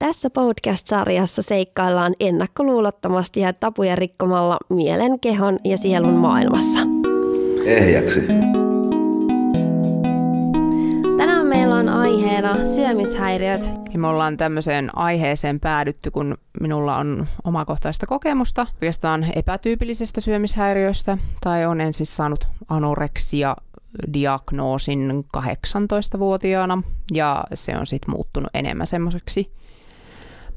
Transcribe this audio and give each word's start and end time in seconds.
Tässä 0.00 0.30
podcast-sarjassa 0.30 1.42
seikkaillaan 1.42 2.14
ennakkoluulottomasti 2.20 3.40
ja 3.40 3.52
tapuja 3.52 3.96
rikkomalla 3.96 4.58
mielen, 4.68 5.20
kehon 5.20 5.58
ja 5.64 5.78
sielun 5.78 6.14
maailmassa. 6.14 6.78
Ehjäksi. 7.64 8.20
Tänään 11.16 11.46
meillä 11.46 11.74
on 11.74 11.88
aiheena 11.88 12.66
syömishäiriöt. 12.74 13.60
Ja 13.92 13.98
me 13.98 14.06
ollaan 14.06 14.36
tämmöiseen 14.36 14.98
aiheeseen 14.98 15.60
päädytty, 15.60 16.10
kun 16.10 16.38
minulla 16.60 16.96
on 16.96 17.26
omakohtaista 17.44 18.06
kokemusta 18.06 18.66
oikeastaan 18.74 19.26
epätyypillisestä 19.36 20.20
syömishäiriöstä, 20.20 21.18
tai 21.40 21.66
on 21.66 21.80
ensin 21.80 22.06
saanut 22.06 22.46
anoreksia 22.68 23.56
diagnoosin 24.12 25.24
18-vuotiaana, 25.36 26.82
ja 27.12 27.44
se 27.54 27.76
on 27.76 27.86
sitten 27.86 28.14
muuttunut 28.14 28.50
enemmän 28.54 28.86
semmoiseksi 28.86 29.59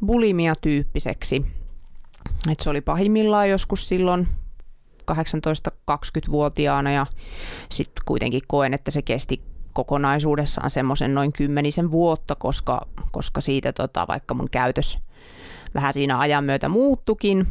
bulimia-tyyppiseksi. 0.05 1.46
Et 2.51 2.59
se 2.59 2.69
oli 2.69 2.82
pahimmillaan 2.82 3.50
joskus 3.50 3.89
silloin 3.89 4.28
18-20-vuotiaana 5.11 6.91
ja 6.91 7.05
sitten 7.71 8.04
kuitenkin 8.05 8.42
koen, 8.47 8.73
että 8.73 8.92
se 8.92 9.01
kesti 9.01 9.42
kokonaisuudessaan 9.73 10.69
semmoisen 10.69 11.14
noin 11.14 11.33
kymmenisen 11.33 11.92
vuotta, 11.92 12.36
koska, 12.36 12.87
koska 13.11 13.42
siitä 13.42 13.73
tota, 13.73 14.05
vaikka 14.07 14.33
mun 14.33 14.50
käytös 14.50 15.00
vähän 15.73 15.93
siinä 15.93 16.20
ajan 16.20 16.43
myötä 16.43 16.70
muuttukin 16.70 17.47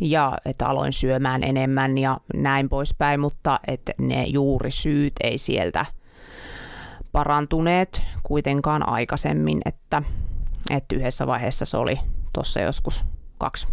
ja 0.00 0.38
että 0.44 0.66
aloin 0.66 0.92
syömään 0.92 1.42
enemmän 1.42 1.98
ja 1.98 2.20
näin 2.34 2.68
poispäin, 2.68 3.20
mutta 3.20 3.60
että 3.66 3.92
ne 3.98 4.24
juuri 4.24 4.70
syyt 4.70 5.12
ei 5.22 5.38
sieltä 5.38 5.86
parantuneet 7.12 8.02
kuitenkaan 8.22 8.88
aikaisemmin, 8.88 9.60
että 9.64 10.02
että 10.70 10.94
yhdessä 10.96 11.26
vaiheessa 11.26 11.64
se 11.64 11.76
oli 11.76 12.00
tuossa 12.32 12.60
joskus 12.60 13.04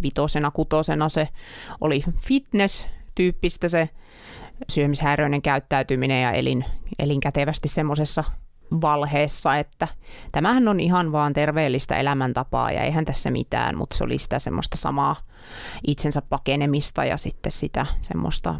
vitosena, 0.02 0.50
kutosena 0.50 1.08
se 1.08 1.28
oli 1.80 2.04
fitness-tyyppistä 2.20 3.68
se 3.68 3.88
syömishäiriöinen 4.70 5.42
käyttäytyminen 5.42 6.22
ja 6.22 6.32
elin, 6.32 6.64
elin 6.98 7.20
kätevästi 7.20 7.68
semmoisessa 7.68 8.24
valheessa, 8.80 9.56
että 9.56 9.88
tämähän 10.32 10.68
on 10.68 10.80
ihan 10.80 11.12
vaan 11.12 11.32
terveellistä 11.32 11.96
elämäntapaa 11.96 12.72
ja 12.72 12.82
eihän 12.82 13.04
tässä 13.04 13.30
mitään, 13.30 13.76
mutta 13.76 13.96
se 13.96 14.04
oli 14.04 14.18
sitä 14.18 14.38
semmoista 14.38 14.76
samaa 14.76 15.16
itsensä 15.86 16.22
pakenemista 16.22 17.04
ja 17.04 17.16
sitten 17.16 17.52
sitä 17.52 17.86
semmoista 18.00 18.54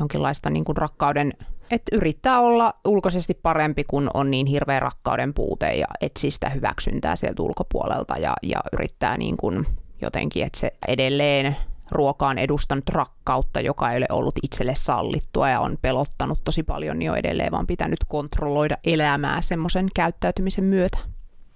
jonkinlaista 0.00 0.50
niin 0.50 0.64
kuin 0.64 0.76
rakkauden 0.76 1.32
että 1.70 1.96
yrittää 1.96 2.40
olla 2.40 2.74
ulkoisesti 2.84 3.34
parempi, 3.34 3.84
kun 3.84 4.10
on 4.14 4.30
niin 4.30 4.46
hirveä 4.46 4.80
rakkauden 4.80 5.34
puute 5.34 5.74
ja 5.74 5.86
etsii 6.00 6.30
sitä 6.30 6.48
hyväksyntää 6.48 7.16
sieltä 7.16 7.42
ulkopuolelta 7.42 8.18
ja, 8.18 8.34
ja 8.42 8.60
yrittää 8.72 9.16
niin 9.16 9.36
kuin 9.36 9.66
jotenkin, 10.02 10.44
että 10.44 10.60
se 10.60 10.70
edelleen 10.88 11.56
ruoka 11.90 12.28
on 12.28 12.38
edustanut 12.38 12.88
rakkautta, 12.88 13.60
joka 13.60 13.92
ei 13.92 13.98
ole 13.98 14.06
ollut 14.10 14.34
itselle 14.42 14.74
sallittua 14.74 15.48
ja 15.48 15.60
on 15.60 15.78
pelottanut 15.82 16.38
tosi 16.44 16.62
paljon, 16.62 16.98
niin 16.98 17.10
on 17.10 17.18
edelleen 17.18 17.52
vaan 17.52 17.66
pitänyt 17.66 17.98
kontrolloida 18.08 18.76
elämää 18.84 19.40
semmoisen 19.40 19.86
käyttäytymisen 19.94 20.64
myötä. 20.64 20.98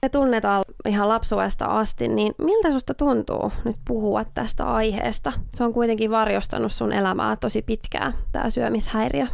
Me 0.03 0.09
tunnetaan 0.09 0.65
ihan 0.87 1.09
lapsuudesta 1.09 1.65
asti, 1.67 2.09
niin 2.09 2.35
miltä 2.39 2.71
susta 2.71 2.95
tuntuu 2.95 3.53
nyt 3.65 3.77
puhua 3.89 4.25
tästä 4.25 4.65
aiheesta? 4.65 5.33
Se 5.55 5.65
on 5.65 5.73
kuitenkin 5.73 6.11
varjostanut 6.11 6.73
sun 6.73 6.93
elämää 6.93 7.37
tosi 7.37 7.63
pitkään, 7.63 8.15
tämä 8.33 8.51
syömishäiriö. 8.51 9.27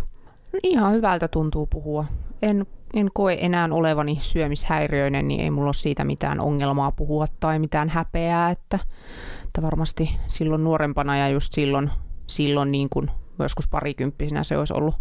Ihan 0.62 0.92
hyvältä 0.92 1.28
tuntuu 1.28 1.66
puhua. 1.66 2.04
En, 2.42 2.66
en 2.94 3.10
koe 3.14 3.36
enää 3.40 3.68
olevani 3.70 4.18
syömishäiriöinen, 4.20 5.28
niin 5.28 5.40
ei 5.40 5.50
mulla 5.50 5.68
ole 5.68 5.74
siitä 5.74 6.04
mitään 6.04 6.40
ongelmaa 6.40 6.92
puhua 6.92 7.24
tai 7.40 7.58
mitään 7.58 7.88
häpeää, 7.88 8.50
että, 8.50 8.78
että 9.44 9.62
varmasti 9.62 10.16
silloin 10.28 10.64
nuorempana 10.64 11.16
ja 11.16 11.28
just 11.28 11.52
silloin, 11.52 11.90
silloin 12.26 12.72
niin 12.72 12.88
kuin 12.88 13.10
joskus 13.38 13.68
parikymppisenä 13.68 14.42
se 14.42 14.58
olisi 14.58 14.74
ollut, 14.74 14.94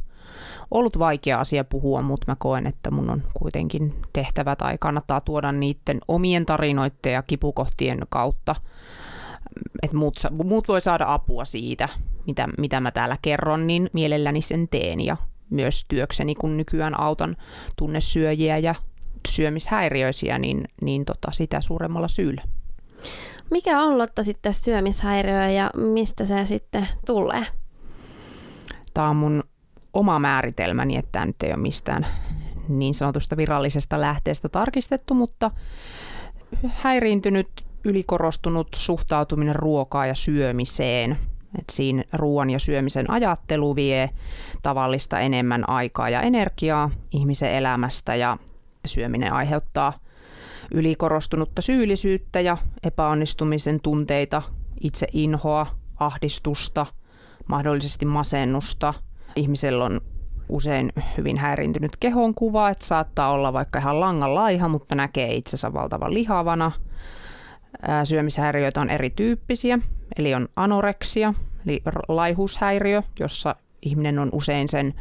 ollut 0.71 0.99
vaikea 0.99 1.39
asia 1.39 1.63
puhua, 1.63 2.01
mutta 2.01 2.31
mä 2.31 2.35
koen, 2.39 2.67
että 2.67 2.91
mun 2.91 3.09
on 3.09 3.23
kuitenkin 3.33 3.95
tehtävä 4.13 4.55
tai 4.55 4.77
kannattaa 4.79 5.21
tuoda 5.21 5.51
niiden 5.51 5.99
omien 6.07 6.45
tarinoiden 6.45 7.13
ja 7.13 7.23
kipukohtien 7.23 7.99
kautta, 8.09 8.55
että 9.83 9.97
muut, 9.97 10.15
muut 10.43 10.67
voi 10.67 10.81
saada 10.81 11.13
apua 11.13 11.45
siitä, 11.45 11.89
mitä, 12.27 12.47
mitä 12.57 12.79
mä 12.79 12.91
täällä 12.91 13.17
kerron, 13.21 13.67
niin 13.67 13.89
mielelläni 13.93 14.41
sen 14.41 14.67
teen 14.67 15.01
ja 15.01 15.17
myös 15.49 15.85
työkseni, 15.87 16.35
kun 16.35 16.57
nykyään 16.57 16.99
autan 16.99 17.37
tunnesyöjiä 17.77 18.57
ja 18.57 18.75
syömishäiriöisiä, 19.27 20.39
niin, 20.39 20.63
niin 20.81 21.05
tota, 21.05 21.31
sitä 21.31 21.61
suuremmalla 21.61 22.07
syyllä. 22.07 22.41
Mikä 23.51 23.81
on 23.81 23.97
Lotta 23.97 24.23
sitten 24.23 24.53
syömishäiriö 24.53 25.49
ja 25.49 25.71
mistä 25.75 26.25
se 26.25 26.45
sitten 26.45 26.87
tulee? 27.05 27.45
Tämä 28.93 29.09
on 29.09 29.15
mun 29.15 29.43
oma 29.93 30.19
määritelmäni, 30.19 30.97
että 30.97 31.11
tämä 31.11 31.25
nyt 31.25 31.43
ei 31.43 31.49
ole 31.49 31.61
mistään 31.61 32.05
niin 32.69 32.93
sanotusta 32.93 33.37
virallisesta 33.37 34.01
lähteestä 34.01 34.49
tarkistettu, 34.49 35.13
mutta 35.13 35.51
häiriintynyt, 36.67 37.47
ylikorostunut 37.85 38.67
suhtautuminen 38.75 39.55
ruokaa 39.55 40.05
ja 40.05 40.15
syömiseen– 40.15 41.17
et 41.59 41.69
siinä 41.71 42.03
ruoan 42.13 42.49
ja 42.49 42.59
syömisen 42.59 43.09
ajattelu 43.09 43.75
vie 43.75 44.09
tavallista 44.61 45.19
enemmän 45.19 45.69
aikaa 45.69 46.09
ja 46.09 46.21
energiaa 46.21 46.89
ihmisen 47.11 47.51
elämästä 47.51 48.15
ja 48.15 48.37
syöminen 48.85 49.33
aiheuttaa 49.33 49.93
ylikorostunutta 50.73 51.61
syyllisyyttä 51.61 52.39
ja 52.39 52.57
epäonnistumisen 52.83 53.79
tunteita, 53.81 54.41
itse 54.81 55.07
inhoa, 55.13 55.67
ahdistusta, 55.99 56.85
mahdollisesti 57.47 58.05
masennusta. 58.05 58.93
Ihmisellä 59.35 59.85
on 59.85 60.01
usein 60.49 60.93
hyvin 61.17 61.37
häiriintynyt 61.37 61.91
kehonkuva, 61.99 62.69
että 62.69 62.85
saattaa 62.85 63.31
olla 63.31 63.53
vaikka 63.53 63.79
ihan 63.79 63.99
langan 63.99 64.35
laiha, 64.35 64.67
mutta 64.67 64.95
näkee 64.95 65.33
itsensä 65.35 65.73
valtavan 65.73 66.13
lihavana. 66.13 66.71
Syömishäiriöitä 68.03 68.81
on 68.81 68.89
erityyppisiä. 68.89 69.79
Eli 70.17 70.33
on 70.33 70.47
anoreksia, 70.55 71.33
eli 71.65 71.81
laihuushäiriö, 72.07 73.03
jossa 73.19 73.55
ihminen 73.81 74.19
on 74.19 74.29
usein 74.31 74.69
sen 74.69 74.93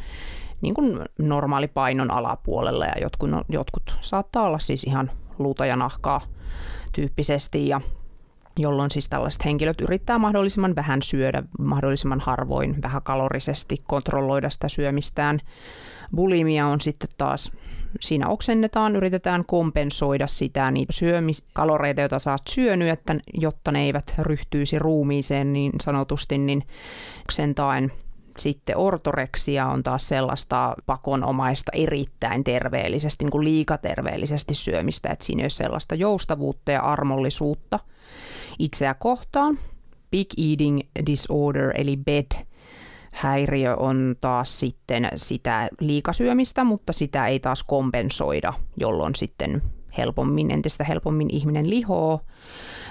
niin 0.60 0.74
kuin 0.74 1.00
normaali 1.18 1.68
painon 1.68 2.10
alapuolella 2.10 2.84
ja 2.84 2.94
jotkut, 3.00 3.30
jotkut 3.48 3.94
saattaa 4.00 4.42
olla 4.42 4.58
siis 4.58 4.84
ihan 4.84 5.10
luuta 5.38 5.66
ja 5.66 5.76
nahkaa 5.76 6.20
tyyppisesti 6.94 7.68
ja 7.68 7.80
jolloin 8.58 8.90
siis 8.90 9.08
tällaiset 9.08 9.44
henkilöt 9.44 9.80
yrittää 9.80 10.18
mahdollisimman 10.18 10.76
vähän 10.76 11.02
syödä, 11.02 11.42
mahdollisimman 11.58 12.20
harvoin, 12.20 12.82
vähän 12.82 13.02
kalorisesti 13.02 13.76
kontrolloida 13.86 14.50
sitä 14.50 14.68
syömistään. 14.68 15.40
Bulimia 16.14 16.66
on 16.66 16.80
sitten 16.80 17.08
taas, 17.18 17.52
siinä 18.00 18.28
oksennetaan, 18.28 18.96
yritetään 18.96 19.44
kompensoida 19.46 20.26
sitä 20.26 20.70
niitä 20.70 20.92
syömiskaloreita, 20.92 22.00
joita 22.00 22.16
oot 22.30 22.42
syönyt, 22.50 22.88
että, 22.88 23.16
jotta 23.34 23.72
ne 23.72 23.82
eivät 23.82 24.14
ryhtyisi 24.18 24.78
ruumiiseen 24.78 25.52
niin 25.52 25.72
sanotusti, 25.82 26.38
niin 26.38 26.62
oksentain 27.20 27.92
sitten 28.38 28.76
ortoreksia 28.76 29.66
on 29.66 29.82
taas 29.82 30.08
sellaista 30.08 30.74
pakonomaista 30.86 31.72
erittäin 31.74 32.44
terveellisesti, 32.44 33.24
niin 33.24 33.30
kuin 33.30 33.44
liikaterveellisesti 33.44 34.54
syömistä, 34.54 35.08
että 35.10 35.24
siinä 35.24 35.40
ei 35.40 35.44
ole 35.44 35.50
sellaista 35.50 35.94
joustavuutta 35.94 36.72
ja 36.72 36.80
armollisuutta 36.80 37.78
itseä 38.58 38.94
kohtaan. 38.94 39.58
Big 40.10 40.28
Eating 40.50 40.80
Disorder 41.06 41.72
eli 41.74 41.96
BED 41.96 42.51
häiriö 43.12 43.76
on 43.76 44.16
taas 44.20 44.60
sitten 44.60 45.08
sitä 45.16 45.68
liikasyömistä, 45.80 46.64
mutta 46.64 46.92
sitä 46.92 47.26
ei 47.26 47.40
taas 47.40 47.62
kompensoida, 47.62 48.52
jolloin 48.80 49.14
sitten 49.14 49.62
helpommin, 49.98 50.50
entistä 50.50 50.84
helpommin 50.84 51.30
ihminen 51.30 51.70
lihoo. 51.70 52.20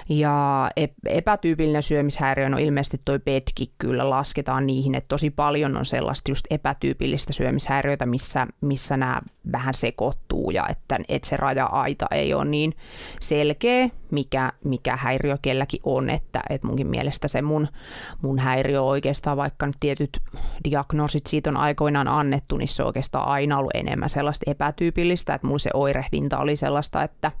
Ja 0.08 0.70
epätyypillinen 1.06 1.82
syömishäiriö, 1.82 2.48
no 2.48 2.58
ilmeisesti 2.58 3.00
toi 3.04 3.18
petki 3.18 3.72
kyllä 3.78 4.10
lasketaan 4.10 4.66
niihin, 4.66 4.94
että 4.94 5.08
tosi 5.08 5.30
paljon 5.30 5.76
on 5.76 5.84
sellaista 5.84 6.30
just 6.30 6.46
epätyypillistä 6.50 7.32
syömishäiriötä, 7.32 8.06
missä, 8.06 8.46
missä 8.60 8.96
nämä 8.96 9.20
vähän 9.52 9.74
sekoittuu 9.74 10.50
ja 10.50 10.68
että, 10.68 10.98
että 11.08 11.28
se 11.28 11.36
raja-aita 11.36 12.06
ei 12.10 12.34
ole 12.34 12.44
niin 12.44 12.72
selkeä, 13.20 13.88
mikä, 14.10 14.52
mikä 14.64 14.96
häiriö 14.96 15.38
kelläkin 15.42 15.80
on, 15.84 16.10
että, 16.10 16.42
että 16.50 16.66
munkin 16.66 16.86
mielestä 16.86 17.28
se 17.28 17.42
mun, 17.42 17.68
mun 18.22 18.38
häiriö 18.38 18.82
oikeastaan, 18.82 19.36
vaikka 19.36 19.66
nyt 19.66 19.76
tietyt 19.80 20.20
diagnoosit 20.70 21.26
siitä 21.26 21.50
on 21.50 21.56
aikoinaan 21.56 22.08
annettu, 22.08 22.56
niin 22.56 22.68
se 22.68 22.82
on 22.82 22.86
oikeastaan 22.86 23.28
aina 23.28 23.58
ollut 23.58 23.74
enemmän 23.74 24.08
sellaista 24.08 24.50
epätyypillistä, 24.50 25.34
että 25.34 25.46
mulla 25.46 25.58
se 25.58 25.70
oirehdinta 25.74 26.38
oli 26.38 26.56
sellaista, 26.56 26.91
että 27.00 27.32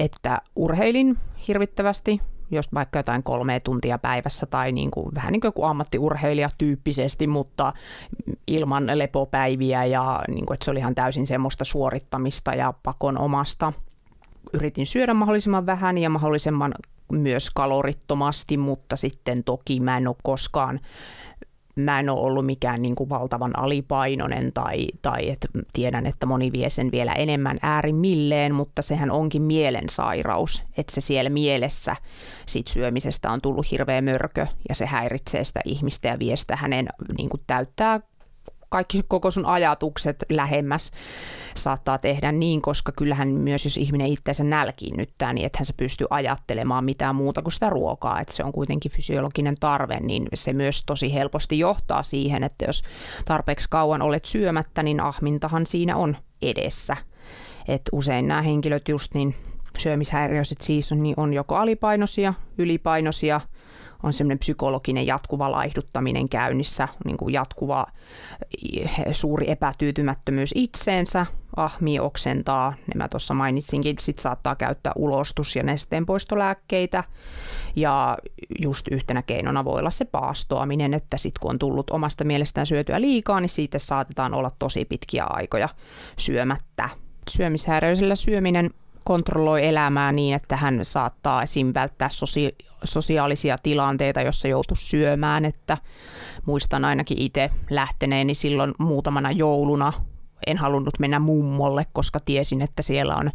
että 0.00 0.40
urheilin 0.56 1.18
hirvittävästi, 1.48 2.20
jos 2.50 2.74
vaikka 2.74 2.98
jotain 2.98 3.22
kolme 3.22 3.60
tuntia 3.60 3.98
päivässä 3.98 4.46
tai 4.46 4.72
niin 4.72 4.90
kuin, 4.90 5.14
vähän 5.14 5.32
niin 5.32 5.40
kuin 5.40 5.68
ammattiurheilija 5.70 6.50
tyyppisesti, 6.58 7.26
mutta 7.26 7.72
ilman 8.46 8.98
lepopäiviä 8.98 9.84
ja 9.84 10.22
niin 10.28 10.46
kuin, 10.46 10.54
että 10.54 10.64
se 10.64 10.70
oli 10.70 10.78
ihan 10.78 10.94
täysin 10.94 11.26
semmoista 11.26 11.64
suorittamista 11.64 12.54
ja 12.54 12.74
pakon 12.82 13.18
omasta. 13.18 13.72
yritin 14.52 14.86
syödä 14.86 15.14
mahdollisimman 15.14 15.66
vähän 15.66 15.98
ja 15.98 16.10
mahdollisimman 16.10 16.74
myös 17.12 17.50
kalorittomasti, 17.50 18.56
mutta 18.56 18.96
sitten 18.96 19.44
toki 19.44 19.80
mä 19.80 19.96
en 19.96 20.08
ole 20.08 20.16
koskaan 20.22 20.80
mä 21.76 22.00
en 22.00 22.10
ole 22.10 22.20
ollut 22.20 22.46
mikään 22.46 22.82
niin 22.82 22.94
kuin 22.94 23.08
valtavan 23.08 23.58
alipainoinen 23.58 24.52
tai, 24.52 24.86
tai 25.02 25.30
et 25.30 25.46
tiedän, 25.72 26.06
että 26.06 26.26
moni 26.26 26.52
vie 26.52 26.70
sen 26.70 26.90
vielä 26.92 27.12
enemmän 27.12 27.58
äärimmilleen, 27.62 28.54
mutta 28.54 28.82
sehän 28.82 29.10
onkin 29.10 29.42
mielensairaus, 29.42 30.62
että 30.76 30.94
se 30.94 31.00
siellä 31.00 31.30
mielessä 31.30 31.96
sit 32.46 32.68
syömisestä 32.68 33.30
on 33.30 33.40
tullut 33.40 33.70
hirveä 33.70 34.02
mörkö 34.02 34.46
ja 34.68 34.74
se 34.74 34.86
häiritsee 34.86 35.44
sitä 35.44 35.60
ihmistä 35.64 36.08
ja 36.08 36.18
vie 36.18 36.36
sitä 36.36 36.56
hänen 36.56 36.88
niin 37.18 37.28
kuin 37.28 37.42
täyttää 37.46 38.00
kaikki 38.72 39.02
koko 39.08 39.30
sun 39.30 39.46
ajatukset 39.46 40.16
lähemmäs 40.28 40.90
saattaa 41.56 41.98
tehdä 41.98 42.32
niin, 42.32 42.62
koska 42.62 42.92
kyllähän 42.92 43.28
myös 43.28 43.64
jos 43.64 43.76
ihminen 43.76 44.06
itseensä 44.06 44.44
nälkiinnyttää, 44.44 45.32
niin 45.32 45.46
ethän 45.46 45.66
se 45.66 45.72
pysty 45.72 46.06
ajattelemaan 46.10 46.84
mitään 46.84 47.14
muuta 47.14 47.42
kuin 47.42 47.52
sitä 47.52 47.70
ruokaa, 47.70 48.20
että 48.20 48.34
se 48.34 48.44
on 48.44 48.52
kuitenkin 48.52 48.92
fysiologinen 48.92 49.56
tarve, 49.60 50.00
niin 50.00 50.28
se 50.34 50.52
myös 50.52 50.84
tosi 50.84 51.14
helposti 51.14 51.58
johtaa 51.58 52.02
siihen, 52.02 52.44
että 52.44 52.64
jos 52.64 52.82
tarpeeksi 53.24 53.68
kauan 53.70 54.02
olet 54.02 54.24
syömättä, 54.24 54.82
niin 54.82 55.00
ahmintahan 55.00 55.66
siinä 55.66 55.96
on 55.96 56.16
edessä. 56.42 56.96
Et 57.68 57.82
usein 57.92 58.28
nämä 58.28 58.42
henkilöt 58.42 58.88
just 58.88 59.14
niin 59.14 59.34
syömishäiriöiset 59.78 60.60
siis 60.60 60.92
on, 60.92 61.02
niin 61.02 61.14
on 61.16 61.34
joko 61.34 61.56
alipainoisia, 61.56 62.34
ylipainoisia– 62.58 63.40
on 64.02 64.12
semmoinen 64.12 64.38
psykologinen 64.38 65.06
jatkuva 65.06 65.50
laihduttaminen 65.50 66.28
käynnissä, 66.28 66.88
niin 67.04 67.16
kuin 67.16 67.32
jatkuva 67.32 67.86
eh, 68.74 68.90
suuri 69.12 69.50
epätyytymättömyys 69.50 70.52
itseensä, 70.54 71.26
ahmii, 71.56 72.00
oksentaa, 72.00 72.74
ne 72.86 72.92
mä 72.96 73.08
tuossa 73.08 73.34
mainitsinkin, 73.34 73.96
sit 74.00 74.18
saattaa 74.18 74.56
käyttää 74.56 74.92
ulostus- 74.96 75.56
ja 75.56 75.62
nesteenpoistolääkkeitä 75.62 77.04
ja 77.76 78.18
just 78.62 78.88
yhtenä 78.88 79.22
keinona 79.22 79.64
voi 79.64 79.78
olla 79.78 79.90
se 79.90 80.04
paastoaminen, 80.04 80.94
että 80.94 81.16
sit 81.16 81.38
kun 81.38 81.50
on 81.50 81.58
tullut 81.58 81.90
omasta 81.90 82.24
mielestään 82.24 82.66
syötyä 82.66 83.00
liikaa, 83.00 83.40
niin 83.40 83.48
siitä 83.48 83.78
saatetaan 83.78 84.34
olla 84.34 84.50
tosi 84.58 84.84
pitkiä 84.84 85.24
aikoja 85.24 85.68
syömättä. 86.16 86.88
Syömishäiriöisellä 87.30 88.14
syöminen 88.14 88.70
kontrolloi 89.04 89.66
elämää 89.66 90.12
niin, 90.12 90.34
että 90.34 90.56
hän 90.56 90.80
saattaa 90.82 91.42
esim. 91.42 91.72
välttää 91.74 92.08
sosi- 92.08 92.56
sosiaalisia 92.84 93.58
tilanteita, 93.62 94.22
jossa 94.22 94.48
joutuu 94.48 94.76
syömään, 94.76 95.44
että 95.44 95.78
muistan 96.46 96.84
ainakin 96.84 97.18
itse 97.20 97.50
lähteneeni 97.70 98.34
silloin 98.34 98.74
muutamana 98.78 99.30
jouluna 99.30 99.92
en 100.46 100.58
halunnut 100.58 100.98
mennä 100.98 101.18
mummolle, 101.18 101.86
koska 101.92 102.20
tiesin, 102.24 102.62
että 102.62 102.82
siellä 102.82 103.16
on 103.16 103.30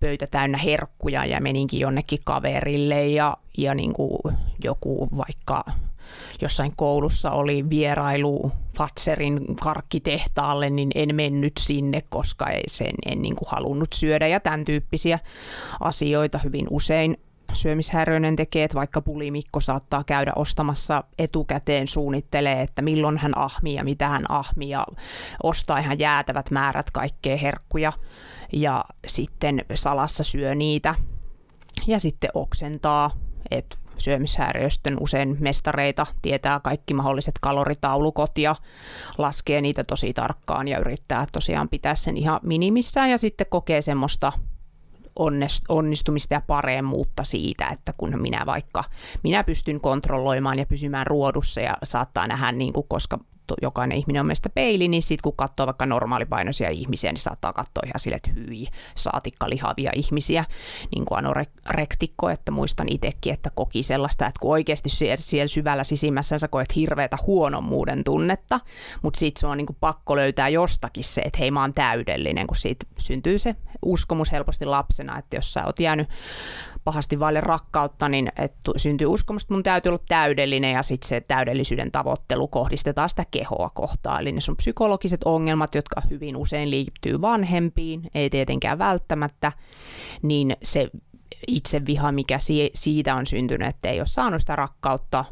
pöytä 0.00 0.26
täynnä 0.30 0.58
herkkuja 0.58 1.24
ja 1.24 1.40
meninkin 1.40 1.80
jonnekin 1.80 2.18
kaverille 2.24 3.06
ja, 3.06 3.36
ja 3.58 3.74
niin 3.74 3.92
kuin 3.92 4.18
joku 4.64 5.08
vaikka 5.16 5.64
jossain 6.42 6.72
koulussa 6.76 7.30
oli 7.30 7.70
vierailu 7.70 8.52
Fatserin 8.76 9.56
karkkitehtaalle, 9.56 10.70
niin 10.70 10.90
en 10.94 11.14
mennyt 11.14 11.52
sinne, 11.58 12.02
koska 12.08 12.50
ei 12.50 12.64
sen 12.68 12.94
en 13.06 13.22
niin 13.22 13.36
kuin 13.36 13.48
halunnut 13.50 13.92
syödä. 13.92 14.26
Ja 14.26 14.40
tämän 14.40 14.64
tyyppisiä 14.64 15.18
asioita 15.80 16.38
hyvin 16.38 16.66
usein 16.70 17.16
syömishäiriöinen 17.54 18.36
tekee, 18.36 18.64
että 18.64 18.74
vaikka 18.74 19.00
pulimikko 19.00 19.60
saattaa 19.60 20.04
käydä 20.04 20.32
ostamassa 20.36 21.04
etukäteen, 21.18 21.86
suunnittelee, 21.88 22.62
että 22.62 22.82
milloin 22.82 23.18
hän 23.18 23.38
ahmii 23.38 23.74
ja 23.74 23.84
mitä 23.84 24.08
hän 24.08 24.30
ahmii 24.30 24.68
ja 24.68 24.86
ostaa 25.42 25.78
ihan 25.78 25.98
jäätävät 25.98 26.50
määrät 26.50 26.90
kaikkea 26.90 27.36
herkkuja 27.36 27.92
ja 28.52 28.84
sitten 29.06 29.64
salassa 29.74 30.22
syö 30.22 30.54
niitä. 30.54 30.94
Ja 31.86 32.00
sitten 32.00 32.30
oksentaa, 32.34 33.10
että 33.50 33.76
syömishäiriöstön 34.00 34.96
usein 35.00 35.36
mestareita 35.40 36.06
tietää 36.22 36.60
kaikki 36.60 36.94
mahdolliset 36.94 37.34
kaloritaulukot 37.40 38.38
ja 38.38 38.56
laskee 39.18 39.60
niitä 39.60 39.84
tosi 39.84 40.12
tarkkaan 40.12 40.68
ja 40.68 40.78
yrittää 40.78 41.26
tosiaan 41.32 41.68
pitää 41.68 41.94
sen 41.94 42.16
ihan 42.16 42.40
minimissään 42.42 43.10
ja 43.10 43.18
sitten 43.18 43.46
kokee 43.50 43.82
semmoista 43.82 44.32
onnistumista 45.68 46.34
ja 46.34 46.42
paremmuutta 46.46 47.24
siitä, 47.24 47.66
että 47.66 47.94
kun 47.96 48.20
minä 48.20 48.46
vaikka, 48.46 48.84
minä 49.22 49.44
pystyn 49.44 49.80
kontrolloimaan 49.80 50.58
ja 50.58 50.66
pysymään 50.66 51.06
ruodussa 51.06 51.60
ja 51.60 51.76
saattaa 51.82 52.26
nähdä, 52.26 52.52
niin 52.52 52.72
kuin, 52.72 52.86
koska 52.88 53.18
jokainen 53.62 53.98
ihminen 53.98 54.20
on 54.20 54.26
meistä 54.26 54.48
peili, 54.48 54.88
niin 54.88 55.02
sitten 55.02 55.22
kun 55.22 55.36
katsoo 55.36 55.66
vaikka 55.66 55.86
normaalipainoisia 55.86 56.70
ihmisiä, 56.70 57.12
niin 57.12 57.20
saattaa 57.20 57.52
katsoa 57.52 57.82
ihan 57.86 58.00
sille, 58.00 58.16
että 58.16 58.30
hyi, 58.30 58.66
saatikka 58.94 59.50
lihavia 59.50 59.90
ihmisiä, 59.94 60.44
niin 60.94 61.04
kuin 61.04 61.18
anorektikko, 61.18 62.30
että 62.30 62.50
muistan 62.50 62.88
itsekin, 62.88 63.32
että 63.32 63.50
koki 63.54 63.82
sellaista, 63.82 64.26
että 64.26 64.40
kun 64.40 64.52
oikeasti 64.52 64.88
siellä 64.88 65.46
syvällä 65.46 65.84
sisimmässä 65.84 66.38
sä 66.38 66.48
koet 66.48 66.76
hirveätä 66.76 67.16
huonommuuden 67.26 68.04
tunnetta, 68.04 68.60
mutta 69.02 69.18
sitten 69.20 69.40
sun 69.40 69.50
on 69.50 69.56
niin 69.56 69.66
kuin 69.66 69.76
pakko 69.80 70.16
löytää 70.16 70.48
jostakin 70.48 71.04
se, 71.04 71.20
että 71.20 71.38
hei 71.38 71.50
mä 71.50 71.60
oon 71.60 71.72
täydellinen, 71.72 72.46
kun 72.46 72.56
siitä 72.56 72.86
syntyy 72.98 73.38
se 73.38 73.56
uskomus 73.82 74.32
helposti 74.32 74.64
lapsena, 74.64 75.18
että 75.18 75.36
jos 75.36 75.52
sä 75.52 75.64
oot 75.64 75.80
jäänyt 75.80 76.08
pahasti 76.90 77.18
vaille 77.18 77.40
rakkautta, 77.40 78.08
niin 78.08 78.32
että 78.36 78.70
syntyy 78.76 79.06
uskomus, 79.06 79.42
että 79.42 79.54
mun 79.54 79.62
täytyy 79.62 79.90
olla 79.90 80.02
täydellinen 80.08 80.72
ja 80.72 80.82
sitten 80.82 81.08
se 81.08 81.20
täydellisyyden 81.20 81.90
tavoittelu 81.90 82.48
kohdistetaan 82.48 83.08
sitä 83.08 83.24
kehoa 83.30 83.70
kohtaan. 83.74 84.20
Eli 84.20 84.32
ne 84.32 84.40
sun 84.40 84.56
psykologiset 84.56 85.20
ongelmat, 85.24 85.74
jotka 85.74 86.02
hyvin 86.10 86.36
usein 86.36 86.70
liittyy 86.70 87.20
vanhempiin, 87.20 88.10
ei 88.14 88.30
tietenkään 88.30 88.78
välttämättä, 88.78 89.52
niin 90.22 90.56
se 90.62 90.90
itse 91.46 91.86
viha, 91.86 92.12
mikä 92.12 92.38
siitä 92.74 93.14
on 93.14 93.26
syntynyt, 93.26 93.68
että 93.68 93.88
ei 93.88 94.00
ole 94.00 94.06
saanut 94.06 94.40
sitä 94.40 94.56
rakkautta, 94.56 95.24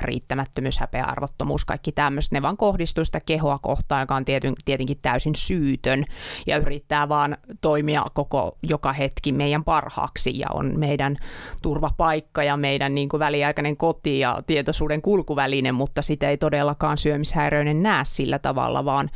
riittämättömyys, 0.00 0.78
häpeä, 0.78 1.04
arvottomuus, 1.04 1.64
kaikki 1.64 1.92
tämmöistä, 1.92 2.36
ne 2.36 2.42
vaan 2.42 2.56
kohdistuu 2.56 3.04
sitä 3.04 3.18
kehoa 3.26 3.58
kohtaan, 3.58 4.00
joka 4.00 4.14
on 4.14 4.24
tietyn, 4.24 4.54
tietenkin 4.64 4.98
täysin 5.02 5.34
syytön 5.34 6.04
ja 6.46 6.56
yrittää 6.56 7.08
vaan 7.08 7.36
toimia 7.60 8.04
koko 8.14 8.58
joka 8.62 8.92
hetki 8.92 9.32
meidän 9.32 9.64
parhaaksi 9.64 10.38
ja 10.38 10.46
on 10.54 10.78
meidän 10.78 11.16
turvapaikka 11.62 12.42
ja 12.42 12.56
meidän 12.56 12.94
niin 12.94 13.08
kuin 13.08 13.20
väliaikainen 13.20 13.76
koti 13.76 14.18
ja 14.18 14.42
tietoisuuden 14.46 15.02
kulkuväline, 15.02 15.72
mutta 15.72 16.02
sitä 16.02 16.30
ei 16.30 16.36
todellakaan 16.36 16.98
syömishäiriöinen 16.98 17.82
näe 17.82 18.04
sillä 18.04 18.38
tavalla, 18.38 18.84
vaan 18.84 19.10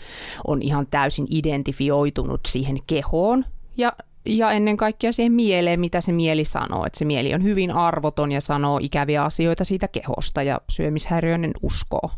on 0.46 0.62
ihan 0.62 0.86
täysin 0.90 1.26
identifioitunut 1.30 2.40
siihen 2.46 2.78
kehoon 2.86 3.44
ja 3.76 3.92
ja 4.24 4.50
ennen 4.50 4.76
kaikkea 4.76 5.12
siihen 5.12 5.32
mieleen, 5.32 5.80
mitä 5.80 6.00
se 6.00 6.12
mieli 6.12 6.44
sanoo. 6.44 6.86
Että 6.86 6.98
se 6.98 7.04
mieli 7.04 7.34
on 7.34 7.42
hyvin 7.42 7.70
arvoton 7.70 8.32
ja 8.32 8.40
sanoo 8.40 8.78
ikäviä 8.82 9.24
asioita 9.24 9.64
siitä 9.64 9.88
kehosta 9.88 10.42
ja 10.42 10.60
syömishäiriöinen 10.70 11.52
uskoo. 11.62 12.10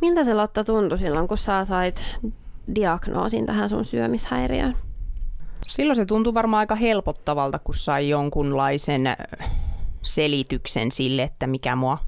Miltä 0.00 0.24
se 0.24 0.34
Lotta 0.34 0.64
tuntui 0.64 0.98
silloin, 0.98 1.28
kun 1.28 1.38
sä 1.38 1.64
sait 1.64 2.04
diagnoosin 2.74 3.46
tähän 3.46 3.68
sun 3.68 3.84
syömishäiriöön? 3.84 4.76
Silloin 5.66 5.96
se 5.96 6.06
tuntui 6.06 6.34
varmaan 6.34 6.60
aika 6.60 6.74
helpottavalta, 6.74 7.58
kun 7.58 7.74
sai 7.74 8.08
jonkunlaisen 8.08 9.06
äh, 9.06 9.16
selityksen 10.02 10.92
sille, 10.92 11.22
että 11.22 11.46
mikä 11.46 11.76
mua 11.76 11.98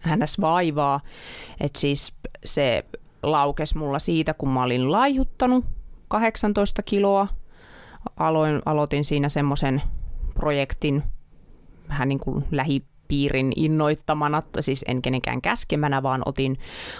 hänäs 0.00 0.40
vaivaa. 0.40 1.00
Että 1.60 1.80
siis 1.80 2.14
se 2.44 2.84
laukes 3.22 3.74
mulla 3.74 3.98
siitä, 3.98 4.34
kun 4.34 4.48
mä 4.48 4.62
olin 4.62 4.92
laihuttanut 4.92 5.64
18 6.08 6.82
kiloa 6.82 7.28
aloin, 8.16 8.62
aloitin 8.66 9.04
siinä 9.04 9.28
semmoisen 9.28 9.82
projektin 10.34 11.02
vähän 11.88 12.08
niin 12.08 12.20
kuin 12.20 12.44
lähipiirin 12.50 13.52
innoittamana, 13.56 14.42
siis 14.60 14.84
en 14.88 15.02
kenenkään 15.02 15.42
käskemänä, 15.42 16.02
vaan 16.02 16.22
otin, 16.26 16.58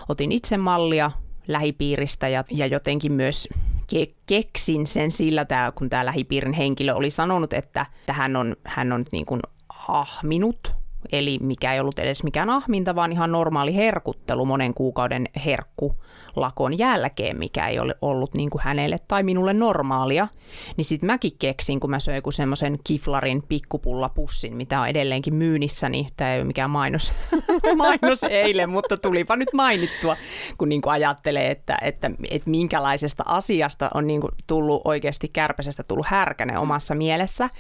otin 0.08 0.32
itse 0.32 0.56
mallia 0.56 1.10
lähipiiristä 1.48 2.28
ja, 2.28 2.44
ja 2.50 2.66
jotenkin 2.66 3.12
myös 3.12 3.48
ke- 3.94 4.14
keksin 4.26 4.86
sen 4.86 5.10
sillä, 5.10 5.44
tää, 5.44 5.72
kun 5.72 5.90
tämä 5.90 6.06
lähipiirin 6.06 6.52
henkilö 6.52 6.94
oli 6.94 7.10
sanonut, 7.10 7.52
että, 7.52 7.86
että 8.00 8.12
hän 8.12 8.36
on, 8.36 8.56
hän 8.64 8.92
on 8.92 9.04
niin 9.12 9.26
kuin 9.26 9.40
ahminut. 9.88 10.72
Eli 11.12 11.38
mikä 11.42 11.74
ei 11.74 11.80
ollut 11.80 11.98
edes 11.98 12.24
mikään 12.24 12.50
ahminta, 12.50 12.94
vaan 12.94 13.12
ihan 13.12 13.32
normaali 13.32 13.74
herkuttelu, 13.74 14.46
monen 14.46 14.74
kuukauden 14.74 15.28
herkku 15.44 15.94
lakon 16.36 16.78
jälkeen, 16.78 17.38
mikä 17.38 17.68
ei 17.68 17.78
ole 17.78 17.94
ollut 18.02 18.34
niin 18.34 18.50
kuin 18.50 18.62
hänelle 18.64 18.96
tai 19.08 19.22
minulle 19.22 19.52
normaalia, 19.52 20.28
niin 20.76 20.84
sitten 20.84 21.06
mäkin 21.06 21.32
keksin, 21.38 21.80
kun 21.80 21.90
mä 21.90 22.00
söin 22.00 22.16
joku 22.16 22.32
semmoisen 22.32 22.78
kiflarin 22.84 23.42
pikkupullapussin, 23.42 24.56
mitä 24.56 24.80
on 24.80 24.88
edelleenkin 24.88 25.34
myynnissä, 25.34 25.88
niin 25.88 26.06
tämä 26.16 26.34
ei 26.34 26.40
ole 26.40 26.46
mikään 26.46 26.70
mainos, 26.70 27.12
mainos 27.76 28.22
eilen, 28.22 28.70
mutta 28.70 28.96
tulipa 28.96 29.36
nyt 29.36 29.52
mainittua, 29.52 30.16
kun 30.58 30.68
niin 30.68 30.82
kuin 30.82 30.92
ajattelee, 30.92 31.50
että, 31.50 31.78
että, 31.82 32.10
että 32.30 32.50
minkälaisesta 32.50 33.24
asiasta 33.26 33.90
on 33.94 34.06
niin 34.06 34.20
kuin 34.20 34.32
tullut 34.46 34.82
oikeasti 34.84 35.28
kärpäsestä 35.28 35.82
tullut 35.82 36.06
härkäne 36.06 36.58
omassa 36.58 36.94
mielessä. 36.94 37.50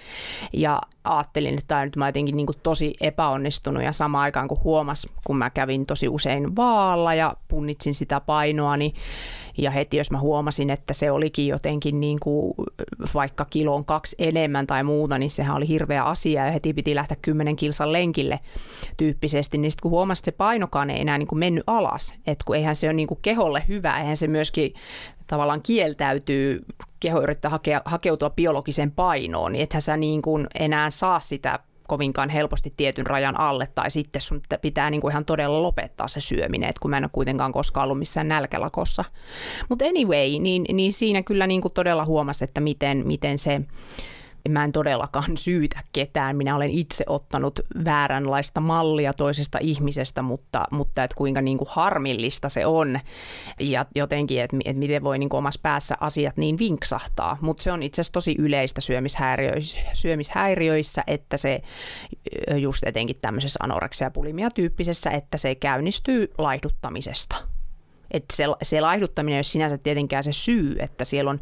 Ja 0.52 0.80
ajattelin, 1.04 1.54
että 1.54 1.64
tämä 1.68 1.84
nyt 1.84 1.96
mä 1.96 2.08
jotenkin 2.08 2.36
niin 2.36 2.46
kuin 2.46 2.58
tosi 2.62 2.94
epäonnistunut 3.00 3.46
epäonnistunut 3.46 3.82
ja 3.82 3.92
samaan 3.92 4.22
aikaan 4.22 4.48
kun 4.48 4.64
huomas, 4.64 5.08
kun 5.24 5.38
mä 5.38 5.50
kävin 5.50 5.86
tosi 5.86 6.08
usein 6.08 6.56
vaalla 6.56 7.14
ja 7.14 7.36
punnitsin 7.48 7.94
sitä 7.94 8.20
painoa, 8.20 8.65
niin 8.76 8.94
ja 9.58 9.70
heti 9.70 9.96
jos 9.96 10.10
mä 10.10 10.18
huomasin, 10.18 10.70
että 10.70 10.94
se 10.94 11.10
olikin 11.10 11.48
jotenkin 11.48 12.00
niin 12.00 12.20
kuin 12.20 12.54
vaikka 13.14 13.44
kilon 13.44 13.84
kaksi 13.84 14.16
enemmän 14.18 14.66
tai 14.66 14.84
muuta, 14.84 15.18
niin 15.18 15.30
sehän 15.30 15.56
oli 15.56 15.68
hirveä 15.68 16.04
asia 16.04 16.46
ja 16.46 16.52
heti 16.52 16.74
piti 16.74 16.94
lähteä 16.94 17.16
kymmenen 17.22 17.56
kilsan 17.56 17.92
lenkille 17.92 18.40
tyyppisesti. 18.96 19.58
Niin 19.58 19.70
sitten 19.70 19.82
kun 19.82 19.90
huomasin, 19.90 20.20
että 20.20 20.30
se 20.30 20.36
painokaan 20.36 20.90
ei 20.90 21.00
enää 21.00 21.18
niin 21.18 21.28
kuin 21.28 21.38
mennyt 21.38 21.64
alas, 21.66 22.14
että 22.26 22.44
kun 22.46 22.56
eihän 22.56 22.76
se 22.76 22.86
ole 22.86 22.92
niin 22.92 23.08
kuin 23.08 23.18
keholle 23.22 23.64
hyvä, 23.68 23.98
eihän 23.98 24.16
se 24.16 24.26
myöskin 24.26 24.74
tavallaan 25.26 25.62
kieltäytyy, 25.62 26.64
keho 27.00 27.22
yrittää 27.22 27.50
hakea, 27.50 27.82
hakeutua 27.84 28.30
biologiseen 28.30 28.90
painoon, 28.90 29.52
niin 29.52 29.62
ethän 29.62 29.82
sä 29.82 29.96
niin 29.96 30.22
kuin 30.22 30.46
enää 30.58 30.90
saa 30.90 31.20
sitä 31.20 31.58
kovinkaan 31.88 32.28
helposti 32.28 32.72
tietyn 32.76 33.06
rajan 33.06 33.40
alle, 33.40 33.68
tai 33.74 33.90
sitten 33.90 34.22
sun 34.22 34.40
pitää 34.62 34.90
niin 34.90 35.00
kuin 35.00 35.12
ihan 35.12 35.24
todella 35.24 35.62
lopettaa 35.62 36.08
se 36.08 36.20
syöminen, 36.20 36.68
että 36.68 36.80
kun 36.80 36.90
mä 36.90 36.96
en 36.96 37.04
ole 37.04 37.10
kuitenkaan 37.12 37.52
koskaan 37.52 37.84
ollut 37.84 37.98
missään 37.98 38.28
nälkälakossa. 38.28 39.04
Mutta 39.68 39.84
anyway, 39.84 40.38
niin, 40.40 40.64
niin 40.72 40.92
siinä 40.92 41.22
kyllä 41.22 41.46
niin 41.46 41.62
kuin 41.62 41.74
todella 41.74 42.04
huomasi, 42.04 42.44
että 42.44 42.60
miten, 42.60 43.06
miten 43.06 43.38
se 43.38 43.60
mä 44.52 44.64
en 44.64 44.72
todellakaan 44.72 45.36
syytä 45.36 45.80
ketään. 45.92 46.36
Minä 46.36 46.56
olen 46.56 46.70
itse 46.70 47.04
ottanut 47.08 47.60
vääränlaista 47.84 48.60
mallia 48.60 49.12
toisesta 49.12 49.58
ihmisestä, 49.60 50.22
mutta, 50.22 50.64
mutta 50.70 51.04
että 51.04 51.16
kuinka 51.16 51.40
niin 51.40 51.58
kuin 51.58 51.68
harmillista 51.70 52.48
se 52.48 52.66
on 52.66 53.00
ja 53.60 53.86
jotenkin, 53.94 54.40
että, 54.40 54.56
että 54.64 54.78
miten 54.78 55.04
voi 55.04 55.18
niin 55.18 55.28
kuin 55.28 55.38
omassa 55.38 55.60
päässä 55.62 55.96
asiat 56.00 56.36
niin 56.36 56.58
vinksahtaa. 56.58 57.38
Mutta 57.40 57.62
se 57.62 57.72
on 57.72 57.82
itse 57.82 58.00
asiassa 58.00 58.12
tosi 58.12 58.34
yleistä 58.38 58.80
syömishäiriöissä, 58.80 59.80
syömishäiriöissä, 59.92 61.04
että 61.06 61.36
se 61.36 61.62
just 62.56 62.84
etenkin 62.86 63.16
tämmöisessä 63.20 63.58
anoreksia 63.62 64.10
pulimia 64.10 64.50
tyyppisessä, 64.50 65.10
että 65.10 65.36
se 65.36 65.54
käynnistyy 65.54 66.32
laihduttamisesta. 66.38 67.36
Että 68.10 68.36
se, 68.36 68.44
se 68.62 68.80
laihduttaminen 68.80 69.34
ei 69.34 69.38
ole 69.38 69.42
sinänsä 69.42 69.78
tietenkään 69.78 70.24
se 70.24 70.32
syy, 70.32 70.76
että 70.78 71.04
siellä 71.04 71.30
on 71.30 71.40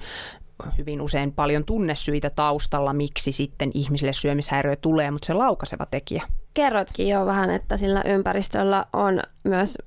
hyvin 0.79 1.01
usein 1.01 1.33
paljon 1.33 1.65
tunnesyitä 1.65 2.31
taustalla, 2.31 2.93
miksi 2.93 3.33
sitten 3.33 3.71
ihmisille 3.75 4.13
syömishäiriö 4.13 4.77
tulee, 4.77 5.11
mutta 5.11 5.27
se 5.27 5.35
laukaseva 5.35 5.87
tekijä. 5.87 6.23
Kerrotkin 6.55 7.09
jo 7.09 7.27
vähän, 7.27 7.51
että 7.51 7.77
sillä 7.77 8.03
ympäristöllä 8.07 8.87
on 8.93 9.23
myös 9.45 9.79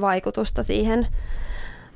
vaikutusta 0.00 0.62
siihen 0.62 1.06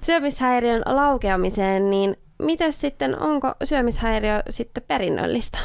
syömishäiriön 0.03 0.83
laukeamiseen, 0.87 1.91
niin 1.91 2.17
miten 2.39 2.73
sitten, 2.73 3.19
onko 3.19 3.55
syömishäiriö 3.65 4.43
sitten 4.51 4.83
perinnöllistä? 4.89 5.59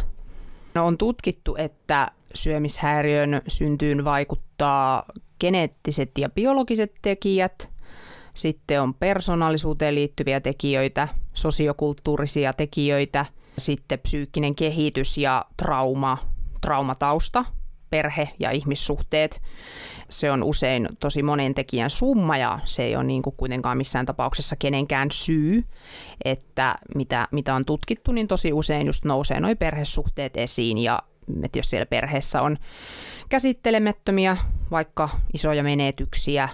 No 0.76 0.86
on 0.86 0.98
tutkittu, 0.98 1.56
että 1.56 2.12
syömishäiriön 2.34 3.42
syntyyn 3.48 4.06
vaikuttaa 4.06 5.06
geneettiset 5.40 6.12
ja 6.18 6.30
biologiset 6.30 6.94
tekijät– 7.02 7.70
sitten 8.36 8.82
on 8.82 8.94
persoonallisuuteen 8.94 9.96
liittyviä 9.96 10.40
tekijöitä, 10.40 11.08
sosiokulttuurisia 11.34 12.54
tekijöitä, 12.54 13.26
sitten 13.58 14.00
psyykkinen 14.00 14.56
kehitys 14.56 15.18
ja 15.18 15.46
trauma, 15.58 16.18
traumatausta, 16.62 17.46
perhe 17.90 18.30
ja 18.40 18.52
ihmissuhteet. 18.52 19.42
Se 20.10 20.32
on 20.32 20.44
usein 20.44 20.90
tosi 21.00 21.24
monen 21.24 21.56
tekijän 21.56 21.90
summa 21.90 22.38
ja 22.38 22.60
se 22.66 22.84
ei 22.84 22.96
ole 22.96 23.04
niin 23.04 23.22
kuin 23.22 23.36
kuitenkaan 23.38 23.78
missään 23.78 24.06
tapauksessa 24.06 24.56
kenenkään 24.56 25.12
syy, 25.12 25.64
että 26.26 26.76
mitä, 26.96 27.28
mitä 27.32 27.56
on 27.56 27.66
tutkittu, 27.66 28.12
niin 28.12 28.28
tosi 28.28 28.54
usein 28.54 28.88
just 28.88 29.06
nousee 29.06 29.40
noin 29.40 29.58
perhesuhteet 29.58 30.38
esiin 30.38 30.78
ja 30.78 31.00
että 31.44 31.60
jos 31.60 31.70
siellä 31.70 31.86
perheessä 31.86 32.42
on 32.42 32.58
käsittelemättömiä, 33.30 34.38
vaikka 34.72 35.10
isoja 35.34 35.64
menetyksiä, 35.64 36.50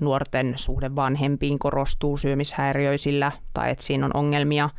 nuorten 0.00 0.52
suhde 0.56 0.96
vanhempiin 0.96 1.58
korostuu 1.58 2.16
syömishäiriöisillä 2.16 3.32
tai 3.54 3.70
että 3.70 3.84
siinä 3.84 4.06
on 4.06 4.16
ongelmia. 4.16 4.70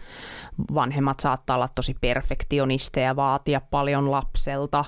Vanhemmat 0.74 1.20
saattaa 1.20 1.56
olla 1.56 1.68
tosi 1.76 1.96
perfektionisteja, 2.02 3.16
vaatia 3.16 3.62
paljon 3.62 4.12
lapselta. 4.12 4.86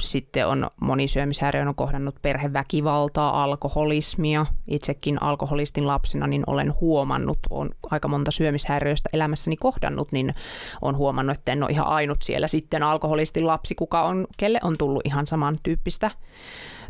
Sitten 0.00 0.46
on 0.46 0.70
moni 0.80 1.08
syömishäiriö 1.08 1.62
on 1.62 1.74
kohdannut 1.74 2.14
perheväkivaltaa, 2.22 3.42
alkoholismia. 3.42 4.46
Itsekin 4.68 5.22
alkoholistin 5.22 5.86
lapsena 5.86 6.26
niin 6.26 6.44
olen 6.46 6.74
huomannut, 6.80 7.38
on 7.50 7.70
aika 7.90 8.08
monta 8.08 8.30
syömishäiriöistä 8.30 9.08
elämässäni 9.12 9.56
kohdannut, 9.56 10.12
niin 10.12 10.34
on 10.82 10.96
huomannut, 10.96 11.36
että 11.36 11.52
en 11.52 11.62
ole 11.62 11.70
ihan 11.70 11.86
ainut 11.86 12.22
siellä 12.22 12.48
sitten 12.48 12.82
alkoholistin 12.82 13.46
lapsi, 13.46 13.74
kuka 13.74 14.02
on, 14.02 14.26
kelle 14.36 14.60
on 14.62 14.74
tullut 14.78 15.02
ihan 15.04 15.26
samantyyppistä 15.26 16.10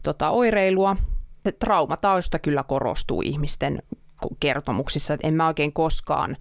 tota, 0.03 0.31
oireilua 0.31 0.97
se 1.45 1.53
traumatausta 1.53 2.39
kyllä 2.39 2.63
korostuu 2.63 3.23
ihmisten 3.23 3.83
kertomuksissa. 4.41 5.19
En 5.23 5.35
mä 5.35 5.47
oikein 5.47 5.73
koskaan, 5.73 6.37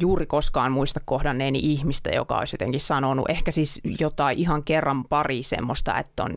juuri 0.00 0.26
koskaan 0.26 0.72
muista 0.72 1.00
kohdanneeni 1.04 1.58
ihmistä, 1.62 2.10
joka 2.10 2.38
olisi 2.38 2.54
jotenkin 2.54 2.80
sanonut, 2.80 3.30
ehkä 3.30 3.50
siis 3.50 3.80
jotain 4.00 4.38
ihan 4.38 4.64
kerran 4.64 5.04
pari 5.04 5.42
semmoista, 5.42 5.98
että 5.98 6.22
on 6.22 6.36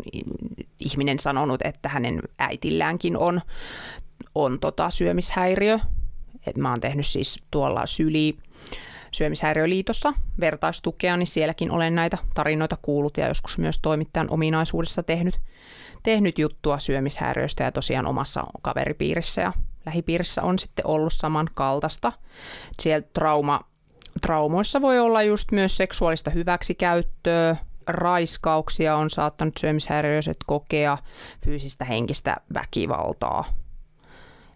ihminen 0.79 1.19
sanonut, 1.19 1.61
että 1.63 1.89
hänen 1.89 2.21
äitilläänkin 2.39 3.17
on, 3.17 3.41
on 4.35 4.59
tota 4.59 4.89
syömishäiriö. 4.89 5.79
Et 6.47 6.57
mä 6.57 6.69
oon 6.69 6.81
tehnyt 6.81 7.05
siis 7.05 7.43
tuolla 7.51 7.85
syli 7.85 8.37
syömishäiriöliitossa 9.11 10.13
vertaistukea, 10.39 11.17
niin 11.17 11.27
sielläkin 11.27 11.71
olen 11.71 11.95
näitä 11.95 12.17
tarinoita 12.33 12.77
kuullut 12.81 13.17
ja 13.17 13.27
joskus 13.27 13.57
myös 13.57 13.79
toimittajan 13.79 14.27
ominaisuudessa 14.31 15.03
tehnyt 15.03 15.39
tehnyt 16.03 16.39
juttua 16.39 16.79
syömishäiriöistä 16.79 17.63
ja 17.63 17.71
tosiaan 17.71 18.07
omassa 18.07 18.43
kaveripiirissä 18.61 19.41
ja 19.41 19.53
lähipiirissä 19.85 20.41
on 20.41 20.59
sitten 20.59 20.87
ollut 20.87 21.13
samankaltaista. 21.13 22.11
Siellä 22.79 23.07
trauma, 23.13 23.61
traumoissa 24.21 24.81
voi 24.81 24.99
olla 24.99 25.23
just 25.23 25.51
myös 25.51 25.77
seksuaalista 25.77 26.31
hyväksikäyttöä, 26.31 27.55
raiskauksia 27.87 28.95
on 28.95 29.09
saattanut 29.09 29.57
syömishäiriöiset 29.57 30.37
kokea, 30.45 30.97
fyysistä 31.45 31.85
henkistä 31.85 32.37
väkivaltaa. 32.53 33.45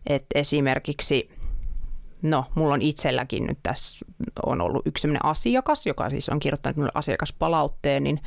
Et 0.08 0.26
esimerkiksi 0.36 1.30
No, 2.26 2.46
mulla 2.56 2.74
on 2.74 2.82
itselläkin 2.82 3.46
nyt 3.46 3.60
tässä 3.64 4.06
on 4.46 4.62
ollut 4.62 4.88
yksi 4.88 5.02
sellainen 5.02 5.26
asiakas, 5.26 5.86
joka 5.86 6.10
siis 6.10 6.30
on 6.30 6.40
kirjoittanut 6.40 6.78
minulle 6.78 6.92
asiakaspalautteen, 6.96 8.04
niin 8.04 8.20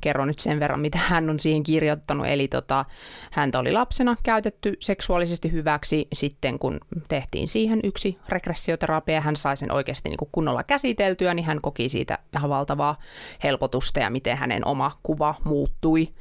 kerron 0.00 0.28
nyt 0.28 0.38
sen 0.38 0.60
verran, 0.60 0.80
mitä 0.80 0.98
hän 0.98 1.30
on 1.30 1.40
siihen 1.40 1.62
kirjoittanut. 1.62 2.26
Eli 2.26 2.48
tota, 2.48 2.84
häntä 3.30 3.58
oli 3.58 3.72
lapsena 3.72 4.16
käytetty 4.22 4.76
seksuaalisesti 4.80 5.52
hyväksi 5.52 6.08
sitten, 6.12 6.58
kun 6.58 6.80
tehtiin 7.08 7.48
siihen 7.48 7.80
yksi 7.84 8.18
regressioterapia, 8.28 9.20
hän 9.20 9.36
sai 9.36 9.56
sen 9.56 9.72
oikeasti 9.72 10.08
niin 10.08 10.18
kuin 10.18 10.28
kunnolla 10.32 10.62
käsiteltyä, 10.62 11.34
niin 11.34 11.46
hän 11.46 11.60
koki 11.60 11.88
siitä 11.88 12.18
ihan 12.36 12.50
valtavaa 12.50 12.98
helpotusta 13.44 14.00
ja 14.00 14.10
miten 14.10 14.36
hänen 14.36 14.66
oma 14.66 14.98
kuva 15.02 15.34
muuttui 15.44 16.14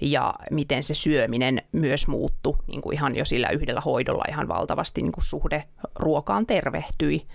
ja 0.00 0.34
miten 0.50 0.82
se 0.82 0.94
syöminen 0.94 1.62
myös 1.72 2.08
muuttui 2.08 2.56
niin 2.66 2.80
kuin 2.80 2.94
ihan 2.94 3.16
jo 3.16 3.24
sillä 3.24 3.48
yhdellä 3.48 3.80
hoidolla 3.80 4.24
ihan 4.28 4.48
valtavasti 4.48 5.02
niin 5.02 5.12
kuin 5.12 5.24
suhde 5.24 5.64
ruokaan 5.94 6.46
tervehtyi. 6.46 7.26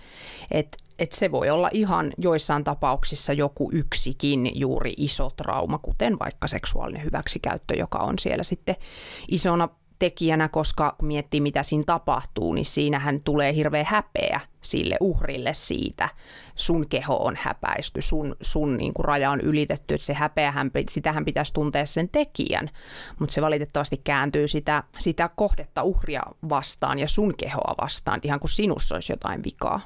Et, 0.52 0.78
et 1.00 1.12
se 1.12 1.32
voi 1.32 1.50
olla 1.50 1.70
ihan 1.74 2.12
joissain 2.18 2.64
tapauksissa 2.64 3.34
joku 3.34 3.70
yksikin 3.74 4.52
juuri 4.60 4.94
iso 4.98 5.30
trauma, 5.36 5.78
kuten 5.78 6.20
vaikka 6.20 6.48
seksuaalinen 6.48 7.04
hyväksikäyttö, 7.04 7.76
joka 7.76 7.98
on 7.98 8.20
siellä 8.20 8.44
sitten 8.44 8.76
isona 9.28 9.70
tekijänä, 10.06 10.50
koska 10.50 10.96
kun 10.98 11.08
miettii 11.08 11.42
mitä 11.42 11.64
siinä 11.64 11.84
tapahtuu, 11.86 12.54
niin 12.54 12.66
siinähän 12.66 13.22
tulee 13.22 13.54
hirveä 13.54 13.86
häpeä 13.88 14.40
sille 14.62 14.98
uhrille 15.02 15.54
siitä. 15.54 16.10
Sun 16.56 16.90
keho 16.90 17.16
on 17.16 17.36
häpäisty, 17.40 18.02
sun, 18.02 18.36
sun 18.42 18.78
niin 18.78 18.94
kuin 18.94 19.06
raja 19.06 19.32
on 19.32 19.42
ylitetty, 19.42 19.94
että 19.94 20.06
se 20.06 20.14
häpeähän, 20.14 20.72
sitähän 20.90 21.26
pitäisi 21.26 21.54
tuntea 21.54 21.86
sen 21.86 22.10
tekijän, 22.10 22.70
mutta 23.20 23.34
se 23.34 23.42
valitettavasti 23.42 24.02
kääntyy 24.04 24.48
sitä, 24.48 24.84
sitä 25.00 25.30
kohdetta 25.36 25.84
uhria 25.84 26.22
vastaan 26.50 27.00
ja 27.00 27.08
sun 27.08 27.34
kehoa 27.38 27.76
vastaan, 27.82 28.20
ihan 28.24 28.40
kuin 28.40 28.52
sinussa 28.52 28.96
olisi 28.96 29.14
jotain 29.14 29.44
vikaa 29.44 29.82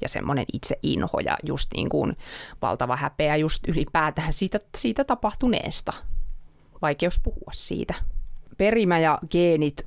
ja 0.00 0.08
semmoinen 0.08 0.44
itse 0.52 0.78
inho 0.82 1.20
ja 1.20 1.36
just 1.46 1.74
niin 1.74 1.88
kuin 1.88 2.16
valtava 2.62 2.96
häpeä 2.96 3.36
just 3.36 3.68
ylipäätään 3.68 4.32
siitä, 4.32 4.58
siitä 4.76 5.04
tapahtuneesta. 5.04 5.92
Vaikeus 6.82 7.20
puhua 7.20 7.50
siitä 7.52 7.94
perimä 8.58 8.98
ja 8.98 9.18
geenit 9.30 9.86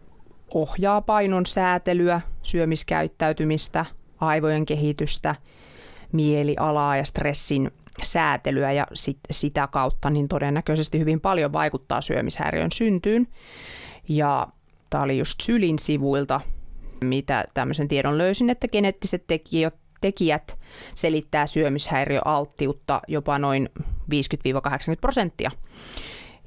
ohjaa 0.54 1.02
painon 1.02 1.46
säätelyä, 1.46 2.22
syömiskäyttäytymistä, 2.42 3.86
aivojen 4.20 4.66
kehitystä, 4.66 5.36
mielialaa 6.12 6.98
ja 6.98 7.04
stressin 7.04 7.72
säätelyä 8.04 8.72
ja 8.72 8.88
sit, 8.94 9.18
sitä 9.32 9.68
kautta 9.72 10.10
niin 10.10 10.28
todennäköisesti 10.28 11.00
hyvin 11.00 11.22
paljon 11.22 11.54
vaikuttaa 11.54 12.02
syömishäiriön 12.02 12.72
syntyyn. 12.72 13.28
Ja 14.10 14.48
tämä 14.90 15.04
oli 15.04 15.18
just 15.18 15.42
Sylin 15.42 15.80
sivuilta, 15.80 16.42
mitä 17.04 17.46
tämmöisen 17.54 17.88
tiedon 17.88 18.18
löysin, 18.18 18.50
että 18.50 18.68
geneettiset 18.68 19.24
tekijät, 19.28 19.76
tekijät 20.02 20.60
selittää 20.96 21.48
syömishäiriöalttiutta 21.48 23.02
jopa 23.08 23.40
noin 23.40 23.70
50-80 23.82 23.84
prosenttia. 25.02 25.52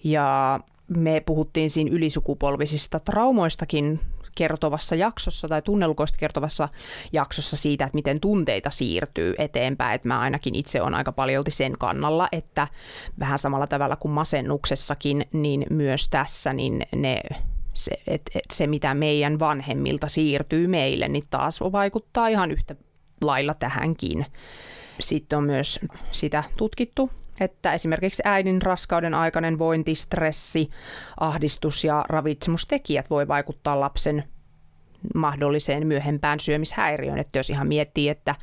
Ja 0.04 0.60
me 0.88 1.22
puhuttiin 1.26 1.70
siinä 1.70 1.90
ylisukupolvisista 1.92 3.00
traumoistakin 3.00 4.00
kertovassa 4.34 4.94
jaksossa 4.94 5.48
tai 5.48 5.62
tunnelukoista 5.62 6.18
kertovassa 6.18 6.68
jaksossa 7.12 7.56
siitä, 7.56 7.84
että 7.84 7.94
miten 7.94 8.20
tunteita 8.20 8.70
siirtyy 8.70 9.34
eteenpäin. 9.38 9.94
Että 9.94 10.08
mä 10.08 10.20
ainakin 10.20 10.54
itse 10.54 10.82
on 10.82 10.94
aika 10.94 11.12
paljolti 11.12 11.50
sen 11.50 11.78
kannalla, 11.78 12.28
että 12.32 12.68
vähän 13.18 13.38
samalla 13.38 13.66
tavalla 13.66 13.96
kuin 13.96 14.12
masennuksessakin, 14.12 15.24
niin 15.32 15.66
myös 15.70 16.08
tässä 16.08 16.52
niin 16.52 16.82
ne 16.96 17.20
se, 17.74 17.90
et, 18.06 18.22
et 18.34 18.50
se, 18.52 18.66
mitä 18.66 18.94
meidän 18.94 19.38
vanhemmilta 19.38 20.08
siirtyy 20.08 20.66
meille, 20.66 21.08
niin 21.08 21.24
taas 21.30 21.60
vaikuttaa 21.60 22.28
ihan 22.28 22.50
yhtä 22.50 22.76
lailla 23.22 23.54
tähänkin. 23.54 24.26
Sitten 25.00 25.38
on 25.38 25.44
myös 25.44 25.80
sitä 26.12 26.44
tutkittu, 26.56 27.10
että 27.40 27.72
esimerkiksi 27.72 28.22
äidin 28.26 28.62
raskauden 28.62 29.14
aikainen 29.14 29.58
vointi, 29.58 29.94
stressi, 29.94 30.68
ahdistus 31.20 31.84
ja 31.84 32.04
ravitsemustekijät 32.08 33.10
voi 33.10 33.28
vaikuttaa 33.28 33.80
lapsen 33.80 34.24
mahdolliseen 35.14 35.86
myöhempään 35.86 36.40
syömishäiriöön. 36.40 37.18
Että 37.18 37.38
jos 37.38 37.50
ihan 37.50 37.66
miettii, 37.66 38.08
että 38.08 38.34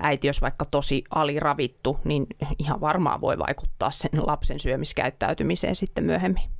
äiti 0.00 0.26
jos 0.26 0.42
vaikka 0.42 0.64
tosi 0.64 1.04
aliravittu, 1.10 1.98
niin 2.04 2.26
ihan 2.58 2.80
varmaan 2.80 3.20
voi 3.20 3.38
vaikuttaa 3.38 3.90
sen 3.90 4.26
lapsen 4.26 4.60
syömiskäyttäytymiseen 4.60 5.76
sitten 5.76 6.04
myöhemmin. 6.04 6.59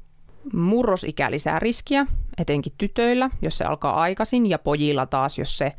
Murrosikä 0.53 1.31
lisää 1.31 1.59
riskiä, 1.59 2.07
etenkin 2.39 2.73
tytöillä, 2.79 3.31
jos 3.43 3.59
se 3.59 3.65
alkaa 3.65 4.01
aikaisin, 4.01 4.51
ja 4.51 4.59
pojilla 4.59 5.07
taas, 5.07 5.39
jos 5.39 5.59
se 5.59 5.73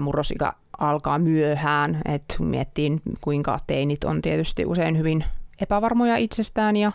murrosikä 0.00 0.52
alkaa 0.78 1.18
myöhään. 1.18 2.02
Et 2.04 2.36
miettii, 2.38 3.00
kuinka 3.20 3.58
teinit 3.66 4.04
on 4.04 4.22
tietysti 4.22 4.66
usein 4.66 4.98
hyvin 4.98 5.24
epävarmoja 5.60 6.16
itsestään 6.16 6.76
ja 6.76 6.92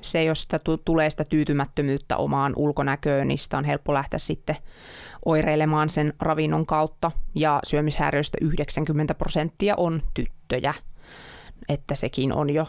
se, 0.00 0.24
jos 0.24 0.42
sitä 0.42 0.60
tulee 0.84 1.10
sitä 1.10 1.24
tyytymättömyyttä 1.24 2.16
omaan 2.16 2.52
ulkonäköön, 2.56 3.28
niin 3.28 3.38
sitä 3.38 3.58
on 3.58 3.64
helppo 3.64 3.94
lähteä 3.94 4.18
sitten 4.18 4.56
oireilemaan 5.24 5.88
sen 5.88 6.12
ravinnon 6.20 6.66
kautta. 6.66 7.10
Ja 7.34 7.60
syömishäiriöistä 7.64 8.38
90 8.40 9.14
prosenttia 9.14 9.74
on 9.76 10.02
tyttöjä, 10.14 10.74
että 11.68 11.94
sekin 11.94 12.32
on 12.32 12.54
jo 12.54 12.68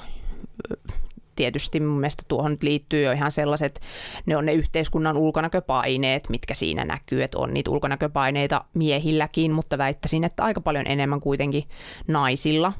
tietysti 1.36 1.80
mun 1.80 2.00
mielestä 2.00 2.24
tuohon 2.28 2.58
liittyy 2.62 3.04
jo 3.04 3.12
ihan 3.12 3.32
sellaiset, 3.32 3.82
ne 4.26 4.38
on 4.38 4.46
ne 4.46 4.54
yhteiskunnan 4.54 5.18
ulkonäköpaineet, 5.18 6.30
mitkä 6.30 6.54
siinä 6.54 6.86
näkyy, 6.86 7.24
että 7.24 7.38
on 7.38 7.54
niitä 7.54 7.72
ulkonäköpaineita 7.72 8.66
miehilläkin, 8.74 9.52
mutta 9.52 9.78
väittäisin, 9.78 10.24
että 10.24 10.44
aika 10.44 10.62
paljon 10.62 10.88
enemmän 10.88 11.20
kuitenkin 11.20 11.64
naisilla. 12.08 12.74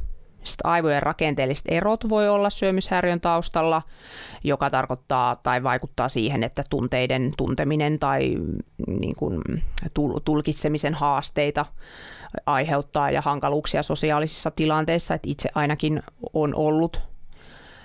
Sitten 0.44 0.72
aivojen 0.72 1.04
rakenteelliset 1.04 1.66
erot 1.70 2.10
voi 2.10 2.30
olla 2.30 2.50
syömishäiriön 2.50 3.22
taustalla, 3.22 3.82
joka 4.44 4.70
tarkoittaa 4.70 5.36
tai 5.36 5.64
vaikuttaa 5.64 6.10
siihen, 6.10 6.44
että 6.44 6.64
tunteiden 6.70 7.34
tunteminen 7.38 8.00
tai 8.00 8.38
niin 8.88 9.16
kuin 9.16 9.42
tulkitsemisen 10.26 10.94
haasteita 10.94 11.66
aiheuttaa 12.46 13.12
ja 13.12 13.22
hankaluuksia 13.22 13.84
sosiaalisissa 13.84 14.52
tilanteissa. 14.52 15.14
Että 15.14 15.30
itse 15.30 15.50
ainakin 15.56 16.04
on 16.34 16.56
ollut 16.56 17.02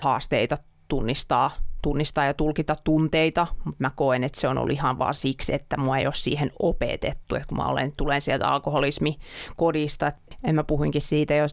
haasteita 0.00 0.58
tunnistaa, 0.88 1.50
tunnistaa 1.82 2.24
ja 2.24 2.34
tulkita 2.34 2.76
tunteita, 2.84 3.46
mutta 3.64 3.84
mä 3.84 3.90
koen, 3.90 4.24
että 4.24 4.40
se 4.40 4.48
on 4.48 4.58
ollut 4.58 4.72
ihan 4.72 4.98
vaan 4.98 5.14
siksi, 5.14 5.54
että 5.54 5.76
mua 5.76 5.98
ei 5.98 6.06
ole 6.06 6.14
siihen 6.14 6.52
opetettu, 6.58 7.34
että 7.34 7.48
kun 7.48 7.58
mä 7.58 7.64
olen, 7.64 7.92
tulen 7.96 8.22
sieltä 8.22 8.48
alkoholismikodista, 8.48 10.12
en 10.44 10.54
mä 10.54 10.64
puhuinkin 10.64 11.02
siitä 11.02 11.34
jo 11.34 11.46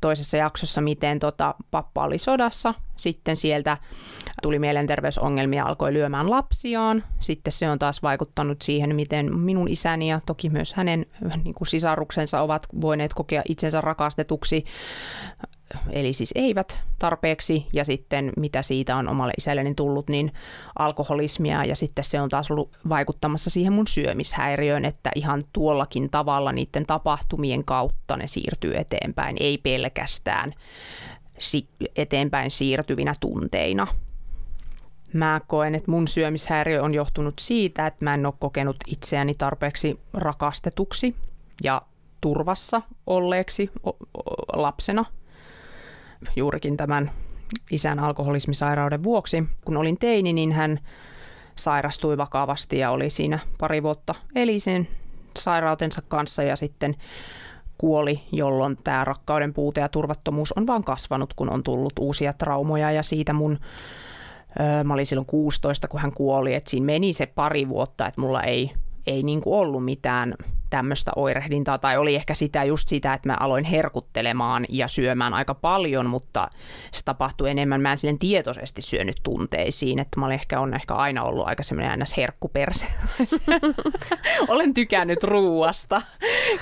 toisessa 0.00 0.36
jaksossa, 0.36 0.80
miten 0.80 1.18
tota, 1.18 1.54
pappa 1.70 2.04
oli 2.04 2.18
sodassa, 2.18 2.74
sitten 2.96 3.36
sieltä 3.36 3.76
tuli 4.42 4.58
mielenterveysongelmia, 4.58 5.64
alkoi 5.64 5.92
lyömään 5.92 6.30
lapsiaan, 6.30 7.04
sitten 7.20 7.52
se 7.52 7.70
on 7.70 7.78
taas 7.78 8.02
vaikuttanut 8.02 8.62
siihen, 8.62 8.96
miten 8.96 9.38
minun 9.38 9.68
isäni 9.68 10.10
ja 10.10 10.20
toki 10.26 10.50
myös 10.50 10.74
hänen 10.74 11.06
niin 11.44 11.54
kuin 11.54 11.68
sisaruksensa 11.68 12.40
ovat 12.40 12.66
voineet 12.80 13.14
kokea 13.14 13.42
itsensä 13.48 13.80
rakastetuksi 13.80 14.64
eli 15.90 16.12
siis 16.12 16.32
eivät 16.34 16.80
tarpeeksi, 16.98 17.66
ja 17.72 17.84
sitten 17.84 18.32
mitä 18.36 18.62
siitä 18.62 18.96
on 18.96 19.08
omalle 19.08 19.32
isälleni 19.38 19.74
tullut, 19.74 20.08
niin 20.08 20.32
alkoholismia, 20.78 21.64
ja 21.64 21.76
sitten 21.76 22.04
se 22.04 22.20
on 22.20 22.28
taas 22.28 22.50
ollut 22.50 22.76
vaikuttamassa 22.88 23.50
siihen 23.50 23.72
mun 23.72 23.86
syömishäiriöön, 23.86 24.84
että 24.84 25.10
ihan 25.14 25.44
tuollakin 25.52 26.10
tavalla 26.10 26.52
niiden 26.52 26.86
tapahtumien 26.86 27.64
kautta 27.64 28.16
ne 28.16 28.26
siirtyy 28.26 28.76
eteenpäin, 28.76 29.36
ei 29.40 29.58
pelkästään 29.58 30.54
eteenpäin 31.96 32.50
siirtyvinä 32.50 33.14
tunteina. 33.20 33.86
Mä 35.12 35.40
koen, 35.46 35.74
että 35.74 35.90
mun 35.90 36.08
syömishäiriö 36.08 36.82
on 36.82 36.94
johtunut 36.94 37.34
siitä, 37.38 37.86
että 37.86 38.04
mä 38.04 38.14
en 38.14 38.26
ole 38.26 38.34
kokenut 38.38 38.76
itseäni 38.86 39.34
tarpeeksi 39.34 40.00
rakastetuksi 40.12 41.16
ja 41.64 41.82
turvassa 42.20 42.82
olleeksi 43.06 43.70
lapsena– 44.52 45.04
juurikin 46.36 46.76
tämän 46.76 47.10
isän 47.70 47.98
alkoholismisairauden 47.98 49.02
vuoksi. 49.02 49.44
Kun 49.64 49.76
olin 49.76 49.98
teini, 49.98 50.32
niin 50.32 50.52
hän 50.52 50.78
sairastui 51.56 52.16
vakavasti 52.16 52.78
ja 52.78 52.90
oli 52.90 53.10
siinä 53.10 53.38
pari 53.58 53.82
vuotta 53.82 54.14
eli 54.34 54.60
sen 54.60 54.88
sairautensa 55.38 56.02
kanssa 56.08 56.42
ja 56.42 56.56
sitten 56.56 56.96
kuoli, 57.78 58.20
jolloin 58.32 58.78
tämä 58.84 59.04
rakkauden 59.04 59.54
puute 59.54 59.80
ja 59.80 59.88
turvattomuus 59.88 60.52
on 60.52 60.66
vaan 60.66 60.84
kasvanut, 60.84 61.34
kun 61.34 61.50
on 61.50 61.62
tullut 61.62 61.98
uusia 61.98 62.32
traumoja 62.32 62.92
ja 62.92 63.02
siitä 63.02 63.32
mun 63.32 63.58
Mä 64.84 64.94
olin 64.94 65.06
silloin 65.06 65.26
16, 65.26 65.88
kun 65.88 66.00
hän 66.00 66.12
kuoli, 66.12 66.54
että 66.54 66.70
siinä 66.70 66.86
meni 66.86 67.12
se 67.12 67.26
pari 67.26 67.68
vuotta, 67.68 68.06
että 68.06 68.20
mulla 68.20 68.42
ei 68.42 68.70
ei 69.06 69.22
niin 69.22 69.40
kuin 69.40 69.54
ollut 69.54 69.84
mitään 69.84 70.34
tämmöistä 70.70 71.10
oirehdintaa, 71.16 71.78
tai 71.78 71.96
oli 71.96 72.14
ehkä 72.14 72.34
sitä 72.34 72.64
just 72.64 72.88
sitä, 72.88 73.14
että 73.14 73.28
mä 73.28 73.36
aloin 73.40 73.64
herkuttelemaan 73.64 74.66
ja 74.68 74.88
syömään 74.88 75.34
aika 75.34 75.54
paljon, 75.54 76.06
mutta 76.06 76.48
se 76.92 77.04
tapahtui 77.04 77.50
enemmän, 77.50 77.80
mä 77.80 77.92
en 77.92 77.98
silleen 77.98 78.18
tietoisesti 78.18 78.82
syönyt 78.82 79.16
tunteisiin, 79.22 79.98
että 79.98 80.20
mä 80.20 80.26
olin 80.26 80.34
ehkä, 80.34 80.60
on 80.60 80.74
ehkä 80.74 80.94
aina 80.94 81.22
ollut 81.22 81.48
aika 81.48 81.62
semmoinen 81.62 81.90
aina 81.90 82.04
herkkuperse. 82.16 82.86
Olen 84.48 84.74
tykännyt 84.74 85.24
ruuasta, 85.24 86.02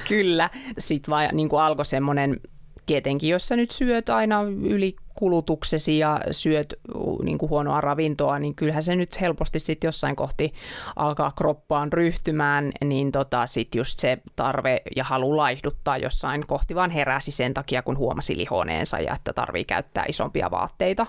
kyllä. 0.09 0.51
Sitten 0.79 1.13
vaan 1.13 1.29
niin 1.33 1.49
alkoi 1.61 1.85
semmoinen, 1.85 2.41
tietenkin 2.89 3.31
jos 3.31 3.49
sä 3.49 3.57
nyt 3.57 3.71
syöt 3.71 4.09
aina 4.09 4.43
yli 4.63 4.97
kulutuksesi 5.15 5.99
ja 5.99 6.21
syöt 6.31 6.75
niin 7.23 7.39
kuin 7.39 7.51
huonoa 7.51 7.81
ravintoa, 7.81 8.39
niin 8.39 8.55
kyllähän 8.55 8.83
se 8.83 8.97
nyt 8.97 9.21
helposti 9.21 9.59
sitten 9.59 9.89
jossain 9.89 10.17
kohti 10.17 10.53
alkaa 10.97 11.33
kroppaan 11.37 11.93
ryhtymään, 11.93 12.73
niin 12.85 13.13
tota 13.13 13.47
sitten 13.47 13.79
just 13.79 13.99
se 13.99 14.19
tarve 14.37 14.83
ja 14.97 15.05
halu 15.05 15.37
laihduttaa 15.37 15.99
jossain 15.99 16.45
kohti 16.47 16.75
vaan 16.75 16.91
heräsi 16.91 17.31
sen 17.31 17.55
takia, 17.55 17.83
kun 17.83 17.99
huomasi 17.99 18.37
lihoneensa 18.37 18.99
ja 19.01 19.15
että 19.15 19.33
tarvii 19.33 19.65
käyttää 19.65 20.05
isompia 20.09 20.51
vaatteita. 20.51 21.07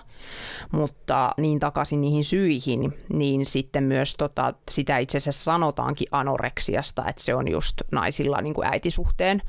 Mutta 0.72 1.34
niin 1.36 1.60
takaisin 1.60 2.00
niihin 2.00 2.24
syihin, 2.24 2.94
niin 3.08 3.46
sitten 3.46 3.84
myös 3.84 4.14
tota, 4.18 4.54
sitä 4.70 4.98
itse 4.98 5.18
asiassa 5.18 5.44
sanotaankin 5.44 6.08
anoreksiasta, 6.10 7.04
että 7.08 7.22
se 7.22 7.34
on 7.34 7.48
just 7.50 7.82
naisilla 7.92 8.40
niin 8.40 8.54
kuin 8.54 8.66
äitisuhteen 8.66 9.42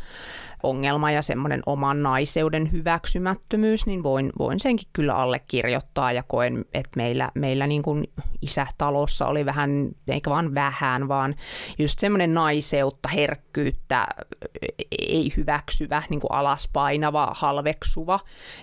ongelma 0.63 1.11
ja 1.11 1.21
semmoinen 1.21 1.61
oman 1.65 2.03
naiseuden 2.03 2.71
hyväksymättömyys, 2.71 3.85
niin 3.85 4.03
voin, 4.03 4.31
voin 4.39 4.59
senkin 4.59 4.87
kyllä 4.93 5.15
allekirjoittaa 5.15 6.11
ja 6.11 6.23
koen, 6.23 6.65
että 6.73 6.91
meillä, 6.95 7.31
meillä 7.35 7.67
niin 7.67 7.81
kuin 7.81 8.07
isätalossa 8.41 9.27
oli 9.27 9.45
vähän, 9.45 9.89
eikä 10.07 10.29
vaan 10.29 10.55
vähän, 10.55 11.07
vaan 11.07 11.35
just 11.79 11.99
semmoinen 11.99 12.33
naiseutta, 12.33 13.09
herkkyyttä, 13.09 14.07
ei 14.91 15.31
hyväksyvä, 15.37 16.03
niin 16.09 16.19
kuin 16.19 16.31
alaspainava, 16.31 17.31
halveksuva, 17.35 18.19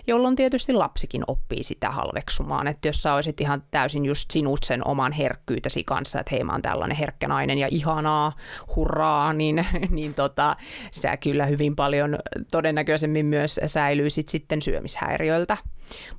jolloin 0.07 0.35
tietysti 0.35 0.73
lapsikin 0.73 1.23
oppii 1.27 1.63
sitä 1.63 1.89
halveksumaan, 1.89 2.67
että 2.67 2.87
jos 2.87 3.03
sä 3.03 3.13
olisit 3.13 3.41
ihan 3.41 3.63
täysin 3.71 4.05
just 4.05 4.31
sinut 4.31 4.63
sen 4.63 4.87
oman 4.87 5.11
herkkyytesi 5.11 5.83
kanssa, 5.83 6.19
että 6.19 6.31
hei 6.31 6.43
mä 6.43 6.51
oon 6.51 6.61
tällainen 6.61 6.97
herkkä 6.97 7.27
nainen 7.27 7.57
ja 7.57 7.67
ihanaa, 7.71 8.33
hurraa, 8.75 9.33
niin, 9.33 9.65
niin 9.89 10.13
tota, 10.13 10.55
sä 10.91 11.17
kyllä 11.17 11.45
hyvin 11.45 11.75
paljon 11.75 11.88
todennäköisemmin 12.51 13.25
myös 13.25 13.59
säilyisit 13.65 14.29
sitten 14.29 14.61
syömishäiriöiltä. 14.61 15.57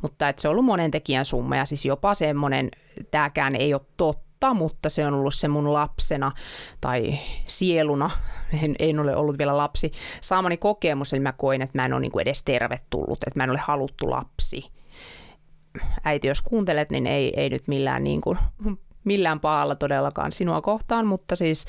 Mutta 0.03 0.29
että 0.29 0.43
se 0.43 0.49
on 0.49 0.53
ollut 0.53 0.65
monen 0.65 0.91
tekijän 0.91 1.25
summa 1.25 1.57
ja 1.57 1.65
siis 1.65 1.85
jopa 1.85 2.15
semmoinen, 2.15 2.71
tämäkään 3.11 3.57
ei 3.57 3.75
ole 3.75 3.83
totta, 3.97 4.55
mutta 4.55 4.89
se 4.89 5.07
on 5.07 5.15
ollut 5.15 5.35
se 5.35 5.49
mun 5.49 5.73
lapsena 5.73 6.33
tai 6.81 7.19
sieluna, 7.45 8.11
en, 8.63 8.75
en 8.79 9.01
ole 9.01 9.17
ollut 9.17 9.39
vielä 9.39 9.57
lapsi, 9.57 9.93
saamani 10.21 10.57
kokemus, 10.57 11.13
eli 11.13 11.21
mä 11.21 11.33
koin, 11.33 11.63
että 11.63 11.79
mä 11.79 11.85
en 11.85 11.93
ole 11.93 12.01
niin 12.01 12.13
kuin 12.13 12.23
edes 12.23 12.43
tervetullut, 12.43 13.19
että 13.27 13.41
mä 13.41 13.45
en 13.45 13.51
ole 13.51 13.61
haluttu 13.63 14.11
lapsi. 14.11 14.65
Äiti, 16.05 16.29
jos 16.29 16.43
kuuntelet, 16.43 16.91
niin 16.91 17.07
ei, 17.07 17.33
ei 17.37 17.51
nyt 17.51 17.69
millään, 17.69 18.05
niin 18.05 18.21
kuin, 18.21 18.39
millään 19.05 19.41
pahalla 19.41 19.75
todellakaan 19.75 20.33
sinua 20.33 20.61
kohtaan, 20.61 21.07
mutta 21.07 21.37
siis 21.37 21.67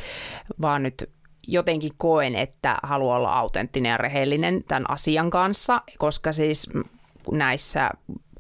vaan 0.62 0.84
nyt 0.84 1.10
jotenkin 1.48 1.92
koen, 1.98 2.36
että 2.36 2.78
haluan 2.84 3.18
olla 3.18 3.40
autenttinen 3.40 3.90
ja 3.90 3.98
rehellinen 3.98 4.64
tämän 4.68 4.90
asian 4.90 5.30
kanssa, 5.30 5.82
koska 5.98 6.32
siis 6.32 6.70
näissä 7.32 7.90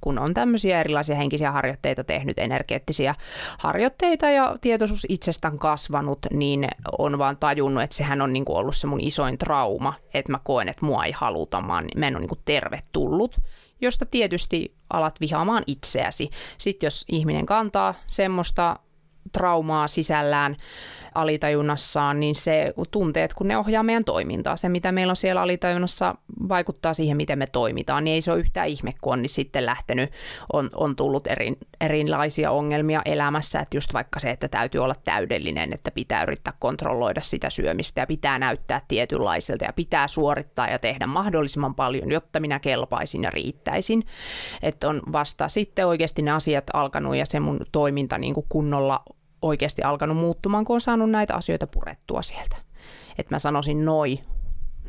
kun 0.01 0.19
on 0.19 0.33
tämmöisiä 0.33 0.79
erilaisia 0.79 1.15
henkisiä 1.15 1.51
harjoitteita 1.51 2.03
tehnyt, 2.03 2.39
energeettisiä 2.39 3.15
harjoitteita 3.57 4.29
ja 4.29 4.55
tietoisuus 4.61 5.05
itsestään 5.09 5.59
kasvanut, 5.59 6.19
niin 6.31 6.67
on 6.97 7.17
vaan 7.17 7.37
tajunnut, 7.37 7.83
että 7.83 7.95
sehän 7.95 8.21
on 8.21 8.33
niin 8.33 8.45
kuin 8.45 8.57
ollut 8.57 8.75
se 8.75 8.87
mun 8.87 9.01
isoin 9.01 9.37
trauma, 9.37 9.93
että 10.13 10.31
mä 10.31 10.39
koen, 10.43 10.69
että 10.69 10.85
mua 10.85 11.05
ei 11.05 11.11
haluta, 11.11 11.61
mä, 11.61 11.79
en 12.07 12.15
ole 12.15 12.19
niin 12.19 12.29
kuin 12.29 12.41
tervetullut 12.45 13.37
josta 13.81 14.05
tietysti 14.05 14.75
alat 14.89 15.21
vihaamaan 15.21 15.63
itseäsi. 15.67 16.29
Sitten 16.57 16.87
jos 16.87 17.05
ihminen 17.07 17.45
kantaa 17.45 17.93
semmoista 18.07 18.79
traumaa 19.31 19.87
sisällään, 19.87 20.55
alitajunnassaan, 21.15 22.19
niin 22.19 22.35
se 22.35 22.73
tunteet, 22.91 23.33
kun 23.33 23.47
ne 23.47 23.57
ohjaa 23.57 23.83
meidän 23.83 24.03
toimintaa, 24.03 24.57
se 24.57 24.69
mitä 24.69 24.91
meillä 24.91 25.11
on 25.11 25.15
siellä 25.15 25.41
alitajunnassa 25.41 26.15
vaikuttaa 26.49 26.93
siihen, 26.93 27.17
miten 27.17 27.39
me 27.39 27.47
toimitaan, 27.47 28.03
niin 28.03 28.13
ei 28.13 28.21
se 28.21 28.31
ole 28.31 28.39
yhtään 28.39 28.67
ihme, 28.67 28.93
kun 29.01 29.13
on 29.13 29.21
niin 29.21 29.29
sitten 29.29 29.65
lähtenyt, 29.65 30.11
on, 30.53 30.69
on 30.75 30.95
tullut 30.95 31.27
eri, 31.27 31.53
erilaisia 31.81 32.51
ongelmia 32.51 33.01
elämässä, 33.05 33.59
että 33.59 33.77
just 33.77 33.93
vaikka 33.93 34.19
se, 34.19 34.29
että 34.29 34.47
täytyy 34.47 34.83
olla 34.83 34.95
täydellinen, 35.03 35.73
että 35.73 35.91
pitää 35.91 36.23
yrittää 36.23 36.53
kontrolloida 36.59 37.21
sitä 37.21 37.49
syömistä 37.49 38.01
ja 38.01 38.07
pitää 38.07 38.39
näyttää 38.39 38.81
tietynlaiselta 38.87 39.65
ja 39.65 39.73
pitää 39.73 40.07
suorittaa 40.07 40.67
ja 40.67 40.79
tehdä 40.79 41.07
mahdollisimman 41.07 41.75
paljon, 41.75 42.11
jotta 42.11 42.39
minä 42.39 42.59
kelpaisin 42.59 43.23
ja 43.23 43.29
riittäisin. 43.29 44.03
Että 44.61 44.89
on 44.89 45.01
vasta 45.11 45.47
sitten 45.47 45.87
oikeasti 45.87 46.21
ne 46.21 46.31
asiat 46.31 46.63
alkanut 46.73 47.15
ja 47.15 47.25
se 47.25 47.39
mun 47.39 47.59
toiminta 47.71 48.17
niin 48.17 48.33
kuin 48.33 48.45
kunnolla 48.49 49.03
oikeasti 49.41 49.81
alkanut 49.81 50.17
muuttumaan, 50.17 50.65
kun 50.65 50.73
on 50.73 50.81
saanut 50.81 51.09
näitä 51.09 51.35
asioita 51.35 51.67
purettua 51.67 52.21
sieltä. 52.21 52.55
Että 53.17 53.35
mä 53.35 53.39
sanoisin 53.39 53.85
noi, 53.85 54.19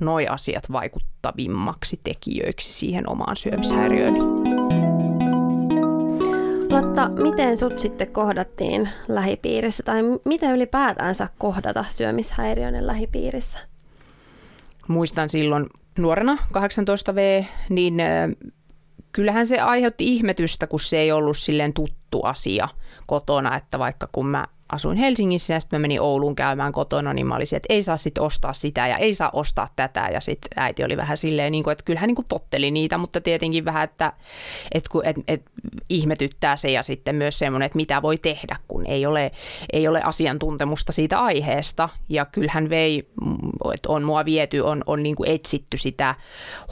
noi 0.00 0.28
asiat 0.28 0.72
vaikuttavimmaksi 0.72 2.00
tekijöiksi 2.04 2.72
siihen 2.72 3.08
omaan 3.08 3.36
syömishäiriöön. 3.36 4.14
Lotta, 6.72 7.08
miten 7.08 7.56
sut 7.56 7.80
sitten 7.80 8.12
kohdattiin 8.12 8.88
lähipiirissä 9.08 9.82
tai 9.82 10.02
miten 10.24 10.54
ylipäätänsä 10.54 11.28
kohdata 11.38 11.84
syömishäiriöiden 11.88 12.86
lähipiirissä? 12.86 13.58
Muistan 14.88 15.28
silloin 15.28 15.66
nuorena 15.98 16.38
18V, 16.52 17.44
niin 17.68 17.94
kyllähän 19.12 19.46
se 19.46 19.60
aiheutti 19.60 20.04
ihmetystä, 20.08 20.66
kun 20.66 20.80
se 20.80 20.98
ei 20.98 21.12
ollut 21.12 21.38
silleen 21.38 21.72
tuttu 21.72 22.22
asia 22.22 22.68
kotona, 23.06 23.56
että 23.56 23.78
vaikka 23.78 24.08
kun 24.12 24.26
mä 24.26 24.46
asuin 24.72 24.96
Helsingissä 24.96 25.54
ja 25.54 25.60
sitten 25.60 25.80
mä 25.80 25.82
menin 25.82 26.00
Ouluun 26.00 26.36
käymään 26.36 26.72
kotona, 26.72 27.14
niin 27.14 27.26
mä 27.26 27.36
olisin, 27.36 27.56
että 27.56 27.74
ei 27.74 27.82
saa 27.82 27.96
sitten 27.96 28.22
ostaa 28.22 28.52
sitä 28.52 28.88
ja 28.88 28.96
ei 28.96 29.14
saa 29.14 29.30
ostaa 29.32 29.68
tätä. 29.76 30.08
Ja 30.12 30.20
sitten 30.20 30.50
äiti 30.56 30.84
oli 30.84 30.96
vähän 30.96 31.16
silleen, 31.16 31.52
niin 31.52 31.64
kuin, 31.64 31.72
että 31.72 31.84
kyllähän 31.84 32.06
niin 32.06 32.14
kuin 32.14 32.28
totteli 32.28 32.70
niitä, 32.70 32.98
mutta 32.98 33.20
tietenkin 33.20 33.64
vähän, 33.64 33.84
että, 33.84 34.12
että, 34.72 34.88
kun, 34.90 35.06
että, 35.06 35.22
että 35.28 35.50
ihmetyttää 35.88 36.56
se 36.56 36.70
ja 36.70 36.82
sitten 36.82 37.14
myös 37.14 37.38
semmoinen, 37.38 37.66
että 37.66 37.76
mitä 37.76 38.02
voi 38.02 38.18
tehdä, 38.18 38.56
kun 38.68 38.86
ei 38.86 39.06
ole, 39.06 39.30
ei 39.72 39.88
ole 39.88 40.02
asiantuntemusta 40.02 40.92
siitä 40.92 41.18
aiheesta. 41.18 41.88
Ja 42.08 42.24
kyllähän 42.24 42.70
vei, 42.70 43.08
että 43.74 43.88
on 43.88 44.02
mua 44.02 44.24
viety, 44.24 44.60
on, 44.60 44.82
on 44.86 45.02
niin 45.02 45.16
kuin 45.16 45.30
etsitty 45.30 45.76
sitä 45.76 46.14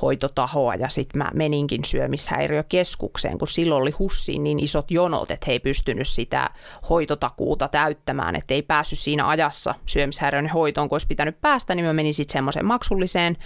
hoitotahoa 0.03 0.75
ja 0.75 0.89
sitten 0.89 1.19
mä 1.19 1.31
meninkin 1.35 1.85
syömishäiriökeskukseen, 1.85 3.39
kun 3.39 3.49
silloin 3.49 3.83
oli 3.83 3.91
hussiin 3.91 4.45
niin 4.45 4.61
isot 4.61 4.91
jonot, 4.91 5.31
että 5.31 5.45
he 5.47 5.53
ei 5.53 5.61
pystynyt 5.61 6.09
sitä 6.09 6.51
hoitotakuuta 6.89 7.69
täyttämään 7.69 7.90
täyttämään, 7.95 8.37
että 8.37 8.55
ei 8.55 8.63
päässyt 8.63 8.99
siinä 8.99 9.29
ajassa 9.29 9.75
syömishäiriön 9.87 10.49
hoitoon, 10.49 10.89
kun 10.89 10.95
olisi 10.95 11.07
pitänyt 11.07 11.41
päästä, 11.41 11.75
niin 11.75 11.87
mä 11.87 11.93
menin 11.93 12.15
sitten 12.15 12.33
semmoiseen 12.33 12.67
maksulliseen 12.67 13.37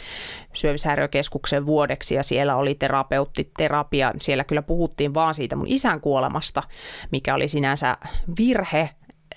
syömishäiriökeskuksen 0.52 1.66
vuodeksi 1.66 2.14
ja 2.14 2.22
siellä 2.22 2.56
oli 2.56 2.74
terapeuttiterapia. 2.74 4.12
Siellä 4.20 4.44
kyllä 4.44 4.62
puhuttiin 4.62 5.14
vaan 5.14 5.34
siitä 5.34 5.56
mun 5.56 5.66
isän 5.68 6.00
kuolemasta, 6.00 6.62
mikä 7.10 7.34
oli 7.34 7.48
sinänsä 7.48 7.96
virhe, 8.38 8.90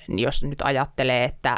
jos 0.08 0.43
nyt 0.43 0.62
ajattelee, 0.63 1.24
että 1.24 1.58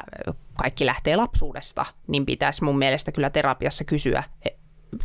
kaikki 0.58 0.86
lähtee 0.86 1.16
lapsuudesta, 1.16 1.86
niin 2.08 2.26
pitäisi 2.26 2.64
mun 2.64 2.78
mielestä 2.78 3.12
kyllä 3.12 3.30
terapiassa 3.30 3.84
kysyä 3.84 4.24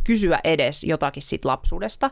kysyä 0.03 0.39
edes 0.43 0.83
jotakin 0.83 1.23
siitä 1.23 1.47
lapsuudesta. 1.47 2.11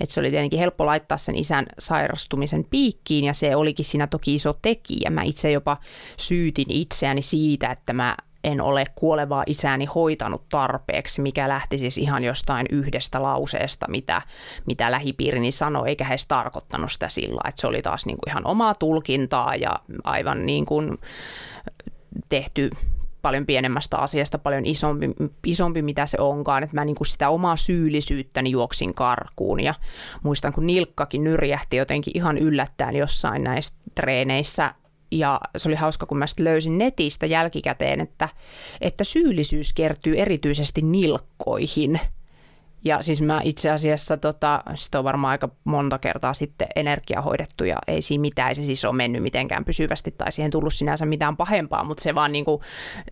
Et 0.00 0.10
se 0.10 0.20
oli 0.20 0.30
tietenkin 0.30 0.58
helppo 0.58 0.86
laittaa 0.86 1.18
sen 1.18 1.34
isän 1.34 1.66
sairastumisen 1.78 2.64
piikkiin 2.70 3.24
ja 3.24 3.34
se 3.34 3.56
olikin 3.56 3.84
siinä 3.84 4.06
toki 4.06 4.34
iso 4.34 4.52
tekijä. 4.62 5.10
Mä 5.10 5.22
itse 5.22 5.50
jopa 5.50 5.76
syytin 6.16 6.70
itseäni 6.70 7.22
siitä, 7.22 7.70
että 7.70 7.92
mä 7.92 8.16
en 8.44 8.60
ole 8.60 8.84
kuolevaa 8.94 9.44
isääni 9.46 9.84
hoitanut 9.84 10.48
tarpeeksi, 10.48 11.22
mikä 11.22 11.48
lähti 11.48 11.78
siis 11.78 11.98
ihan 11.98 12.24
jostain 12.24 12.66
yhdestä 12.70 13.22
lauseesta, 13.22 13.86
mitä, 13.88 14.22
mitä 14.66 14.90
lähipiirini 14.90 15.52
sanoi, 15.52 15.88
eikä 15.88 16.04
he 16.04 16.16
tarkoittanut 16.28 16.92
sitä 16.92 17.08
sillä, 17.08 17.40
että 17.48 17.60
se 17.60 17.66
oli 17.66 17.82
taas 17.82 18.06
niin 18.06 18.16
kuin 18.16 18.30
ihan 18.30 18.46
omaa 18.46 18.74
tulkintaa 18.74 19.56
ja 19.56 19.80
aivan 20.04 20.46
niin 20.46 20.66
kuin 20.66 20.98
tehty 22.28 22.70
paljon 23.22 23.46
pienemmästä 23.46 23.98
asiasta, 23.98 24.38
paljon 24.38 24.66
isompi, 24.66 25.06
isompi 25.46 25.82
mitä 25.82 26.06
se 26.06 26.20
onkaan, 26.20 26.62
että 26.62 26.76
mä 26.76 26.84
niin 26.84 26.96
kuin 26.96 27.06
sitä 27.06 27.28
omaa 27.28 27.56
syyllisyyttäni 27.56 28.50
juoksin 28.50 28.94
karkuun. 28.94 29.60
Ja 29.60 29.74
muistan, 30.22 30.52
kun 30.52 30.66
nilkkakin 30.66 31.24
nyrjähti 31.24 31.76
jotenkin 31.76 32.12
ihan 32.16 32.38
yllättäen 32.38 32.96
jossain 32.96 33.44
näissä 33.44 33.74
treeneissä. 33.94 34.74
Ja 35.12 35.40
se 35.56 35.68
oli 35.68 35.76
hauska, 35.76 36.06
kun 36.06 36.18
mä 36.18 36.26
sitten 36.26 36.44
löysin 36.44 36.78
netistä 36.78 37.26
jälkikäteen, 37.26 38.00
että, 38.00 38.28
että 38.80 39.04
syyllisyys 39.04 39.72
kertyy 39.72 40.18
erityisesti 40.18 40.82
nilkkoihin– 40.82 42.00
ja 42.84 43.02
siis 43.02 43.22
mä 43.22 43.40
itse 43.44 43.70
asiassa, 43.70 44.16
tota, 44.16 44.62
sitä 44.74 44.98
on 44.98 45.04
varmaan 45.04 45.30
aika 45.30 45.48
monta 45.64 45.98
kertaa 45.98 46.32
sitten 46.32 46.68
energia 46.76 47.22
hoidettu 47.22 47.64
ja 47.64 47.76
ei 47.86 48.02
siinä 48.02 48.20
mitään, 48.20 48.54
se 48.54 48.64
siis 48.64 48.84
ole 48.84 48.96
mennyt 48.96 49.22
mitenkään 49.22 49.64
pysyvästi 49.64 50.10
tai 50.18 50.32
siihen 50.32 50.50
tullut 50.50 50.74
sinänsä 50.74 51.06
mitään 51.06 51.36
pahempaa, 51.36 51.84
mutta 51.84 52.02
se 52.02 52.14
vaan 52.14 52.32
niin 52.32 52.44
kuin 52.44 52.60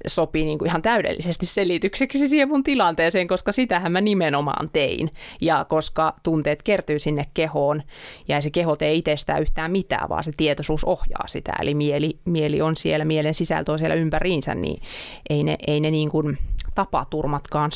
sopii 0.06 0.44
niin 0.44 0.58
kuin 0.58 0.68
ihan 0.68 0.82
täydellisesti 0.82 1.46
selitykseksi 1.46 2.28
siihen 2.28 2.48
mun 2.48 2.64
tilanteeseen, 2.64 3.28
koska 3.28 3.52
sitähän 3.52 3.92
mä 3.92 4.00
nimenomaan 4.00 4.68
tein. 4.72 5.10
Ja 5.40 5.66
koska 5.68 6.14
tunteet 6.22 6.62
kertyy 6.62 6.98
sinne 6.98 7.26
kehoon 7.34 7.82
ja 8.28 8.40
se 8.40 8.50
keho 8.50 8.76
tee 8.76 8.94
itsestään 8.94 9.42
yhtään 9.42 9.72
mitään, 9.72 10.08
vaan 10.08 10.24
se 10.24 10.32
tietoisuus 10.36 10.84
ohjaa 10.84 11.26
sitä, 11.26 11.52
eli 11.60 11.74
mieli, 11.74 12.18
mieli 12.24 12.62
on 12.62 12.76
siellä, 12.76 13.04
mielen 13.04 13.34
sisältö 13.34 13.72
on 13.72 13.78
siellä 13.78 13.94
ympäriinsä, 13.94 14.54
niin 14.54 14.82
ei 15.30 15.42
ne, 15.42 15.56
ei 15.66 15.80
ne 15.80 15.90
niin 15.90 16.10
kuin 16.10 16.38
tapaturmatkaan 16.78 17.70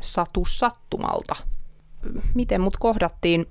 satu 0.00 0.44
sattumalta. 0.44 1.36
Miten 2.34 2.60
mut 2.60 2.76
kohdattiin? 2.76 3.46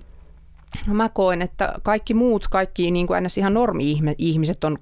No 0.86 0.94
mä 0.94 1.08
koen, 1.08 1.42
että 1.42 1.74
kaikki 1.82 2.14
muut, 2.14 2.48
kaikki 2.48 2.90
niin 2.90 3.06
kuin 3.06 3.26
ihan 3.38 3.54
normi-ihmiset 3.54 4.64
on 4.64 4.78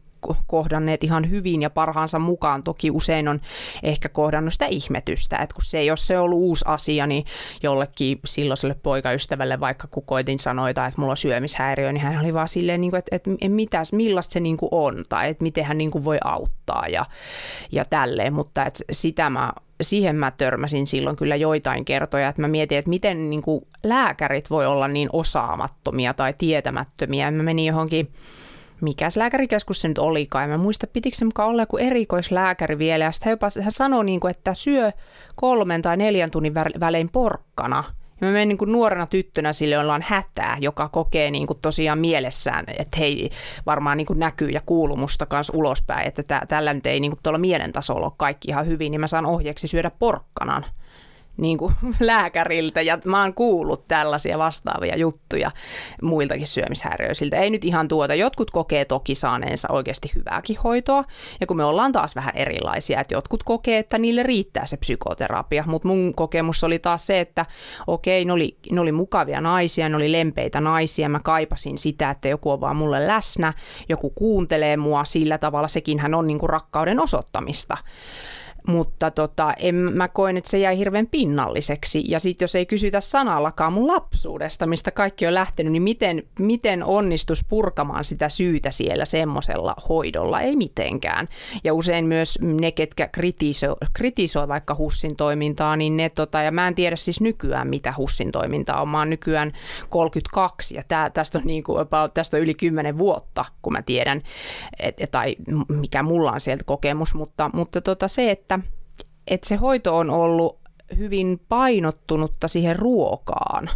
kohdanneet 0.46 1.04
ihan 1.04 1.30
hyvin 1.30 1.62
ja 1.62 1.70
parhaansa 1.70 2.18
mukaan. 2.18 2.62
Toki 2.62 2.90
usein 2.90 3.28
on 3.28 3.40
ehkä 3.82 4.08
kohdannut 4.08 4.52
sitä 4.52 4.66
ihmetystä, 4.66 5.36
että 5.36 5.54
kun 5.54 5.64
se 5.64 5.78
ei 5.78 5.90
ole 5.90 5.96
se 5.96 6.18
ollut 6.18 6.38
uusi 6.38 6.64
asia, 6.68 7.06
niin 7.06 7.24
jollekin 7.62 8.20
silloiselle 8.24 8.76
poikaystävälle, 8.82 9.60
vaikka 9.60 9.88
kun 9.90 10.02
koitin 10.02 10.38
sanoita, 10.38 10.86
että 10.86 11.00
mulla 11.00 11.12
on 11.12 11.16
syömishäiriö, 11.16 11.92
niin 11.92 12.02
hän 12.02 12.20
oli 12.20 12.34
vaan 12.34 12.48
silleen, 12.48 12.80
niin 12.80 12.96
että, 12.96 13.16
että 13.16 13.48
mitäs, 13.48 13.92
millaista 13.92 14.32
se 14.32 14.40
niin 14.40 14.58
on 14.70 15.04
tai 15.08 15.28
että 15.28 15.42
miten 15.42 15.64
hän 15.64 15.78
niin 15.78 16.04
voi 16.04 16.18
auttaa 16.24 16.86
ja, 16.86 17.06
ja 17.72 17.84
tälleen, 17.84 18.32
mutta 18.32 18.64
että 18.66 18.84
sitä 18.90 19.30
mä 19.30 19.52
siihen 19.82 20.16
mä 20.16 20.30
törmäsin 20.30 20.86
silloin 20.86 21.16
kyllä 21.16 21.36
joitain 21.36 21.84
kertoja, 21.84 22.28
että 22.28 22.42
mä 22.42 22.48
mietin, 22.48 22.78
että 22.78 22.88
miten 22.88 23.30
niin 23.30 23.42
kuin 23.42 23.66
lääkärit 23.82 24.50
voi 24.50 24.66
olla 24.66 24.88
niin 24.88 25.08
osaamattomia 25.12 26.14
tai 26.14 26.34
tietämättömiä. 26.38 27.30
Mä 27.30 27.42
menin 27.42 27.66
johonkin 27.66 28.12
mikäs 28.80 29.16
lääkärikeskus 29.16 29.80
se 29.80 29.88
nyt 29.88 29.98
olikaan. 29.98 30.50
Mä 30.50 30.58
muista, 30.58 30.86
pitikö 30.86 31.16
se 31.16 31.24
mukaan 31.24 31.48
olla 31.48 31.62
joku 31.62 31.76
erikoislääkäri 31.76 32.78
vielä. 32.78 33.04
Ja 33.04 33.12
sitten 33.12 33.30
hän, 33.30 33.32
jopa, 33.32 33.48
hän 33.62 33.72
sanoi, 33.72 34.04
niin 34.04 34.20
kuin, 34.20 34.30
että 34.30 34.54
syö 34.54 34.92
kolmen 35.34 35.82
tai 35.82 35.96
neljän 35.96 36.30
tunnin 36.30 36.54
välein 36.54 37.08
porkkana. 37.12 37.84
Ja 38.20 38.26
mä 38.26 38.32
menen 38.32 38.48
niin 38.48 38.58
kuin 38.58 38.72
nuorena 38.72 39.06
tyttönä 39.06 39.52
sille, 39.52 39.74
jolla 39.74 39.94
on 39.94 40.04
hätää, 40.06 40.56
joka 40.60 40.88
kokee 40.88 41.30
niin 41.30 41.46
kuin 41.46 41.58
tosiaan 41.62 41.98
mielessään, 41.98 42.64
että 42.68 42.98
hei, 42.98 43.30
varmaan 43.66 43.96
niin 43.96 44.06
kuin 44.06 44.18
näkyy 44.18 44.48
ja 44.48 44.60
kuuluu 44.66 44.96
musta 44.96 45.26
kanssa 45.26 45.52
ulospäin, 45.56 46.08
että 46.08 46.22
tä, 46.22 46.42
tällä 46.48 46.74
nyt 46.74 46.86
ei 46.86 47.00
niin 47.00 47.10
kuin 47.10 47.20
tuolla 47.22 47.38
mielen 47.38 47.72
tasolla 47.72 48.06
ole 48.06 48.12
kaikki 48.16 48.48
ihan 48.50 48.66
hyvin, 48.66 48.90
niin 48.90 49.00
mä 49.00 49.06
saan 49.06 49.26
ohjeeksi 49.26 49.66
syödä 49.66 49.90
porkkanan 49.98 50.64
niin 51.38 51.58
kuin 51.58 51.74
lääkäriltä 52.00 52.82
ja 52.82 52.98
mä 53.04 53.22
oon 53.22 53.34
kuullut 53.34 53.88
tällaisia 53.88 54.38
vastaavia 54.38 54.96
juttuja 54.96 55.50
muiltakin 56.02 56.46
syömishäiriöisiltä. 56.46 57.36
Ei 57.36 57.50
nyt 57.50 57.64
ihan 57.64 57.88
tuota. 57.88 58.14
Jotkut 58.14 58.50
kokee 58.50 58.84
toki 58.84 59.14
saaneensa 59.14 59.68
oikeasti 59.70 60.10
hyvääkin 60.14 60.58
hoitoa. 60.64 61.04
Ja 61.40 61.46
kun 61.46 61.56
me 61.56 61.64
ollaan 61.64 61.92
taas 61.92 62.16
vähän 62.16 62.36
erilaisia, 62.36 63.00
että 63.00 63.14
jotkut 63.14 63.42
kokee, 63.42 63.78
että 63.78 63.98
niille 63.98 64.22
riittää 64.22 64.66
se 64.66 64.76
psykoterapia, 64.76 65.64
mutta 65.66 65.88
mun 65.88 66.14
kokemus 66.14 66.64
oli 66.64 66.78
taas 66.78 67.06
se, 67.06 67.20
että 67.20 67.46
okei, 67.86 68.24
ne 68.24 68.32
oli, 68.32 68.56
ne 68.72 68.80
oli 68.80 68.92
mukavia 68.92 69.40
naisia, 69.40 69.88
ne 69.88 69.96
oli 69.96 70.12
lempeitä 70.12 70.60
naisia, 70.60 71.08
mä 71.08 71.20
kaipasin 71.24 71.78
sitä, 71.78 72.10
että 72.10 72.28
joku 72.28 72.50
on 72.50 72.60
vaan 72.60 72.76
mulle 72.76 73.06
läsnä, 73.06 73.52
joku 73.88 74.10
kuuntelee 74.10 74.76
mua 74.76 75.04
sillä 75.04 75.38
tavalla, 75.38 75.68
sekin 75.68 75.98
hän 75.98 76.14
on 76.14 76.26
niin 76.26 76.38
kuin 76.38 76.50
rakkauden 76.50 77.00
osoittamista 77.00 77.76
mutta 78.68 79.10
tota, 79.10 79.54
en, 79.58 79.74
mä 79.74 80.08
koen, 80.08 80.36
että 80.36 80.50
se 80.50 80.58
jäi 80.58 80.78
hirveän 80.78 81.06
pinnalliseksi. 81.06 82.04
Ja 82.08 82.18
sitten 82.18 82.44
jos 82.44 82.54
ei 82.54 82.66
kysytä 82.66 83.00
sanallakaan 83.00 83.72
mun 83.72 83.86
lapsuudesta, 83.86 84.66
mistä 84.66 84.90
kaikki 84.90 85.26
on 85.26 85.34
lähtenyt, 85.34 85.72
niin 85.72 85.82
miten, 85.82 86.22
miten 86.38 86.84
onnistus 86.84 87.44
purkamaan 87.44 88.04
sitä 88.04 88.28
syytä 88.28 88.70
siellä 88.70 89.04
semmoisella 89.04 89.74
hoidolla? 89.88 90.40
Ei 90.40 90.56
mitenkään. 90.56 91.28
Ja 91.64 91.74
usein 91.74 92.04
myös 92.04 92.38
ne, 92.42 92.72
ketkä 92.72 93.08
kritisoi, 93.08 93.76
kritisoi 93.92 94.48
vaikka 94.48 94.74
HUSin 94.74 95.16
toimintaa, 95.16 95.76
niin 95.76 95.96
ne, 95.96 96.08
tota, 96.08 96.42
ja 96.42 96.50
mä 96.50 96.68
en 96.68 96.74
tiedä 96.74 96.96
siis 96.96 97.20
nykyään, 97.20 97.68
mitä 97.68 97.94
HUSin 97.96 98.32
toimintaa 98.32 98.82
on. 98.82 98.88
Mä 98.88 98.98
oon 98.98 99.10
nykyään 99.10 99.52
32 99.88 100.74
ja 100.74 100.82
tää, 100.88 101.10
tästä, 101.10 101.38
on 101.38 101.44
niin 101.44 101.62
kuin 101.62 101.80
about, 101.80 102.14
tästä 102.14 102.36
on 102.36 102.42
yli 102.42 102.54
10 102.54 102.98
vuotta, 102.98 103.44
kun 103.62 103.72
mä 103.72 103.82
tiedän, 103.82 104.22
et, 104.78 104.96
tai 105.10 105.36
mikä 105.68 106.02
mulla 106.02 106.32
on 106.32 106.40
sieltä 106.40 106.64
kokemus, 106.64 107.14
mutta, 107.14 107.50
mutta 107.54 107.80
tota 107.80 108.08
se, 108.08 108.30
että 108.30 108.57
että 109.30 109.48
se 109.48 109.56
hoito 109.56 109.96
on 109.96 110.10
ollut 110.10 110.58
hyvin 110.98 111.40
painottunutta 111.48 112.48
siihen 112.48 112.76
ruokaan, 112.76 113.70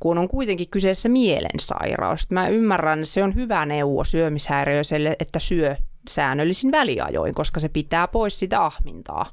kun 0.00 0.18
on 0.18 0.28
kuitenkin 0.28 0.68
kyseessä 0.68 1.08
mielensairaus. 1.08 2.30
Mä 2.30 2.48
ymmärrän, 2.48 2.98
että 2.98 3.12
se 3.12 3.22
on 3.22 3.34
hyvä 3.34 3.66
neuvo 3.66 4.04
syömishäiriöiselle, 4.04 5.16
että 5.20 5.38
syö 5.38 5.76
säännöllisin 6.08 6.70
väliajoin, 6.70 7.34
koska 7.34 7.60
se 7.60 7.68
pitää 7.68 8.08
pois 8.08 8.38
sitä 8.38 8.64
ahmintaa. 8.64 9.26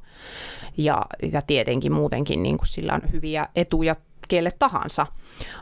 Ja, 0.77 1.05
ja 1.31 1.41
tietenkin 1.41 1.91
muutenkin 1.91 2.43
niin 2.43 2.57
kuin 2.57 2.67
sillä 2.67 2.93
on 2.93 3.01
hyviä 3.11 3.47
etuja 3.55 3.95
kelle 4.27 4.49
tahansa. 4.59 5.07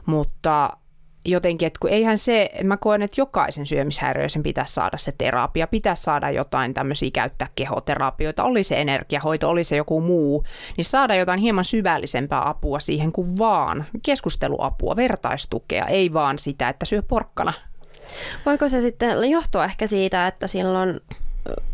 Mutta 0.06 0.78
jotenkin, 1.26 1.68
että 1.68 1.80
kun 1.80 1.90
eihän 1.90 2.18
se, 2.18 2.52
mä 2.64 2.78
koen, 2.78 3.02
että 3.02 3.22
jokaisen 3.22 3.66
syömishäiriöisen 3.66 4.44
pitäisi 4.44 4.74
saada 4.74 4.98
se 4.98 5.14
terapia, 5.18 5.68
pitäisi 5.68 6.04
saada 6.04 6.32
jotain 6.32 6.74
tämmöisiä 6.74 7.10
käyttää 7.14 7.48
kehoterapioita, 7.56 8.44
oli 8.44 8.64
se 8.64 8.82
energiahoito, 8.82 9.50
oli 9.50 9.64
se 9.64 9.76
joku 9.76 10.02
muu, 10.02 10.44
niin 10.78 10.86
saada 10.86 11.16
jotain 11.16 11.40
hieman 11.40 11.66
syvällisempää 11.66 12.50
apua 12.50 12.80
siihen 12.80 13.12
kuin 13.12 13.38
vaan 13.38 13.86
keskusteluapua, 14.06 14.96
vertaistukea, 14.96 15.86
ei 15.86 16.14
vaan 16.14 16.40
sitä, 16.40 16.70
että 16.70 16.86
syö 16.86 17.02
porkkana. 17.02 17.54
Voiko 18.46 18.70
se 18.70 18.82
sitten 18.82 19.30
johtua 19.30 19.66
ehkä 19.66 19.88
siitä, 19.88 20.28
että 20.28 20.48
silloin 20.48 21.00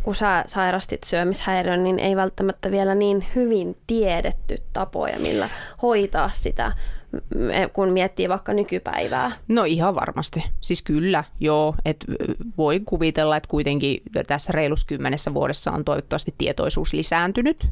kun 0.02 0.14
sä 0.14 0.44
sairastit 0.46 1.04
syömishäiriön, 1.04 1.84
niin 1.84 1.98
ei 1.98 2.16
välttämättä 2.16 2.70
vielä 2.70 2.94
niin 2.94 3.26
hyvin 3.34 3.76
tiedetty 3.86 4.56
tapoja, 4.72 5.18
millä 5.18 5.48
hoitaa 5.82 6.30
sitä 6.32 6.72
kun 7.72 7.88
miettii 7.88 8.28
vaikka 8.28 8.52
nykypäivää? 8.52 9.32
No 9.48 9.64
ihan 9.64 9.94
varmasti. 9.94 10.44
Siis 10.60 10.82
kyllä, 10.82 11.24
joo. 11.40 11.74
Et 11.84 12.04
voi 12.58 12.80
kuvitella, 12.80 13.36
että 13.36 13.48
kuitenkin 13.48 14.02
tässä 14.26 14.52
reilus 14.52 14.84
kymmenessä 14.84 15.34
vuodessa 15.34 15.72
on 15.72 15.84
toivottavasti 15.84 16.34
tietoisuus 16.38 16.92
lisääntynyt. 16.92 17.68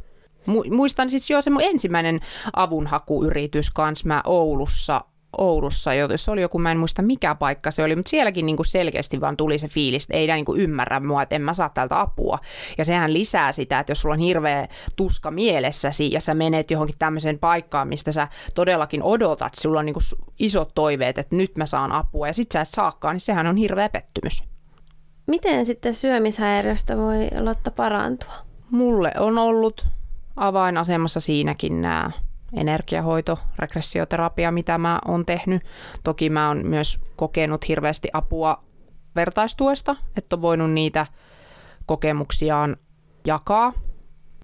Muistan 0.70 1.08
siis 1.08 1.30
jo 1.30 1.40
se 1.40 1.50
mun 1.50 1.62
ensimmäinen 1.62 2.20
avunhakuyritys 2.52 3.70
kanssa 3.70 4.08
mä 4.08 4.22
Oulussa 4.26 5.00
Oulussa, 5.38 5.90
se 6.14 6.30
oli 6.30 6.42
joku, 6.42 6.58
mä 6.58 6.70
en 6.70 6.78
muista 6.78 7.02
mikä 7.02 7.34
paikka 7.34 7.70
se 7.70 7.84
oli, 7.84 7.96
mutta 7.96 8.10
sielläkin 8.10 8.46
niin 8.46 8.56
kuin 8.56 8.66
selkeästi 8.66 9.20
vaan 9.20 9.36
tuli 9.36 9.58
se 9.58 9.68
fiilis, 9.68 10.04
että 10.04 10.16
ei 10.16 10.26
niin 10.26 10.44
kuin 10.44 10.60
ymmärrä 10.60 11.00
mua, 11.00 11.22
että 11.22 11.34
en 11.34 11.42
mä 11.42 11.54
saa 11.54 11.68
täältä 11.68 12.00
apua. 12.00 12.38
Ja 12.78 12.84
sehän 12.84 13.12
lisää 13.12 13.52
sitä, 13.52 13.80
että 13.80 13.90
jos 13.90 14.00
sulla 14.00 14.12
on 14.12 14.18
hirveä 14.18 14.68
tuska 14.96 15.30
mielessäsi 15.30 16.12
ja 16.12 16.20
sä 16.20 16.34
menet 16.34 16.70
johonkin 16.70 16.98
tämmöiseen 16.98 17.38
paikkaan, 17.38 17.88
mistä 17.88 18.12
sä 18.12 18.28
todellakin 18.54 19.02
odotat, 19.02 19.54
sulla 19.54 19.78
on 19.78 19.86
niin 19.86 19.94
kuin 19.94 20.04
isot 20.38 20.74
toiveet, 20.74 21.18
että 21.18 21.36
nyt 21.36 21.56
mä 21.56 21.66
saan 21.66 21.92
apua 21.92 22.26
ja 22.26 22.32
sit 22.32 22.52
sä 22.52 22.60
et 22.60 22.68
saakaan, 22.68 23.14
niin 23.14 23.20
sehän 23.20 23.46
on 23.46 23.56
hirveä 23.56 23.88
pettymys. 23.88 24.44
Miten 25.26 25.66
sitten 25.66 25.94
syömishäiriöstä 25.94 26.96
voi 26.96 27.28
Lotta 27.40 27.70
parantua? 27.70 28.34
Mulle 28.70 29.12
on 29.18 29.38
ollut 29.38 29.86
avainasemassa 30.36 31.20
siinäkin 31.20 31.82
nämä 31.82 32.10
energiahoito, 32.52 33.38
regressioterapia, 33.58 34.52
mitä 34.52 34.78
mä 34.78 34.98
oon 35.08 35.26
tehnyt. 35.26 35.62
Toki 36.04 36.30
mä 36.30 36.48
oon 36.48 36.66
myös 36.66 37.00
kokenut 37.16 37.68
hirveästi 37.68 38.08
apua 38.12 38.64
vertaistuesta, 39.16 39.96
että 40.16 40.36
on 40.36 40.42
voinut 40.42 40.70
niitä 40.70 41.06
kokemuksiaan 41.86 42.76
jakaa 43.26 43.72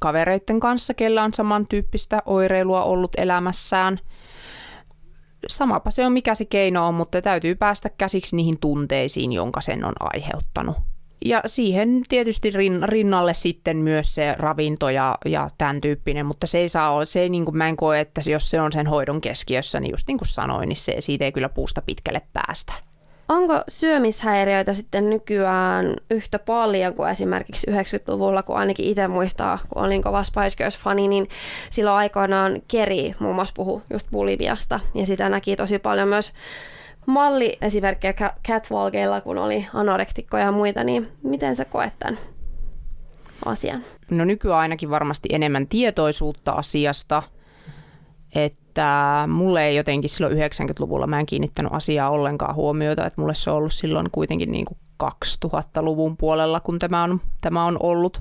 kavereiden 0.01 0.61
kanssa, 0.61 0.95
kellä 0.95 1.23
on 1.23 1.35
samantyyppistä 1.35 2.23
oireilua 2.27 2.85
ollut 2.85 3.13
elämässään. 3.17 3.99
Samapa 5.49 5.91
se 5.91 6.07
on, 6.07 6.13
mikä 6.13 6.35
se 6.35 6.45
keino 6.45 6.89
on, 6.89 6.95
mutta 6.95 7.23
täytyy 7.23 7.55
päästä 7.55 7.91
käsiksi 7.99 8.37
niihin 8.37 8.59
tunteisiin, 8.59 9.33
jonka 9.33 9.61
sen 9.61 9.85
on 9.85 9.93
aiheuttanut 10.01 10.92
ja 11.25 11.43
siihen 11.47 12.03
tietysti 12.09 12.53
rinnalle 12.83 13.35
sitten 13.35 13.77
myös 13.77 14.15
se 14.15 14.35
ravinto 14.39 14.91
ja, 14.91 15.19
ja 15.25 15.51
tämän 15.59 15.81
tyyppinen, 15.81 16.27
mutta 16.27 16.47
se 16.47 16.59
ei 16.59 16.69
saa 16.69 16.93
olla, 16.93 17.05
se 17.05 17.21
ei 17.21 17.29
niin 17.29 17.45
kuin 17.45 17.57
mä 17.57 17.69
en 17.69 17.77
koe, 17.77 18.01
että 18.01 18.21
jos 18.31 18.51
se 18.51 18.61
on 18.61 18.73
sen 18.73 18.87
hoidon 18.87 19.21
keskiössä, 19.21 19.81
niin 19.81 19.91
just 19.91 20.09
niin 20.09 20.19
kuin 20.19 20.29
sanoin, 20.29 20.69
niin 20.69 20.77
se, 20.77 20.97
siitä 20.99 21.25
ei 21.25 21.33
kyllä 21.33 21.49
puusta 21.49 21.83
pitkälle 21.83 22.23
päästä. 22.33 22.73
Onko 23.29 23.55
syömishäiriöitä 23.69 24.75
sitten 24.75 25.11
nykyään 25.11 25.97
yhtä 26.11 26.39
paljon 26.39 26.95
kuin 26.95 27.11
esimerkiksi 27.11 27.67
90-luvulla, 27.71 28.43
kun 28.43 28.57
ainakin 28.57 28.87
itse 28.87 29.09
muistaa, 29.09 29.59
kun 29.69 29.83
olin 29.85 30.03
kova 30.03 30.25
Spice 30.25 30.57
Girls-fani, 30.57 31.09
niin 31.09 31.29
silloin 31.71 31.97
aikoinaan 31.97 32.63
Keri 32.69 33.15
muun 33.19 33.35
muassa 33.35 33.55
puhui 33.57 33.83
just 33.93 34.09
bulimiasta, 34.11 34.81
ja 34.95 35.07
sitä 35.07 35.29
näki 35.29 35.57
tosi 35.57 35.79
paljon 35.79 36.09
myös 36.09 36.33
malli 37.07 37.59
esimerkkejä 37.61 38.15
catwalkeilla, 38.49 39.21
kun 39.21 39.39
oli 39.39 39.67
anorektikkoja 39.75 40.45
ja 40.45 40.53
muita, 40.53 40.85
niin 40.85 41.09
miten 41.23 41.57
sä 41.57 41.65
koet 41.65 41.99
tämän 41.99 42.19
asian? 43.45 43.81
No 44.11 44.25
nykyään 44.25 44.61
ainakin 44.61 44.91
varmasti 44.91 45.29
enemmän 45.33 45.67
tietoisuutta 45.67 46.53
asiasta, 46.53 47.23
että 48.35 49.25
mulle 49.29 49.67
ei 49.67 49.77
jotenkin 49.77 50.11
silloin 50.11 50.37
90-luvulla, 50.37 51.07
mä 51.07 51.21
en 51.21 51.27
kiinnittänyt 51.27 51.73
asiaa 51.75 52.11
ollenkaan 52.11 52.55
huomiota, 52.55 53.07
että 53.07 53.21
mulle 53.21 53.35
se 53.35 53.51
on 53.51 53.57
ollut 53.57 53.73
silloin 53.73 54.11
kuitenkin 54.13 54.53
niin 54.53 54.65
kuin 54.65 54.79
2000-luvun 55.05 56.17
puolella, 56.17 56.61
kun 56.61 56.79
tämä 56.79 57.03
on, 57.03 57.21
tämä 57.41 57.65
on 57.65 57.77
ollut, 57.81 58.21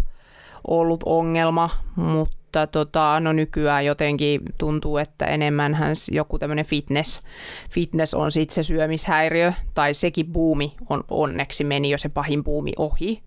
ollut 0.68 1.04
ongelma, 1.06 1.70
mutta 1.96 2.41
mutta 2.52 2.68
tota, 2.68 3.20
no 3.20 3.34
nykyään 3.34 3.86
jotenkin 3.86 4.42
tuntuu, 4.58 4.98
että 4.98 5.26
enemmänhän 5.26 5.96
joku 6.12 6.40
tämmöinen 6.40 6.66
fitness, 6.66 7.22
fitness 7.70 8.14
on 8.14 8.32
sitten 8.32 8.56
se 8.56 8.64
syömishäiriö, 8.64 9.54
tai 9.74 9.94
sekin 9.94 10.26
buumi 10.26 10.74
on 10.90 11.04
onneksi 11.10 11.64
meni 11.64 11.90
jo 11.90 11.98
se 11.98 12.10
pahin 12.10 12.44
buumi 12.44 12.72
ohi, 12.78 13.24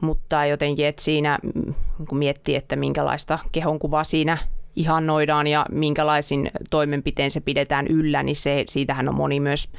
mutta 0.00 0.46
jotenkin, 0.46 0.86
että 0.86 1.02
siinä 1.02 1.38
mm, 1.42 1.74
kun 2.08 2.18
miettii, 2.18 2.54
että 2.56 2.76
minkälaista 2.76 3.38
kehonkuvaa 3.52 4.04
siinä 4.04 4.38
ihannoidaan 4.76 5.46
ja 5.46 5.66
minkälaisin 5.72 6.50
toimenpiteen 6.70 7.30
se 7.30 7.40
pidetään 7.40 7.86
yllä, 7.86 8.22
niin 8.22 8.36
se, 8.36 8.62
siitähän 8.66 9.08
on 9.08 9.14
moni 9.14 9.40
myös 9.40 9.72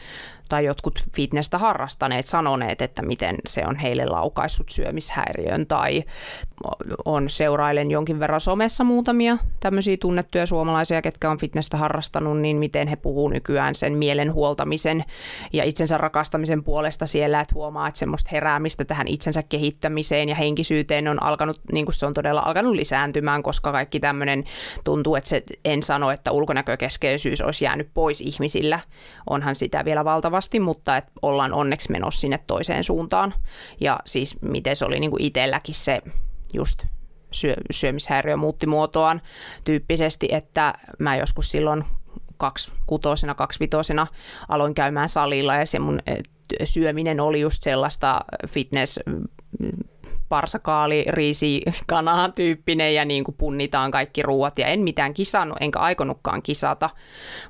tai 0.50 0.66
jotkut 0.66 1.00
fitnessä 1.16 1.58
harrastaneet 1.58 2.26
sanoneet, 2.26 2.82
että 2.82 3.02
miten 3.02 3.36
se 3.48 3.64
on 3.68 3.76
heille 3.76 4.06
laukaissut 4.06 4.70
syömishäiriön 4.70 5.68
tai 5.68 6.04
on 7.06 7.30
seurailen 7.30 7.92
jonkin 7.92 8.20
verran 8.20 8.42
somessa 8.42 8.84
muutamia 8.84 9.38
tämmöisiä 9.60 9.98
tunnettuja 9.98 10.46
suomalaisia, 10.46 11.02
ketkä 11.02 11.32
on 11.32 11.38
fitnessä 11.38 11.78
harrastanut, 11.78 12.40
niin 12.40 12.58
miten 12.58 12.88
he 12.88 12.96
puhuu 12.96 13.30
nykyään 13.30 13.76
sen 13.76 13.94
mielen 13.94 14.34
huoltamisen 14.34 15.06
ja 15.54 15.64
itsensä 15.64 15.98
rakastamisen 15.98 16.64
puolesta 16.64 17.06
siellä, 17.06 17.42
että 17.42 17.56
huomaa, 17.56 17.88
että 17.88 18.00
semmoista 18.00 18.30
heräämistä 18.32 18.86
tähän 18.86 19.08
itsensä 19.08 19.44
kehittämiseen 19.44 20.30
ja 20.30 20.36
henkisyyteen 20.36 21.08
on 21.08 21.24
alkanut, 21.24 21.62
niin 21.72 21.86
kuin 21.86 21.96
se 21.96 22.06
on 22.06 22.14
todella 22.14 22.42
alkanut 22.46 22.76
lisääntymään, 22.76 23.44
koska 23.44 23.72
kaikki 23.72 24.00
tämmöinen 24.00 24.44
tuntuu, 24.84 25.16
että 25.16 25.30
se, 25.30 25.44
en 25.66 25.84
sano, 25.84 26.12
että 26.12 26.32
ulkonäkökeskeisyys 26.32 27.42
olisi 27.42 27.66
jäänyt 27.66 27.90
pois 27.94 28.22
ihmisillä, 28.22 28.80
onhan 29.30 29.56
sitä 29.56 29.86
vielä 29.86 30.06
valtava 30.06 30.39
valitettavasti, 30.40 30.60
mutta 30.60 30.98
et 30.98 31.06
ollaan 31.22 31.54
onneksi 31.54 31.92
menossa 31.92 32.22
sinne 32.22 32.40
toiseen 32.48 32.84
suuntaan. 32.84 33.34
Ja 33.82 34.00
siis 34.06 34.42
miten 34.42 34.76
se 34.76 34.86
oli 34.86 35.00
niin 35.00 35.12
kuin 35.12 35.24
itselläkin 35.24 35.76
se 35.76 36.02
just 36.54 36.86
syö, 37.32 37.56
syömishäiriö 37.72 38.38
muutti 38.38 38.68
muotoaan 38.68 39.22
tyyppisesti, 39.64 40.28
että 40.32 40.74
mä 41.00 41.18
joskus 41.18 41.52
silloin 41.52 41.84
kaksi 42.38 42.72
kutosena, 42.86 43.36
kaksi 43.36 43.60
vitosena 43.60 44.08
aloin 44.50 44.74
käymään 44.74 45.10
salilla 45.10 45.56
ja 45.56 45.66
se 45.66 45.80
mun 45.80 46.00
syöminen 46.64 47.20
oli 47.20 47.42
just 47.42 47.64
sellaista 47.64 48.26
fitness 48.48 49.00
parsakaali, 50.30 51.06
riisi, 51.10 51.62
kana 51.88 52.30
tyyppinen 52.30 52.96
ja 52.96 53.06
niin 53.06 53.24
kuin 53.24 53.36
punnitaan 53.38 53.92
kaikki 53.92 54.22
ruuat. 54.22 54.60
Ja 54.60 54.68
en 54.68 54.80
mitään 54.80 55.14
kisannut, 55.14 55.58
enkä 55.62 55.80
aikonutkaan 55.80 56.42
kisata, 56.42 56.90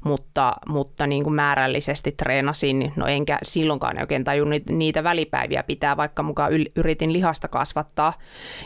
mutta, 0.04 0.56
mutta 0.68 1.08
niin 1.08 1.24
kuin 1.24 1.34
määrällisesti 1.34 2.12
treenasin, 2.12 2.94
no 2.96 3.06
enkä 3.06 3.38
silloinkaan 3.44 4.00
oikein 4.00 4.24
tajunnut 4.24 4.62
niitä 4.70 5.04
välipäiviä 5.04 5.64
pitää, 5.64 5.98
vaikka 5.98 6.24
mukaan 6.24 6.52
yritin 6.76 7.14
lihasta 7.14 7.48
kasvattaa. 7.48 8.14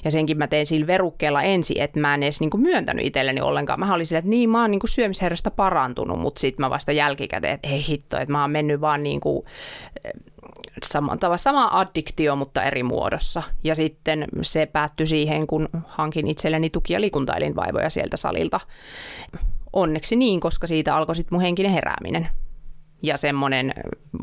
Ja 0.05 0.11
senkin 0.11 0.37
mä 0.37 0.47
tein 0.47 0.65
sillä 0.65 0.87
verukkeella 0.87 1.41
ensin, 1.41 1.81
että 1.81 1.99
mä 1.99 2.13
en 2.13 2.23
edes 2.23 2.39
niin 2.39 2.49
kuin 2.49 2.61
myöntänyt 2.61 3.05
itselleni 3.05 3.41
ollenkaan. 3.41 3.79
Mä 3.79 3.93
olin 3.93 4.05
että 4.17 4.29
niin 4.29 4.49
mä 4.49 4.61
oon 4.61 4.71
niin 4.71 4.79
kuin 4.79 4.89
syömishäiriöstä 4.89 5.51
parantunut, 5.51 6.19
mutta 6.19 6.39
sitten 6.39 6.65
mä 6.65 6.69
vasta 6.69 6.91
jälkikäteen, 6.91 7.53
että 7.53 7.69
ei 7.69 7.85
hitto, 7.87 8.17
että 8.17 8.31
mä 8.31 8.41
oon 8.41 8.51
mennyt 8.51 8.81
vaan 8.81 9.03
niin 9.03 9.19
kuin 9.19 9.45
sama, 10.85 11.17
sama 11.35 11.69
addiktio, 11.71 12.35
mutta 12.35 12.63
eri 12.63 12.83
muodossa. 12.83 13.43
Ja 13.63 13.75
sitten 13.75 14.27
se 14.41 14.65
päättyi 14.65 15.07
siihen, 15.07 15.47
kun 15.47 15.69
hankin 15.87 16.27
itselleni 16.27 16.69
tuki- 16.69 16.93
ja 16.93 17.01
liikuntaelinvaivoja 17.01 17.89
sieltä 17.89 18.17
salilta. 18.17 18.59
Onneksi 19.73 20.15
niin, 20.15 20.39
koska 20.39 20.67
siitä 20.67 20.95
alkoi 20.95 21.15
sitten 21.15 21.35
mun 21.35 21.41
henkinen 21.41 21.71
herääminen 21.71 22.27
ja 23.03 23.17
semmoinen 23.17 23.73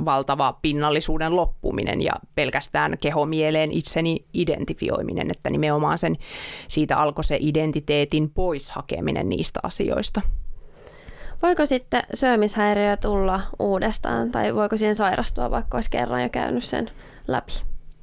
valtava 0.05 0.59
pinnallisuuden 0.63 1.37
loppuminen 1.37 2.03
ja 2.03 2.13
pelkästään 2.35 2.99
kehomieleen 3.01 3.73
itseni 3.73 4.25
identifioiminen, 4.35 5.31
että 5.31 5.51
nimenomaan 5.51 5.99
sen, 5.99 6.17
siitä 6.69 6.97
alkoi 6.97 7.25
se 7.25 7.37
identiteetin 7.41 8.31
poishakeminen 8.31 9.29
niistä 9.29 9.61
asioista. 9.63 10.21
Voiko 11.43 11.67
sitten 11.67 12.03
syömishäiriö 12.15 12.97
tulla 12.97 13.41
uudestaan? 13.59 14.31
Tai 14.31 14.55
voiko 14.55 14.77
siihen 14.77 14.97
sairastua, 14.97 15.51
vaikka 15.51 15.77
olisi 15.77 15.91
kerran 15.91 16.23
jo 16.23 16.29
käynyt 16.29 16.65
sen 16.65 16.91
läpi? 17.29 17.53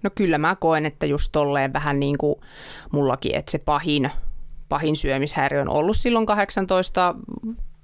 No 0.03 0.09
kyllä 0.15 0.37
mä 0.37 0.55
koen, 0.55 0.85
että 0.85 1.05
just 1.05 1.31
tolleen 1.31 1.73
vähän 1.73 1.99
niin 1.99 2.17
kuin 2.17 2.35
mullakin, 2.91 3.35
että 3.35 3.51
se 3.51 3.57
pahin, 3.57 4.11
pahin 4.69 4.95
syömishäiriö 4.95 5.61
on 5.61 5.69
ollut 5.69 5.97
silloin 5.97 6.25
18 6.25 7.15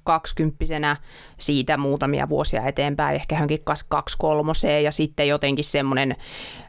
kaksikymppisenä. 0.03 0.95
Siitä 1.37 1.77
muutamia 1.77 2.29
vuosia 2.29 2.65
eteenpäin, 2.65 3.15
ehkä 3.15 3.35
johonkin 3.35 3.63
kaksi 3.89 4.15
kolmoseen. 4.19 4.83
Ja 4.83 4.91
sitten 4.91 5.27
jotenkin 5.27 5.65
semmoinen 5.65 6.09
mm, 6.09 6.62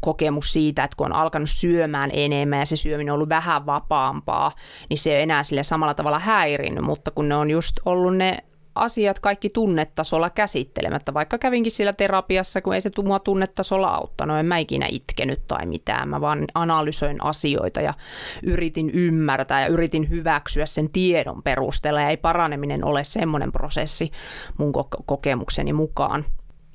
kokemus 0.00 0.52
siitä, 0.52 0.84
että 0.84 0.96
kun 0.96 1.06
on 1.06 1.12
alkanut 1.12 1.50
syömään 1.50 2.10
enemmän 2.12 2.58
ja 2.58 2.66
se 2.66 2.76
syöminen 2.76 3.12
on 3.12 3.14
ollut 3.14 3.28
vähän 3.28 3.66
vapaampaa, 3.66 4.52
niin 4.88 4.98
se 4.98 5.16
ei 5.16 5.22
enää 5.22 5.42
sille 5.42 5.62
samalla 5.62 5.94
tavalla 5.94 6.18
häirinnyt, 6.18 6.84
mutta 6.84 7.10
kun 7.10 7.28
ne 7.28 7.34
on 7.34 7.50
just 7.50 7.76
ollut 7.84 8.16
ne 8.16 8.38
asiat 8.78 9.18
kaikki 9.18 9.50
tunnetasolla 9.50 10.30
käsittelemättä, 10.30 11.14
vaikka 11.14 11.38
kävinkin 11.38 11.72
siellä 11.72 11.92
terapiassa, 11.92 12.60
kun 12.60 12.74
ei 12.74 12.80
se 12.80 12.90
mua 13.04 13.18
tunnetasolla 13.18 13.88
auttanut, 13.88 14.38
en 14.38 14.46
mä 14.46 14.58
ikinä 14.58 14.86
itkenyt 14.90 15.46
tai 15.48 15.66
mitään, 15.66 16.08
mä 16.08 16.20
vaan 16.20 16.44
analysoin 16.54 17.24
asioita 17.24 17.80
ja 17.80 17.94
yritin 18.42 18.90
ymmärtää 18.90 19.60
ja 19.60 19.66
yritin 19.66 20.10
hyväksyä 20.10 20.66
sen 20.66 20.90
tiedon 20.90 21.42
perusteella. 21.42 22.00
Ja 22.00 22.08
ei 22.08 22.16
paraneminen 22.16 22.84
ole 22.84 23.04
semmoinen 23.04 23.52
prosessi 23.52 24.10
mun 24.58 24.72
kokemukseni 25.06 25.72
mukaan. 25.72 26.24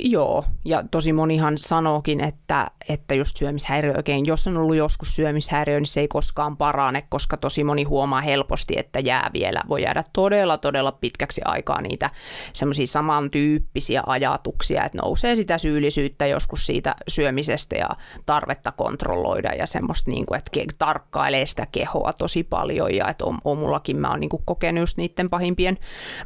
Joo, 0.05 0.45
ja 0.65 0.83
tosi 0.91 1.13
monihan 1.13 1.57
sanookin, 1.57 2.21
että, 2.21 2.71
että 2.89 3.15
just 3.15 3.37
syömishäiriö 3.37 3.93
oikein, 3.97 4.25
jos 4.25 4.47
on 4.47 4.57
ollut 4.57 4.75
joskus 4.75 5.15
syömishäiriö, 5.15 5.79
niin 5.79 5.85
se 5.85 6.01
ei 6.01 6.07
koskaan 6.07 6.57
parane, 6.57 7.03
koska 7.09 7.37
tosi 7.37 7.63
moni 7.63 7.83
huomaa 7.83 8.21
helposti, 8.21 8.73
että 8.77 8.99
jää 8.99 9.29
vielä, 9.33 9.61
voi 9.69 9.81
jäädä 9.81 10.03
todella, 10.13 10.57
todella 10.57 10.91
pitkäksi 10.91 11.41
aikaa 11.45 11.81
niitä 11.81 12.09
semmoisia 12.53 12.87
samantyyppisiä 12.87 14.03
ajatuksia, 14.05 14.83
että 14.85 14.97
nousee 14.97 15.35
sitä 15.35 15.57
syyllisyyttä 15.57 16.27
joskus 16.27 16.65
siitä 16.65 16.95
syömisestä 17.07 17.75
ja 17.75 17.89
tarvetta 18.25 18.71
kontrolloida 18.71 19.53
ja 19.53 19.67
semmoista, 19.67 20.11
niin 20.11 20.25
kuin, 20.25 20.37
että 20.37 20.51
tarkkailee 20.77 21.45
sitä 21.45 21.67
kehoa 21.71 22.13
tosi 22.13 22.43
paljon 22.43 22.95
ja 22.95 23.09
että 23.09 23.25
on, 23.25 23.37
on 23.43 23.57
mullakin 23.57 23.97
mä 23.97 24.09
oon 24.09 24.19
niin 24.19 24.29
kuin 24.29 24.43
kokenut 24.45 24.81
just 24.81 24.97
niiden 24.97 25.29
pahimpien 25.29 25.77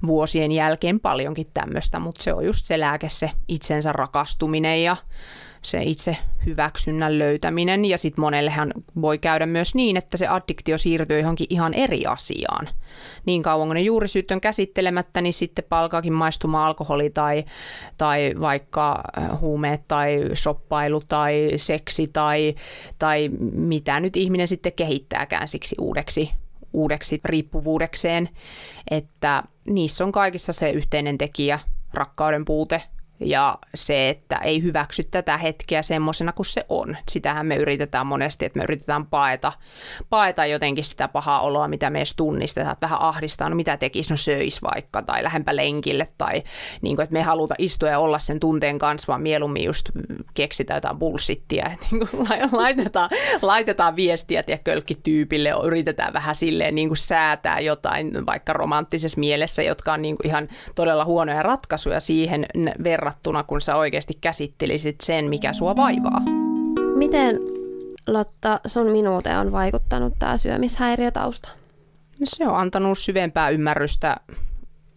vuosien 0.07 0.51
jälkeen 0.51 0.99
paljonkin 0.99 1.47
tämmöistä, 1.53 1.99
mutta 1.99 2.23
se 2.23 2.33
on 2.33 2.45
just 2.45 2.65
se 2.65 2.79
lääke 2.79 3.09
se 3.09 3.31
itsensä 3.67 3.91
rakastuminen 3.91 4.83
ja 4.83 4.97
se 5.61 5.83
itse 5.83 6.17
hyväksynnän 6.45 7.19
löytäminen. 7.19 7.85
Ja 7.85 7.97
sitten 7.97 8.21
monellehan 8.21 8.73
voi 9.01 9.17
käydä 9.17 9.45
myös 9.45 9.75
niin, 9.75 9.97
että 9.97 10.17
se 10.17 10.27
addiktio 10.27 10.77
siirtyy 10.77 11.19
johonkin 11.19 11.47
ihan 11.49 11.73
eri 11.73 12.05
asiaan. 12.05 12.69
Niin 13.25 13.43
kauan 13.43 13.67
kun 13.67 13.75
ne 13.75 13.81
juurisyyt 13.81 14.31
on 14.31 14.41
käsittelemättä, 14.41 15.21
niin 15.21 15.33
sitten 15.33 15.65
palkaakin 15.69 16.13
maistumaan 16.13 16.67
alkoholi 16.67 17.09
tai, 17.09 17.45
tai 17.97 18.33
vaikka 18.39 19.03
äh, 19.17 19.41
huumeet 19.41 19.81
tai 19.87 20.23
shoppailu 20.35 21.01
tai 21.07 21.49
seksi 21.55 22.07
tai, 22.13 22.55
tai 22.99 23.29
mitä 23.51 23.99
nyt 23.99 24.15
ihminen 24.15 24.47
sitten 24.47 24.73
kehittääkään 24.73 25.47
siksi 25.47 25.75
uudeksi 25.79 26.31
uudeksi 26.73 27.21
riippuvuudekseen, 27.25 28.29
että 28.91 29.43
niissä 29.67 30.03
on 30.03 30.11
kaikissa 30.11 30.53
se 30.53 30.69
yhteinen 30.69 31.17
tekijä, 31.17 31.59
rakkauden 31.93 32.45
puute, 32.45 32.81
ja 33.19 33.57
se, 33.75 34.09
että 34.09 34.35
ei 34.35 34.63
hyväksy 34.63 35.03
tätä 35.03 35.37
hetkeä 35.37 35.81
semmoisena 35.81 36.31
kuin 36.31 36.45
se 36.45 36.65
on. 36.69 36.97
Sitähän 37.09 37.45
me 37.45 37.55
yritetään 37.55 38.07
monesti, 38.07 38.45
että 38.45 38.59
me 38.59 38.63
yritetään 38.63 39.05
paeta, 39.05 39.51
paeta 40.09 40.45
jotenkin 40.45 40.83
sitä 40.83 41.07
pahaa 41.07 41.41
oloa, 41.41 41.67
mitä 41.67 41.89
me 41.89 41.99
edes 41.99 42.15
tunnistetaan, 42.15 42.73
että 42.73 42.85
vähän 42.85 43.01
ahdistaa, 43.01 43.49
no 43.49 43.55
mitä 43.55 43.77
tekisi, 43.77 44.09
no 44.09 44.17
söis 44.17 44.63
vaikka, 44.63 45.01
tai 45.01 45.23
lähempä 45.23 45.55
lenkille, 45.55 46.07
tai 46.17 46.43
niin 46.81 46.95
kuin, 46.95 47.03
että 47.03 47.13
me 47.13 47.19
ei 47.19 47.25
haluta 47.25 47.55
istua 47.57 47.89
ja 47.89 47.99
olla 47.99 48.19
sen 48.19 48.39
tunteen 48.39 48.79
kanssa, 48.79 49.07
vaan 49.07 49.21
mieluummin 49.21 49.63
just 49.63 49.89
keksitään 50.33 50.77
jotain 50.77 50.99
bullshittia, 50.99 51.69
että 51.73 51.87
niin 51.91 52.07
kuin 52.07 52.27
laitetaan, 52.51 53.09
laitetaan 53.41 53.95
viestiä 53.95 54.43
ja 54.47 54.57
kölkkityypille, 54.57 55.53
yritetään 55.63 56.13
vähän 56.13 56.35
silleen 56.35 56.75
niin 56.75 56.89
kuin 56.89 56.97
säätää 56.97 57.59
jotain 57.59 58.25
vaikka 58.25 58.53
romanttisessa 58.53 59.19
mielessä, 59.19 59.63
jotka 59.63 59.93
on 59.93 60.01
niin 60.01 60.17
kuin 60.17 60.27
ihan 60.27 60.47
todella 60.75 61.05
huonoja 61.05 61.43
ratkaisuja 61.43 61.99
siihen 61.99 62.45
verran 62.83 63.06
verrattuna, 63.07 63.43
kun 63.43 63.61
sä 63.61 63.75
oikeasti 63.75 64.13
käsittelisit 64.21 65.01
sen, 65.01 65.25
mikä 65.25 65.53
sua 65.53 65.75
vaivaa. 65.75 66.21
Miten 66.95 67.39
Lotta, 68.07 68.59
sun 68.65 68.91
minuuteen 68.91 69.39
on 69.39 69.51
vaikuttanut 69.51 70.13
tämä 70.19 70.37
syömishäiriötausta? 70.37 71.49
Se 72.23 72.47
on 72.47 72.55
antanut 72.55 72.99
syvempää 72.99 73.49
ymmärrystä 73.49 74.17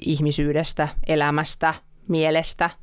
ihmisyydestä, 0.06 0.88
elämästä, 1.06 1.74
mielestä– 2.08 2.70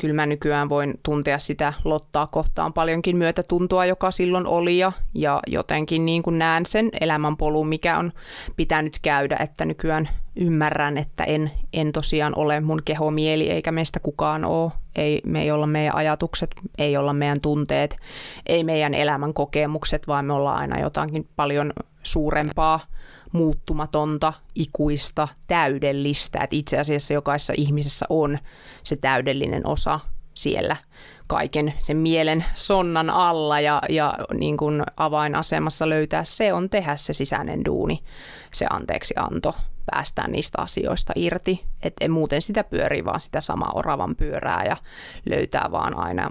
kyllä 0.00 0.14
mä 0.14 0.26
nykyään 0.26 0.68
voin 0.68 0.94
tuntea 1.02 1.38
sitä 1.38 1.72
Lottaa 1.84 2.26
kohtaan 2.26 2.72
paljonkin 2.72 3.16
myötätuntoa, 3.16 3.86
joka 3.86 4.10
silloin 4.10 4.46
oli 4.46 4.78
ja, 4.78 4.92
ja 5.14 5.40
jotenkin 5.46 6.06
niin 6.06 6.22
kuin 6.22 6.38
näen 6.38 6.66
sen 6.66 6.90
elämänpolun, 7.00 7.68
mikä 7.68 7.98
on 7.98 8.12
pitänyt 8.56 8.98
käydä, 9.02 9.36
että 9.40 9.64
nykyään 9.64 10.08
ymmärrän, 10.36 10.98
että 10.98 11.24
en, 11.24 11.50
en 11.72 11.92
tosiaan 11.92 12.32
ole 12.36 12.60
mun 12.60 12.82
keho, 12.84 13.10
mieli 13.10 13.50
eikä 13.50 13.72
meistä 13.72 14.00
kukaan 14.00 14.44
ole. 14.44 14.72
Ei, 14.96 15.20
me 15.26 15.42
ei 15.42 15.50
olla 15.50 15.66
meidän 15.66 15.94
ajatukset, 15.94 16.50
ei 16.78 16.96
olla 16.96 17.12
meidän 17.12 17.40
tunteet, 17.40 17.96
ei 18.46 18.64
meidän 18.64 18.94
elämän 18.94 19.34
kokemukset, 19.34 20.08
vaan 20.08 20.24
me 20.24 20.32
ollaan 20.32 20.60
aina 20.60 20.80
jotakin 20.80 21.28
paljon 21.36 21.72
suurempaa– 22.02 22.80
muuttumatonta, 23.32 24.32
ikuista, 24.54 25.28
täydellistä. 25.46 26.38
Että 26.44 26.56
itse 26.56 26.78
asiassa 26.78 27.14
jokaisessa 27.14 27.52
ihmisessä 27.56 28.06
on 28.08 28.38
se 28.84 28.96
täydellinen 28.96 29.66
osa 29.66 30.00
siellä 30.34 30.76
kaiken 31.26 31.74
sen 31.78 31.96
mielen 31.96 32.44
sonnan 32.54 33.10
alla 33.10 33.60
ja, 33.60 33.82
ja 33.88 34.14
niin 34.34 34.56
kuin 34.56 34.82
avainasemassa 34.96 35.88
löytää 35.88 36.24
se 36.24 36.52
on 36.52 36.70
tehdä 36.70 36.96
se 36.96 37.12
sisäinen 37.12 37.64
duuni, 37.64 38.02
se 38.52 38.66
anteeksi 38.70 39.14
anto, 39.16 39.54
päästään 39.90 40.32
niistä 40.32 40.62
asioista 40.62 41.12
irti. 41.16 41.64
Että 41.82 42.08
muuten 42.08 42.42
sitä 42.42 42.64
pyörii 42.64 43.04
vaan 43.04 43.20
sitä 43.20 43.40
samaa 43.40 43.72
oravan 43.74 44.16
pyörää 44.16 44.64
ja 44.64 44.76
löytää 45.26 45.68
vaan 45.70 45.98
aina 45.98 46.30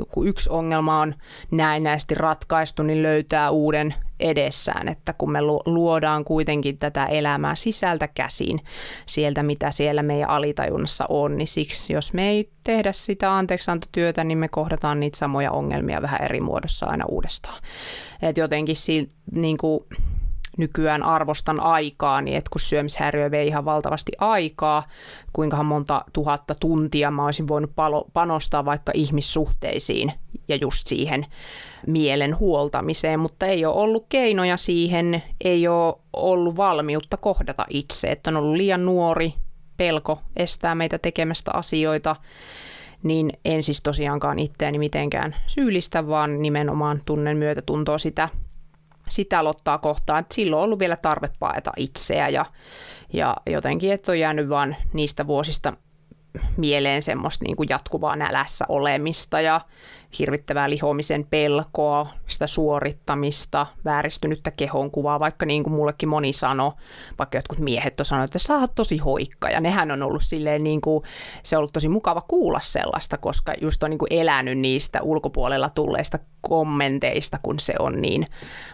joku 0.00 0.24
yksi 0.24 0.50
ongelma 0.50 1.00
on 1.00 1.14
näennäisesti 1.50 2.14
ratkaistu, 2.14 2.82
niin 2.82 3.02
löytää 3.02 3.50
uuden 3.50 3.94
edessään, 4.20 4.88
että 4.88 5.12
kun 5.12 5.32
me 5.32 5.42
luodaan 5.66 6.24
kuitenkin 6.24 6.78
tätä 6.78 7.06
elämää 7.06 7.54
sisältä 7.54 8.08
käsin, 8.08 8.60
sieltä 9.06 9.42
mitä 9.42 9.70
siellä 9.70 10.02
meidän 10.02 10.30
alitajunnassa 10.30 11.04
on, 11.08 11.36
niin 11.36 11.48
siksi 11.48 11.92
jos 11.92 12.14
me 12.14 12.28
ei 12.28 12.50
tehdä 12.64 12.92
sitä 12.92 13.36
anteeksiantotyötä, 13.36 14.24
niin 14.24 14.38
me 14.38 14.48
kohdataan 14.48 15.00
niitä 15.00 15.18
samoja 15.18 15.50
ongelmia 15.50 16.02
vähän 16.02 16.22
eri 16.22 16.40
muodossa 16.40 16.86
aina 16.86 17.04
uudestaan. 17.08 17.62
Et 18.22 18.36
jotenkin 18.36 18.76
si, 18.76 19.08
niin 19.34 19.56
kuin, 19.58 19.84
nykyään 20.58 21.02
arvostan 21.02 21.60
aikaa, 21.60 22.20
niin 22.20 22.36
että 22.36 22.50
kun 22.52 22.60
syömishäiriö 22.60 23.30
vei 23.30 23.46
ihan 23.46 23.64
valtavasti 23.64 24.12
aikaa, 24.18 24.82
kuinka 25.32 25.62
monta 25.62 26.04
tuhatta 26.12 26.54
tuntia 26.54 27.10
mä 27.10 27.24
olisin 27.24 27.48
voinut 27.48 27.74
palo, 27.74 28.06
panostaa 28.12 28.64
vaikka 28.64 28.92
ihmissuhteisiin 28.94 30.12
ja 30.48 30.56
just 30.56 30.86
siihen 30.86 31.26
mielen 31.86 32.38
huoltamiseen, 32.38 33.20
mutta 33.20 33.46
ei 33.46 33.64
ole 33.64 33.74
ollut 33.74 34.06
keinoja 34.08 34.56
siihen, 34.56 35.22
ei 35.44 35.68
ole 35.68 35.94
ollut 36.12 36.56
valmiutta 36.56 37.16
kohdata 37.16 37.66
itse, 37.70 38.08
että 38.08 38.30
on 38.30 38.36
ollut 38.36 38.56
liian 38.56 38.84
nuori, 38.84 39.34
pelko 39.76 40.20
estää 40.36 40.74
meitä 40.74 40.98
tekemästä 40.98 41.50
asioita, 41.54 42.16
niin 43.02 43.32
en 43.44 43.62
siis 43.62 43.82
tosiaankaan 43.82 44.38
itseäni 44.38 44.78
mitenkään 44.78 45.36
syyllistä, 45.46 46.06
vaan 46.06 46.42
nimenomaan 46.42 47.02
tunnen 47.06 47.36
myötätuntoa 47.36 47.98
sitä 47.98 48.28
sitä 49.10 49.44
lottaa 49.44 49.78
kohtaan, 49.78 50.20
että 50.20 50.34
silloin 50.34 50.58
on 50.58 50.64
ollut 50.64 50.78
vielä 50.78 50.96
tarve 50.96 51.30
paeta 51.38 51.72
itseä 51.76 52.28
ja, 52.28 52.44
ja 53.12 53.36
jotenkin, 53.46 53.92
että 53.92 54.12
on 54.12 54.18
jäänyt 54.18 54.48
vaan 54.48 54.76
niistä 54.92 55.26
vuosista 55.26 55.72
mieleen 56.56 57.02
semmoista 57.02 57.44
niin 57.44 57.56
kuin 57.56 57.66
jatkuvaa 57.70 58.16
nälässä 58.16 58.64
olemista 58.68 59.40
ja 59.40 59.60
hirvittävää 60.18 60.70
lihomisen 60.70 61.26
pelkoa, 61.30 62.06
sitä 62.26 62.46
suorittamista, 62.46 63.66
vääristynyttä 63.84 64.50
kehonkuvaa, 64.50 65.20
vaikka 65.20 65.46
niin 65.46 65.62
kuin 65.62 65.74
mullekin 65.74 66.08
moni 66.08 66.32
sanoi, 66.32 66.72
vaikka 67.18 67.38
jotkut 67.38 67.58
miehet 67.58 68.00
on 68.00 68.06
sanonut, 68.06 68.28
että 68.28 68.38
sä 68.38 68.54
oot 68.54 68.74
tosi 68.74 68.98
hoikka, 68.98 69.48
ja 69.48 69.60
nehän 69.60 69.90
on 69.90 70.02
ollut 70.02 70.22
silleen 70.24 70.64
niin 70.64 70.80
kuin, 70.80 71.04
se 71.42 71.56
on 71.56 71.58
ollut 71.58 71.72
tosi 71.72 71.88
mukava 71.88 72.20
kuulla 72.28 72.60
sellaista, 72.60 73.18
koska 73.18 73.52
just 73.60 73.82
on 73.82 73.90
niin 73.90 73.98
kuin 73.98 74.12
elänyt 74.12 74.58
niistä 74.58 75.02
ulkopuolella 75.02 75.70
tulleista 75.70 76.18
kommenteista, 76.40 77.38
kun 77.42 77.58
se 77.58 77.74
on 77.78 78.00
niin 78.00 78.26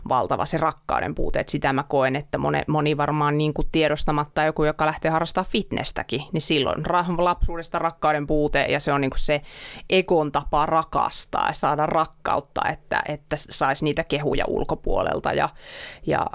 valtava 0.09 0.47
se 0.47 0.59
rakkauden 0.59 1.14
puute, 1.14 1.41
että 1.41 1.51
sitä 1.51 1.72
mä 1.72 1.82
koen, 1.82 2.16
että 2.16 2.39
moni, 2.39 2.62
moni 2.66 2.97
varmaan 2.97 3.39
niin 3.39 3.55
kuin 3.55 3.68
tiedostamatta 3.72 4.43
joku, 4.43 4.64
joka 4.64 4.87
lähtee 4.87 5.11
harrastamaan 5.11 5.51
fitnesstäkin, 5.51 6.22
niin 6.32 6.41
silloin 6.41 6.84
lapsuudesta 7.18 7.78
rakkauden 7.78 8.26
puute 8.26 8.66
ja 8.68 8.80
se 8.80 8.93
on 8.93 9.01
niin 9.01 9.11
kuin 9.11 9.20
se 9.20 9.43
ekon 9.91 10.32
tapa 10.32 10.66
rakastaa 10.66 11.26
ja 11.33 11.53
saada 11.53 11.87
rakkautta, 11.87 12.61
että, 12.68 13.03
että 13.09 13.37
saisi 13.37 13.85
niitä 13.85 14.05
kehuja 14.05 14.45
ulkopuolelta. 14.49 15.33
Ja, 15.33 15.49
ja 16.07 16.27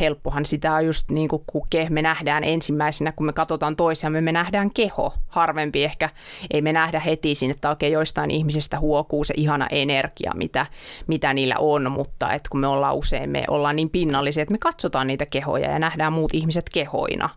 helppohan 0.00 0.46
sitä 0.46 0.74
on 0.74 0.86
just 0.86 1.10
niin 1.10 1.28
kuin 1.28 1.42
kun 1.46 1.62
me 1.90 2.02
nähdään 2.02 2.44
ensimmäisenä, 2.44 3.12
kun 3.12 3.26
me 3.26 3.32
katsotaan 3.32 3.76
toisiamme, 3.76 4.20
me 4.20 4.32
nähdään 4.32 4.70
keho, 4.70 5.14
harvempi. 5.28 5.84
Ehkä, 5.84 6.10
ei 6.50 6.62
me 6.62 6.72
nähdä 6.72 7.00
heti 7.00 7.34
sinne, 7.34 7.54
että 7.54 7.70
oikein 7.70 7.92
joistain 7.92 8.30
ihmisistä 8.30 8.78
huokuu 8.78 9.24
se 9.24 9.34
ihana 9.36 9.66
energia, 9.70 10.32
mitä, 10.34 10.66
mitä 11.06 11.34
niillä 11.34 11.54
on, 11.58 11.92
mutta 11.92 12.32
että 12.32 12.48
kun 12.50 12.60
me 12.60 12.66
ollaan 12.66 12.96
usein, 12.96 13.30
me 13.30 13.44
ollaan 13.48 13.76
niin 13.76 13.90
pinnallisia, 13.90 14.42
että 14.42 14.52
me 14.52 14.58
katsotaan 14.58 15.06
niitä 15.06 15.26
kehoja 15.26 15.70
ja 15.70 15.78
nähdään 15.78 16.12
muut 16.12 16.34
ihmiset 16.34 16.70
kehoina. 16.70 17.28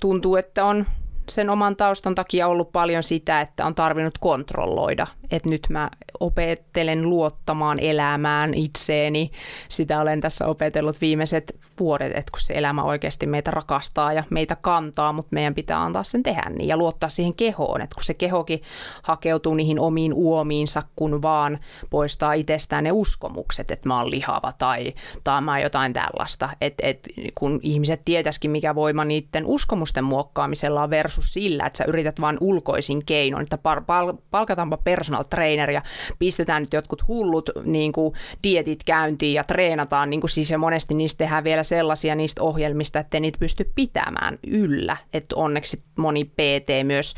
Tuntuu, 0.00 0.36
että 0.36 0.64
on 0.64 0.86
sen 1.30 1.50
oman 1.50 1.76
taustan 1.76 2.14
takia 2.14 2.48
ollut 2.48 2.72
paljon 2.72 3.02
sitä, 3.02 3.40
että 3.40 3.66
on 3.66 3.74
tarvinnut 3.74 4.18
kontrolloida. 4.18 5.06
Että 5.30 5.48
nyt 5.48 5.60
mä 5.68 5.90
opettelen 6.20 7.02
luottamaan 7.10 7.78
elämään 7.78 8.54
itseeni. 8.54 9.30
Sitä 9.68 10.00
olen 10.00 10.20
tässä 10.20 10.46
opetellut 10.46 11.00
viimeiset 11.00 11.56
vuodet, 11.80 12.08
että 12.08 12.30
kun 12.30 12.40
se 12.40 12.54
elämä 12.54 12.82
oikeasti 12.82 13.26
meitä 13.26 13.50
rakastaa 13.50 14.12
ja 14.12 14.24
meitä 14.30 14.56
kantaa, 14.60 15.12
mutta 15.12 15.34
meidän 15.34 15.54
pitää 15.54 15.82
antaa 15.82 16.02
sen 16.02 16.22
tehdä 16.22 16.50
niin 16.50 16.68
ja 16.68 16.76
luottaa 16.76 17.08
siihen 17.08 17.34
kehoon. 17.34 17.80
Että 17.80 17.94
kun 17.94 18.04
se 18.04 18.14
kehokin 18.14 18.62
hakeutuu 19.02 19.54
niihin 19.54 19.80
omiin 19.80 20.14
uomiinsa, 20.14 20.82
kun 20.96 21.22
vaan 21.22 21.58
poistaa 21.90 22.32
itsestään 22.32 22.84
ne 22.84 22.92
uskomukset, 22.92 23.70
että 23.70 23.88
mä 23.88 23.98
oon 23.98 24.10
lihava 24.10 24.52
tai, 24.58 24.94
tai 25.24 25.40
mä 25.40 25.52
oon 25.52 25.62
jotain 25.62 25.92
tällaista. 25.92 26.48
Että 26.60 26.86
et, 26.86 27.08
kun 27.34 27.60
ihmiset 27.62 28.00
tietäisikin, 28.04 28.50
mikä 28.50 28.74
voima 28.74 29.04
niiden 29.04 29.46
uskomusten 29.46 30.04
muokkaamisella 30.04 30.82
on 30.82 30.90
versus 30.90 31.32
sillä, 31.32 31.66
että 31.66 31.76
sä 31.76 31.84
yrität 31.84 32.20
vain 32.20 32.38
ulkoisin 32.40 33.04
keinoin, 33.06 33.42
että 33.42 33.58
pal- 33.58 33.80
pal- 33.86 34.14
palkataanpa 34.30 34.76
personal 34.76 35.22
trainer 35.22 35.70
ja 35.70 35.82
pistetään 36.18 36.62
nyt 36.62 36.72
jotkut 36.72 37.08
hullut 37.08 37.50
niin 37.64 37.92
kuin 37.92 38.14
dietit 38.42 38.84
käyntiin 38.84 39.34
ja 39.34 39.44
treenataan, 39.44 40.10
niin 40.10 40.20
kuin 40.20 40.30
siis 40.30 40.50
ja 40.50 40.58
monesti 40.58 40.94
niistä 40.94 41.18
tehdään 41.18 41.44
vielä 41.44 41.62
sellaisia 41.70 42.14
niistä 42.14 42.42
ohjelmista, 42.42 42.98
että 42.98 43.20
niitä 43.20 43.38
pysty 43.38 43.72
pitämään 43.74 44.38
yllä. 44.46 44.96
Että 45.12 45.36
onneksi 45.36 45.82
moni 45.96 46.24
PT 46.24 46.70
myös 46.84 47.14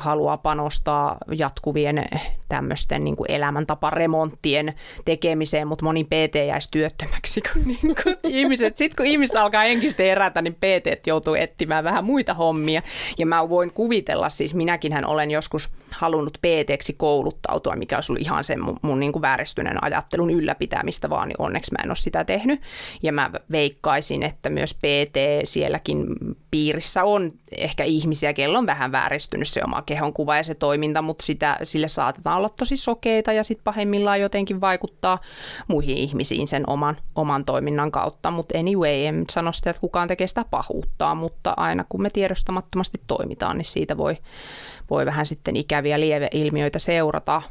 haluaa 0.00 0.36
panostaa 0.36 1.16
jatkuvien 1.36 2.04
tämmöisten 2.48 3.04
niin 3.04 3.16
elämäntaparemonttien 3.28 4.74
tekemiseen, 5.04 5.68
mutta 5.68 5.84
moni 5.84 6.04
PT 6.04 6.34
jäisi 6.48 6.68
työttömäksi, 6.70 7.40
kun, 7.52 7.62
niin 7.66 7.94
kuin 8.02 8.16
ihmiset, 8.24 8.76
kun 8.96 9.06
ihmiset 9.06 9.36
alkaa 9.36 9.62
henkisesti 9.62 10.02
herätä, 10.02 10.42
niin 10.42 10.54
PT 10.54 11.06
joutuu 11.06 11.34
etsimään 11.34 11.84
vähän 11.84 12.04
muita 12.04 12.34
hommia. 12.34 12.82
Ja 13.18 13.26
mä 13.26 13.48
voin 13.48 13.72
kuvitella, 13.72 14.28
siis 14.28 14.54
minäkin 14.54 15.06
olen 15.06 15.30
joskus 15.30 15.68
halunnut 15.90 16.38
PT-ksi 16.38 16.92
kouluttautua, 16.92 17.76
mikä 17.76 17.96
olisi 17.96 18.12
ollut 18.12 18.22
ihan 18.22 18.44
sen 18.44 18.64
mun, 18.64 18.76
mun 18.82 19.00
niin 19.00 19.12
kuin 19.12 19.22
vääristyneen 19.22 19.84
ajattelun 19.84 20.30
ylläpitämistä 20.30 21.10
vaan, 21.10 21.28
niin 21.28 21.40
onneksi 21.42 21.72
mä 21.72 21.82
en 21.84 21.90
ole 21.90 21.96
sitä 21.96 22.24
tehnyt. 22.24 22.60
Ja 23.02 23.12
mä 23.12 23.30
veikkaisin, 23.50 24.22
että 24.22 24.50
myös 24.50 24.74
PT 24.74 25.16
sielläkin 25.44 26.06
piirissä 26.50 27.04
on 27.04 27.32
ehkä 27.56 27.84
ihmisiä, 27.84 28.32
kello 28.32 28.58
on 28.58 28.66
vähän 28.66 28.92
vääristynyt 28.92 29.48
se 29.48 29.64
oma 29.64 29.82
kehonkuva 29.82 30.36
ja 30.36 30.42
se 30.42 30.54
toiminta, 30.54 31.02
mutta 31.02 31.26
sitä, 31.26 31.58
sille 31.62 31.88
saatetaan 31.88 32.36
olla 32.36 32.48
tosi 32.48 32.76
sokeita 32.76 33.32
ja 33.32 33.44
sitten 33.44 33.64
pahimmillaan 33.64 34.20
jotenkin 34.20 34.60
vaikuttaa 34.60 35.18
muihin 35.68 35.96
ihmisiin 35.96 36.48
sen 36.48 36.64
oman, 36.66 36.96
oman 37.14 37.44
toiminnan 37.44 37.90
kautta. 37.90 38.30
Mutta 38.30 38.58
anyway, 38.58 39.04
en 39.04 39.24
sano 39.30 39.52
sitä, 39.52 39.70
että 39.70 39.80
kukaan 39.80 40.08
tekee 40.08 40.26
sitä 40.26 40.44
pahuuttaa, 40.50 41.14
mutta 41.14 41.54
aina 41.56 41.84
kun 41.88 42.02
me 42.02 42.10
tiedostamattomasti 42.10 43.00
toimitaan, 43.06 43.58
niin 43.58 43.64
siitä 43.64 43.96
voi, 43.96 44.16
voi 44.90 45.06
vähän 45.06 45.26
sitten 45.26 45.56
ikäviä 45.56 46.00
lieveilmiöitä 46.00 46.78
seurata. 46.78 47.42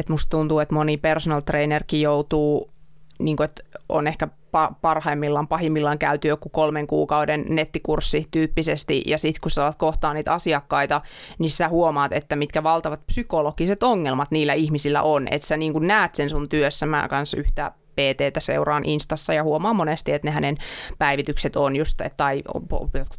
Et 0.00 0.08
musta 0.08 0.30
tuntuu, 0.30 0.58
että 0.58 0.74
moni 0.74 0.96
personal 0.96 1.40
trainerkin 1.40 2.00
joutuu 2.00 2.70
niin 3.18 3.36
kuin, 3.36 3.44
että 3.44 3.62
on 3.88 4.06
ehkä 4.06 4.28
parhaimmillaan, 4.80 5.48
pahimmillaan 5.48 5.98
käyty 5.98 6.28
joku 6.28 6.48
kolmen 6.48 6.86
kuukauden 6.86 7.44
nettikurssi 7.48 8.26
tyyppisesti, 8.30 9.02
ja 9.06 9.18
sitten 9.18 9.40
kun 9.40 9.50
sä 9.50 9.64
oot 9.64 9.74
kohtaan 9.78 10.16
niitä 10.16 10.32
asiakkaita, 10.32 11.00
niin 11.38 11.50
sä 11.50 11.68
huomaat, 11.68 12.12
että 12.12 12.36
mitkä 12.36 12.62
valtavat 12.62 13.06
psykologiset 13.06 13.82
ongelmat 13.82 14.30
niillä 14.30 14.52
ihmisillä 14.52 15.02
on, 15.02 15.28
että 15.30 15.48
sä 15.48 15.56
niin 15.56 15.72
näet 15.80 16.14
sen 16.14 16.30
sun 16.30 16.48
työssä, 16.48 16.86
mä 16.86 17.08
kanssa 17.08 17.36
yhtä 17.36 17.72
PTtä 18.00 18.40
seuraan 18.40 18.84
Instassa 18.84 19.34
ja 19.34 19.42
huomaa 19.42 19.72
monesti, 19.72 20.12
että 20.12 20.28
ne 20.28 20.32
hänen 20.32 20.56
päivitykset 20.98 21.56
on 21.56 21.76
just, 21.76 22.00
tai 22.16 22.42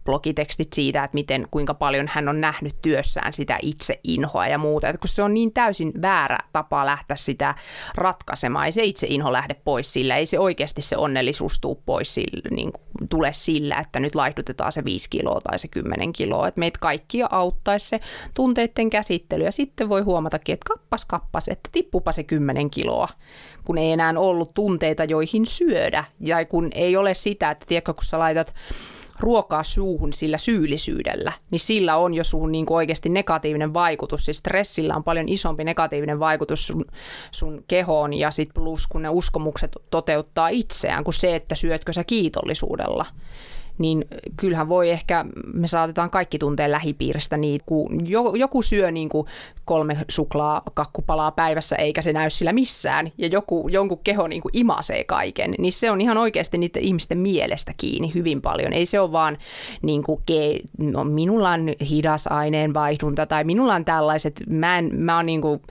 blogitekstit 0.06 0.74
siitä, 0.74 1.04
että 1.04 1.16
miten, 1.16 1.48
kuinka 1.52 1.74
paljon 1.74 2.10
hän 2.12 2.30
on 2.30 2.42
nähnyt 2.42 2.76
työssään 2.82 3.34
sitä 3.34 3.60
itse 3.62 4.00
inhoa 4.04 4.48
ja 4.48 4.58
muuta. 4.58 4.88
Että 4.88 5.00
kun 5.00 5.08
se 5.08 5.24
on 5.24 5.34
niin 5.34 5.54
täysin 5.54 5.92
väärä 6.02 6.38
tapa 6.54 6.86
lähteä 6.86 7.18
sitä 7.18 7.56
ratkaisemaan, 7.96 8.66
ei 8.66 8.72
se 8.72 8.84
itse 8.84 9.08
inho 9.10 9.34
lähde 9.34 9.54
pois 9.54 9.94
sillä, 9.94 10.16
ei 10.16 10.26
se 10.26 10.40
oikeasti 10.40 10.82
se 10.82 10.98
onnellisuus 10.98 11.60
tuu 11.60 11.82
pois 11.86 12.14
sillä, 12.14 12.50
niin 12.52 12.72
tule 13.10 13.34
sillä, 13.34 13.76
että 13.76 14.00
nyt 14.00 14.16
laihdutetaan 14.16 14.72
se 14.72 14.86
5 14.86 15.10
kiloa 15.10 15.42
tai 15.42 15.60
se 15.60 15.68
10 15.68 16.14
kiloa. 16.14 16.48
Että 16.48 16.60
meitä 16.60 16.80
kaikkia 16.82 17.28
auttaisi 17.32 17.88
se 17.88 18.00
tunteiden 18.34 18.90
käsittely 18.90 19.44
ja 19.44 19.52
sitten 19.52 19.90
voi 19.90 20.02
huomatakin, 20.02 20.54
että 20.54 20.74
kappas 20.74 21.06
kappas, 21.06 21.48
että 21.48 21.70
tippupa 21.72 22.12
se 22.12 22.24
10 22.24 22.70
kiloa 22.70 23.08
kun 23.66 23.78
ei 23.78 23.92
enää 23.92 24.14
ollut 24.18 24.54
tunteita, 24.54 24.71
joihin 25.10 25.46
syödä. 25.46 26.04
Ja 26.20 26.46
kun 26.46 26.70
ei 26.76 26.98
ole 26.98 27.14
sitä, 27.14 27.52
että 27.52 27.66
tiedätkö, 27.66 27.94
kun 27.94 28.04
sä 28.04 28.20
laitat 28.20 28.54
ruokaa 29.20 29.64
suuhun 29.64 30.14
sillä 30.14 30.38
syyllisyydellä, 30.38 31.32
niin 31.52 31.60
sillä 31.60 31.98
on 31.98 32.14
jo 32.14 32.24
suhun 32.24 32.52
niin 32.52 32.66
oikeasti 32.70 33.10
negatiivinen 33.10 33.74
vaikutus. 33.74 34.26
Siis 34.26 34.38
stressillä 34.38 34.96
on 34.96 35.04
paljon 35.04 35.30
isompi 35.30 35.64
negatiivinen 35.64 36.20
vaikutus 36.20 36.68
sun, 36.68 36.86
sun 37.32 37.64
kehoon 37.68 38.14
ja 38.14 38.32
sit 38.32 38.50
plus 38.54 38.88
kun 38.88 39.02
ne 39.02 39.10
uskomukset 39.10 39.72
toteuttaa 39.90 40.50
itseään 40.50 41.04
kuin 41.04 41.14
se, 41.14 41.36
että 41.36 41.56
syötkö 41.56 41.94
sä 41.94 42.04
kiitollisuudella 42.04 43.06
niin 43.82 44.06
kyllähän 44.38 44.70
voi 44.70 44.90
ehkä, 44.90 45.26
me 45.54 45.68
saatetaan 45.68 46.10
kaikki 46.10 46.40
tuntea 46.40 46.72
lähipiiristä 46.72 47.38
niin, 47.38 47.62
kun 47.66 48.08
joku 48.40 48.62
syö 48.62 48.92
niin 48.92 49.10
kuin 49.10 49.28
kolme 49.66 49.98
suklaa 50.10 50.62
kakkupalaa 50.74 51.32
päivässä 51.32 51.76
eikä 51.76 52.02
se 52.02 52.14
näy 52.14 52.30
sillä 52.30 52.54
missään 52.54 53.12
ja 53.18 53.28
joku, 53.28 53.68
jonkun 53.72 54.00
keho 54.04 54.28
niin 54.28 54.42
kuin 54.42 54.58
imasee 54.58 55.04
kaiken, 55.04 55.56
niin 55.58 55.74
se 55.74 55.92
on 55.92 56.02
ihan 56.02 56.18
oikeasti 56.18 56.58
niiden 56.58 56.84
ihmisten 56.84 57.18
mielestä 57.18 57.74
kiinni 57.78 58.14
hyvin 58.14 58.42
paljon. 58.42 58.74
Ei 58.74 58.86
se 58.86 59.00
ole 59.00 59.12
vaan 59.12 59.38
niin 59.82 60.04
kuin, 60.04 60.20
no, 60.78 61.04
minulla 61.04 61.52
on 61.52 61.68
hidas 61.90 62.28
aineenvaihdunta 62.28 63.26
tai 63.26 63.44
minulla 63.44 63.76
on 63.76 63.86
tällaiset, 63.86 64.44
mä, 64.50 64.78
en, 64.78 64.90
mä 64.96 65.16
oon 65.16 65.26
niin 65.26 65.42
kuin, 65.42 65.62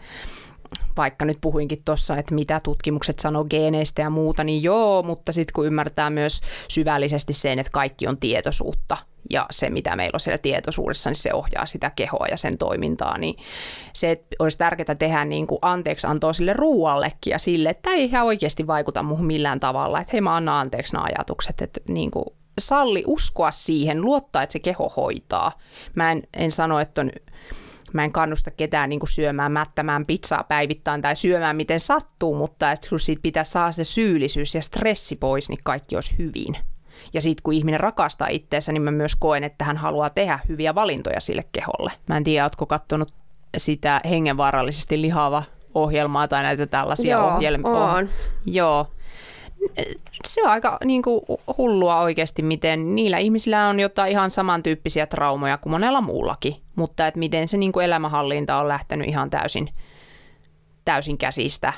vaikka 0.97 1.25
nyt 1.25 1.39
puhuinkin 1.41 1.83
tuossa, 1.85 2.17
että 2.17 2.35
mitä 2.35 2.61
tutkimukset 2.61 3.19
sanoo 3.19 3.45
geeneistä 3.45 4.03
ja 4.03 4.11
muuta, 4.11 4.45
niin 4.45 4.63
joo, 4.63 5.03
mutta 5.03 5.33
sitten 5.33 5.53
kun 5.53 5.67
ymmärtää 5.67 6.11
myös 6.11 6.41
syvällisesti 6.69 7.33
sen, 7.33 7.59
että 7.59 7.73
kaikki 7.73 8.07
on 8.07 8.19
tietoisuutta 8.19 8.97
ja 9.31 9.47
se, 9.51 9.71
mitä 9.71 9.97
meillä 9.97 10.17
on 10.17 10.21
siellä 10.21 10.39
tietoisuudessa, 10.39 11.11
niin 11.11 11.17
se 11.17 11.35
ohjaa 11.35 11.67
sitä 11.67 11.91
kehoa 11.97 12.27
ja 12.31 12.37
sen 12.37 12.59
toimintaa, 12.59 13.19
niin 13.19 13.37
se 13.93 14.11
että 14.11 14.37
olisi 14.39 14.59
tärkeää 14.59 14.95
tehdä 14.95 15.25
niin 15.25 15.47
kuin 15.47 15.59
anteeksi 15.63 16.07
antoa 16.07 16.33
sille 16.33 16.53
ruuallekin 16.53 17.31
ja 17.31 17.39
sille, 17.39 17.69
että 17.69 17.91
ei 17.91 18.05
ihan 18.05 18.27
oikeasti 18.27 18.67
vaikuta 18.67 19.03
muuhun 19.03 19.27
millään 19.27 19.61
tavalla, 19.61 20.01
että 20.01 20.11
hei 20.13 20.21
mä 20.21 20.37
annan 20.37 20.55
anteeksi 20.55 20.93
nämä 20.93 21.05
ajatukset, 21.05 21.61
että 21.61 21.81
niin 21.89 22.11
kuin 22.11 22.25
salli 22.59 23.05
uskoa 23.07 23.51
siihen, 23.51 24.03
luottaa, 24.03 24.43
että 24.43 24.53
se 24.53 24.59
keho 24.59 24.89
hoitaa. 24.97 25.53
Mä 25.95 26.13
en, 26.13 26.23
en 26.35 26.53
sano, 26.53 26.79
että 26.79 27.01
on 27.01 27.11
Mä 27.93 28.05
en 28.05 28.13
kannusta 28.13 28.51
ketään 28.51 28.89
niin 28.89 29.01
kuin 29.01 29.11
syömään, 29.11 29.53
mättämään 29.53 30.07
pizzaa 30.07 30.45
päivittäin 30.45 31.03
tai 31.03 31.17
syömään 31.17 31.57
miten 31.57 31.81
sattuu, 31.81 32.35
mutta 32.35 32.73
että 32.73 32.89
kun 32.89 33.01
siitä 33.01 33.23
pitää 33.23 33.45
saada 33.45 33.73
se 33.73 33.85
syyllisyys 33.85 34.55
ja 34.55 34.63
stressi 34.63 35.17
pois, 35.17 35.49
niin 35.49 35.61
kaikki 35.63 35.95
olisi 35.95 36.19
hyvin. 36.19 36.57
Ja 37.13 37.21
sitten 37.21 37.43
kun 37.43 37.55
ihminen 37.55 37.81
rakastaa 37.81 38.29
itseensä, 38.29 38.73
niin 38.73 38.83
mä 38.83 38.91
myös 38.91 39.17
koen, 39.17 39.45
että 39.45 39.65
hän 39.65 39.77
haluaa 39.77 40.11
tehdä 40.11 40.39
hyviä 40.49 40.75
valintoja 40.75 41.21
sille 41.21 41.45
keholle. 41.53 41.93
Mä 42.07 42.17
en 42.17 42.25
tiedä, 42.25 42.45
ootko 42.45 42.67
katsonut 42.67 43.13
sitä 43.57 44.01
hengenvaarallisesti 44.11 45.03
lihava 45.03 45.43
ohjelmaa 45.75 46.29
tai 46.29 46.43
näitä 46.43 46.67
tällaisia 46.67 47.17
Joo, 47.17 47.35
ohjelmia. 47.35 47.71
On. 47.71 48.09
Joo, 48.47 48.87
se 50.25 50.43
on 50.43 50.51
aika 50.51 50.79
niin 50.85 51.03
kuin, 51.03 51.21
hullua 51.59 52.01
oikeasti, 52.01 52.43
miten 52.43 52.95
niillä 52.95 53.19
ihmisillä 53.19 53.69
on 53.69 53.81
jotain 53.81 54.13
ihan 54.13 54.31
samantyyppisiä 54.31 55.07
traumoja 55.07 55.59
kuin 55.59 55.71
monella 55.71 56.01
muullakin, 56.01 56.57
mutta 56.77 57.07
että 57.07 57.19
miten 57.19 57.49
se 57.49 57.59
niin 57.59 57.73
kuin 57.73 57.85
elämänhallinta 57.85 58.59
on 58.59 58.69
lähtenyt 58.69 59.09
ihan 59.09 59.31
täysin 59.31 59.71
täysin 60.85 61.19
käsistä. 61.19 61.73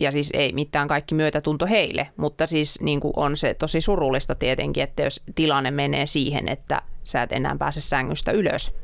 Ja 0.00 0.10
siis 0.10 0.30
ei 0.34 0.52
mitään 0.52 0.88
kaikki 0.88 1.14
myötätunto 1.14 1.66
heille, 1.66 2.08
mutta 2.16 2.46
siis 2.46 2.80
niin 2.80 3.00
kuin 3.00 3.12
on 3.16 3.36
se 3.36 3.54
tosi 3.54 3.80
surullista 3.80 4.34
tietenkin, 4.34 4.82
että 4.82 5.02
jos 5.02 5.24
tilanne 5.34 5.70
menee 5.70 6.06
siihen, 6.06 6.48
että 6.48 6.82
sä 7.04 7.22
et 7.22 7.32
enää 7.32 7.56
pääse 7.58 7.80
sängystä 7.80 8.32
ylös, 8.32 8.74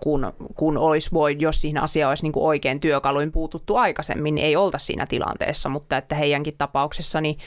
kun, 0.00 0.32
kun 0.56 0.78
olisi 0.78 1.10
voi, 1.12 1.36
jos 1.38 1.60
siinä 1.60 1.82
asia 1.82 2.08
olisi 2.08 2.22
niin 2.22 2.32
kuin 2.32 2.44
oikein 2.44 2.80
työkaluin 2.80 3.32
puututtu 3.32 3.76
aikaisemmin, 3.76 4.34
niin 4.34 4.46
ei 4.46 4.56
olta 4.56 4.78
siinä 4.78 5.06
tilanteessa, 5.06 5.68
mutta 5.68 5.96
että 5.96 6.14
heidänkin 6.14 6.54
tapauksessa, 6.58 7.20
niin 7.20 7.38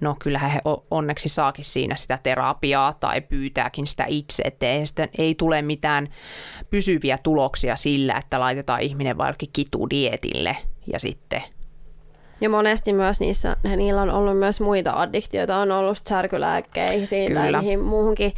no 0.00 0.16
kyllähän 0.18 0.50
he 0.50 0.60
onneksi 0.90 1.28
saakin 1.28 1.64
siinä 1.64 1.96
sitä 1.96 2.18
terapiaa 2.22 2.92
tai 3.00 3.20
pyytääkin 3.20 3.86
sitä 3.86 4.04
itse, 4.08 4.42
että 4.42 4.66
ei, 4.66 4.86
sitä, 4.86 5.08
ei 5.18 5.34
tule 5.34 5.62
mitään 5.62 6.08
pysyviä 6.70 7.18
tuloksia 7.22 7.76
sillä, 7.76 8.14
että 8.18 8.40
laitetaan 8.40 8.80
ihminen 8.80 9.18
vaikka 9.18 9.46
kitudietille 9.52 10.56
ja 10.92 10.98
sitten 10.98 11.42
ja 12.40 12.48
monesti 12.48 12.92
myös 12.92 13.20
niissä, 13.20 13.56
niillä 13.76 14.02
on 14.02 14.10
ollut 14.10 14.38
myös 14.38 14.60
muita 14.60 14.92
addiktioita, 14.92 15.56
on 15.56 15.70
ollut 15.70 15.98
särkylääkkeisiin 16.08 17.26
Kyllä. 17.26 17.40
tai 17.40 17.52
mihin 17.52 17.80
muuhunkin. 17.80 18.32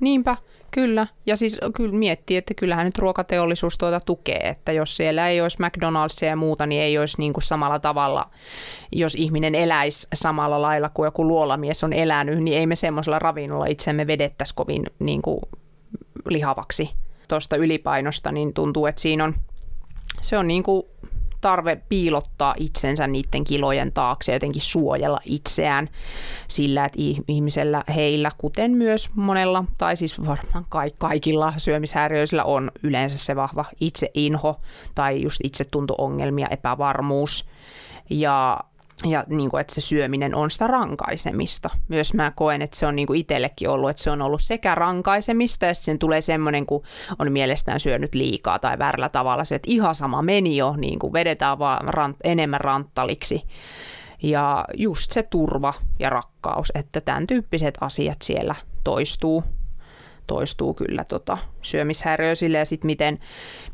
Niinpä. 0.00 0.36
Kyllä, 0.74 1.06
ja 1.26 1.36
siis 1.36 1.60
kyllä 1.76 1.94
miettii, 1.94 2.36
että 2.36 2.54
kyllähän 2.54 2.84
nyt 2.84 2.98
ruokateollisuus 2.98 3.78
tuota 3.78 4.00
tukee, 4.00 4.48
että 4.48 4.72
jos 4.72 4.96
siellä 4.96 5.28
ei 5.28 5.40
olisi 5.40 5.58
McDonald'sia 5.62 6.26
ja 6.26 6.36
muuta, 6.36 6.66
niin 6.66 6.82
ei 6.82 6.98
olisi 6.98 7.18
niin 7.18 7.32
kuin 7.32 7.44
samalla 7.44 7.78
tavalla, 7.78 8.30
jos 8.92 9.14
ihminen 9.14 9.54
eläisi 9.54 10.08
samalla 10.14 10.62
lailla 10.62 10.88
kuin 10.88 11.06
joku 11.06 11.28
luolamies 11.28 11.84
on 11.84 11.92
elänyt, 11.92 12.42
niin 12.42 12.58
ei 12.58 12.66
me 12.66 12.74
semmoisella 12.74 13.18
ravinnolla 13.18 13.66
itsemme 13.66 14.06
vedettäisi 14.06 14.54
kovin 14.54 14.86
niin 14.98 15.22
kuin 15.22 15.40
lihavaksi. 16.28 16.90
Tuosta 17.28 17.56
ylipainosta, 17.56 18.32
niin 18.32 18.54
tuntuu, 18.54 18.86
että 18.86 19.00
siinä 19.00 19.24
on, 19.24 19.34
se 20.20 20.38
on 20.38 20.48
niin 20.48 20.62
kuin 20.62 20.82
tarve 21.44 21.80
piilottaa 21.88 22.54
itsensä 22.58 23.06
niiden 23.06 23.44
kilojen 23.44 23.92
taakse 23.92 24.32
ja 24.32 24.36
jotenkin 24.36 24.62
suojella 24.62 25.20
itseään 25.24 25.88
sillä, 26.48 26.84
että 26.84 26.98
ihmisellä, 27.28 27.84
heillä, 27.94 28.30
kuten 28.38 28.70
myös 28.70 29.10
monella, 29.14 29.64
tai 29.78 29.96
siis 29.96 30.20
varmaan 30.26 30.66
kaikilla 30.98 31.54
syömishäiriöisillä 31.56 32.44
on 32.44 32.70
yleensä 32.82 33.18
se 33.18 33.36
vahva 33.36 33.64
itseinho 33.80 34.60
tai 34.94 35.22
just 35.22 35.40
itsetunto-ongelmia, 35.44 36.46
epävarmuus. 36.50 37.48
Ja 38.10 38.60
ja 39.04 39.24
niin 39.28 39.50
kuin, 39.50 39.60
että 39.60 39.74
se 39.74 39.80
syöminen 39.80 40.34
on 40.34 40.50
sitä 40.50 40.66
rankaisemista. 40.66 41.70
Myös 41.88 42.14
mä 42.14 42.32
koen, 42.36 42.62
että 42.62 42.78
se 42.78 42.86
on 42.86 42.96
niin 42.96 43.06
kuin 43.06 43.20
itsellekin 43.20 43.68
ollut, 43.68 43.90
että 43.90 44.02
se 44.02 44.10
on 44.10 44.22
ollut 44.22 44.42
sekä 44.42 44.74
rankaisemista 44.74 45.66
ja 45.66 45.74
sitten 45.74 45.98
tulee 45.98 46.20
semmoinen, 46.20 46.66
kun 46.66 46.82
on 47.18 47.32
mielestään 47.32 47.80
syönyt 47.80 48.14
liikaa 48.14 48.58
tai 48.58 48.78
väärällä 48.78 49.08
tavalla 49.08 49.44
se, 49.44 49.54
että 49.54 49.70
ihan 49.70 49.94
sama 49.94 50.22
meni 50.22 50.56
jo, 50.56 50.76
niin 50.76 50.98
kuin 50.98 51.12
vedetään 51.12 51.58
vaan 51.58 51.94
rant, 51.94 52.16
enemmän 52.24 52.60
ranttaliksi. 52.60 53.42
Ja 54.22 54.64
just 54.74 55.12
se 55.12 55.22
turva 55.22 55.74
ja 55.98 56.10
rakkaus, 56.10 56.72
että 56.74 57.00
tämän 57.00 57.26
tyyppiset 57.26 57.78
asiat 57.80 58.22
siellä 58.22 58.54
toistuu 58.84 59.44
toistuu 60.26 60.74
kyllä 60.74 61.04
tota, 61.04 61.38
syömishäiriöisille 61.64 62.58
ja 62.58 62.64
sitten 62.64 62.86
miten, 62.86 63.18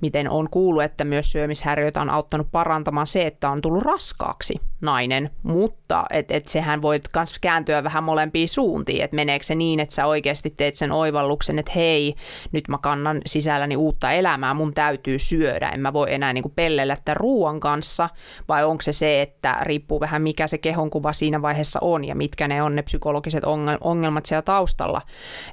miten 0.01 0.31
on 0.31 0.51
kuullut, 0.51 0.83
että 0.83 1.05
myös 1.05 1.33
syömishäiriöitä 1.33 2.01
on 2.01 2.11
auttanut 2.11 2.49
parantamaan 2.53 3.07
se, 3.07 3.27
että 3.27 3.51
on 3.51 3.61
tullut 3.61 3.83
raskaaksi 3.83 4.61
nainen, 4.81 5.31
mutta 5.43 6.05
et, 6.11 6.31
et 6.31 6.49
sehän 6.49 6.83
voi 6.83 7.01
myös 7.17 7.39
kääntyä 7.41 7.85
vähän 7.85 8.05
molempiin 8.05 8.49
suuntiin, 8.49 9.05
että 9.05 9.17
meneekö 9.17 9.47
se 9.47 9.55
niin, 9.55 9.81
että 9.81 9.95
sä 9.95 10.07
oikeasti 10.07 10.55
teet 10.57 10.75
sen 10.75 10.93
oivalluksen, 10.93 11.59
että 11.59 11.73
hei, 11.75 12.15
nyt 12.53 12.69
mä 12.69 12.79
kannan 12.79 13.21
sisälläni 13.27 13.77
uutta 13.77 14.13
elämää, 14.13 14.55
mun 14.55 14.75
täytyy 14.75 15.19
syödä, 15.19 15.69
en 15.69 15.81
mä 15.81 15.93
voi 15.93 16.15
enää 16.15 16.33
niin 16.33 16.53
pellellä 16.57 16.97
tämän 17.05 17.17
ruoan 17.17 17.61
kanssa, 17.61 18.09
vai 18.49 18.65
onko 18.65 18.83
se 18.83 18.93
se, 18.93 19.23
että 19.23 19.59
riippuu 19.63 20.01
vähän 20.01 20.23
mikä 20.23 20.47
se 20.47 20.59
kehonkuva 20.59 21.13
siinä 21.13 21.43
vaiheessa 21.43 21.79
on 21.83 22.05
ja 22.05 22.15
mitkä 22.15 22.49
ne 22.49 22.63
on 22.63 22.77
ne 22.77 22.83
psykologiset 22.83 23.45
ongelmat 23.81 24.27
siellä 24.27 24.43
taustalla, 24.43 25.03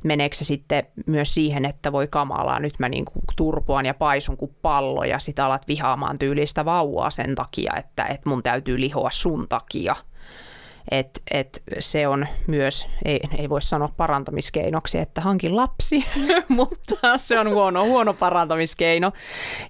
meneekö 0.04 0.36
se 0.36 0.46
sitten 0.46 0.84
myös 1.06 1.34
siihen, 1.34 1.66
että 1.66 1.92
voi 1.92 2.08
kamalaa, 2.28 2.60
nyt 2.60 2.80
mä 2.80 2.90
niin 2.90 3.06
kuin 3.06 3.24
turpoan 3.36 3.86
ja 3.86 3.94
paisun 3.94 4.38
kuin 4.38 4.56
pallo 4.62 5.04
ja 5.04 5.20
sit 5.20 5.40
alat 5.40 5.68
vihaamaan 5.68 6.20
tyylistä 6.20 6.66
vauvaa 6.66 7.10
sen 7.10 7.36
takia, 7.36 7.74
että, 7.78 8.06
että 8.06 8.30
mun 8.30 8.44
täytyy 8.44 8.80
lihoa 8.80 9.10
sun 9.12 9.48
takia– 9.50 9.96
et, 10.92 11.22
et 11.32 11.64
se 11.80 12.08
on 12.08 12.28
myös, 12.48 12.88
ei, 13.06 13.20
ei 13.38 13.50
voi 13.50 13.62
sanoa 13.62 13.90
parantamiskeinoksi, 13.98 14.98
että 14.98 15.22
hankin 15.22 15.56
lapsi, 15.56 16.06
mutta 16.48 17.18
se 17.18 17.40
on 17.40 17.50
huono, 17.50 17.86
huono 17.86 18.14
parantamiskeino. 18.14 19.12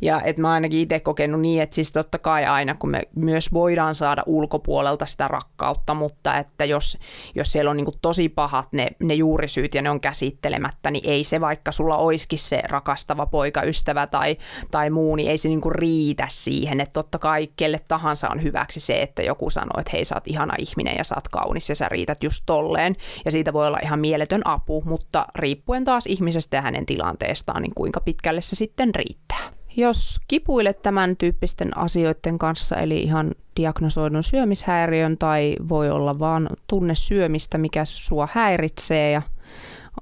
Ja 0.01 0.21
että 0.21 0.41
mä 0.41 0.51
ainakin 0.51 0.79
itse 0.79 0.99
kokenut 0.99 1.41
niin, 1.41 1.61
että 1.61 1.75
siis 1.75 1.91
totta 1.91 2.19
kai 2.19 2.45
aina, 2.45 2.75
kun 2.75 2.89
me 2.89 3.01
myös 3.15 3.53
voidaan 3.53 3.95
saada 3.95 4.23
ulkopuolelta 4.25 5.05
sitä 5.05 5.27
rakkautta, 5.27 5.93
mutta 5.93 6.37
että 6.37 6.65
jos, 6.65 6.97
jos 7.35 7.51
siellä 7.51 7.71
on 7.71 7.77
niin 7.77 7.87
tosi 8.01 8.29
pahat 8.29 8.67
ne, 8.71 8.87
ne 8.99 9.13
juurisyyt 9.13 9.75
ja 9.75 9.81
ne 9.81 9.89
on 9.89 10.01
käsittelemättä, 10.01 10.91
niin 10.91 11.09
ei 11.09 11.23
se 11.23 11.41
vaikka 11.41 11.71
sulla 11.71 11.97
olisikin 11.97 12.39
se 12.39 12.61
rakastava 12.63 13.25
poikaystävä 13.25 14.07
tai, 14.07 14.37
tai 14.71 14.89
muu, 14.89 15.15
niin 15.15 15.31
ei 15.31 15.37
se 15.37 15.49
niin 15.49 15.61
riitä 15.71 16.27
siihen. 16.29 16.79
Että 16.79 16.93
totta 16.93 17.19
kai 17.19 17.47
kelle 17.55 17.79
tahansa 17.87 18.29
on 18.29 18.43
hyväksi 18.43 18.79
se, 18.79 19.01
että 19.01 19.23
joku 19.23 19.49
sanoo, 19.49 19.79
että 19.79 19.91
hei 19.93 20.05
sä 20.05 20.15
oot 20.15 20.27
ihana 20.27 20.53
ihminen 20.57 20.95
ja 20.97 21.03
sä 21.07 21.15
oot 21.15 21.27
kaunis 21.27 21.69
ja 21.69 21.75
sä 21.75 21.89
riität 21.89 22.23
just 22.23 22.43
tolleen. 22.45 22.95
Ja 23.25 23.31
siitä 23.31 23.53
voi 23.53 23.67
olla 23.67 23.79
ihan 23.83 23.99
mieletön 23.99 24.41
apu, 24.45 24.83
mutta 24.85 25.25
riippuen 25.35 25.85
taas 25.85 26.05
ihmisestä 26.05 26.57
ja 26.57 26.61
hänen 26.61 26.85
tilanteestaan, 26.85 27.61
niin 27.61 27.75
kuinka 27.75 27.99
pitkälle 27.99 28.41
se 28.41 28.55
sitten 28.55 28.95
riittää. 28.95 29.57
Jos 29.77 30.19
kipuilet 30.27 30.81
tämän 30.81 31.17
tyyppisten 31.17 31.77
asioiden 31.77 32.37
kanssa, 32.37 32.75
eli 32.75 33.01
ihan 33.01 33.31
diagnosoidun 33.59 34.23
syömishäiriön 34.23 35.17
tai 35.17 35.55
voi 35.69 35.89
olla 35.89 36.19
vaan 36.19 36.49
tunne 36.67 36.95
syömistä, 36.95 37.57
mikä 37.57 37.85
sua 37.85 38.27
häiritsee 38.31 39.11
ja 39.11 39.21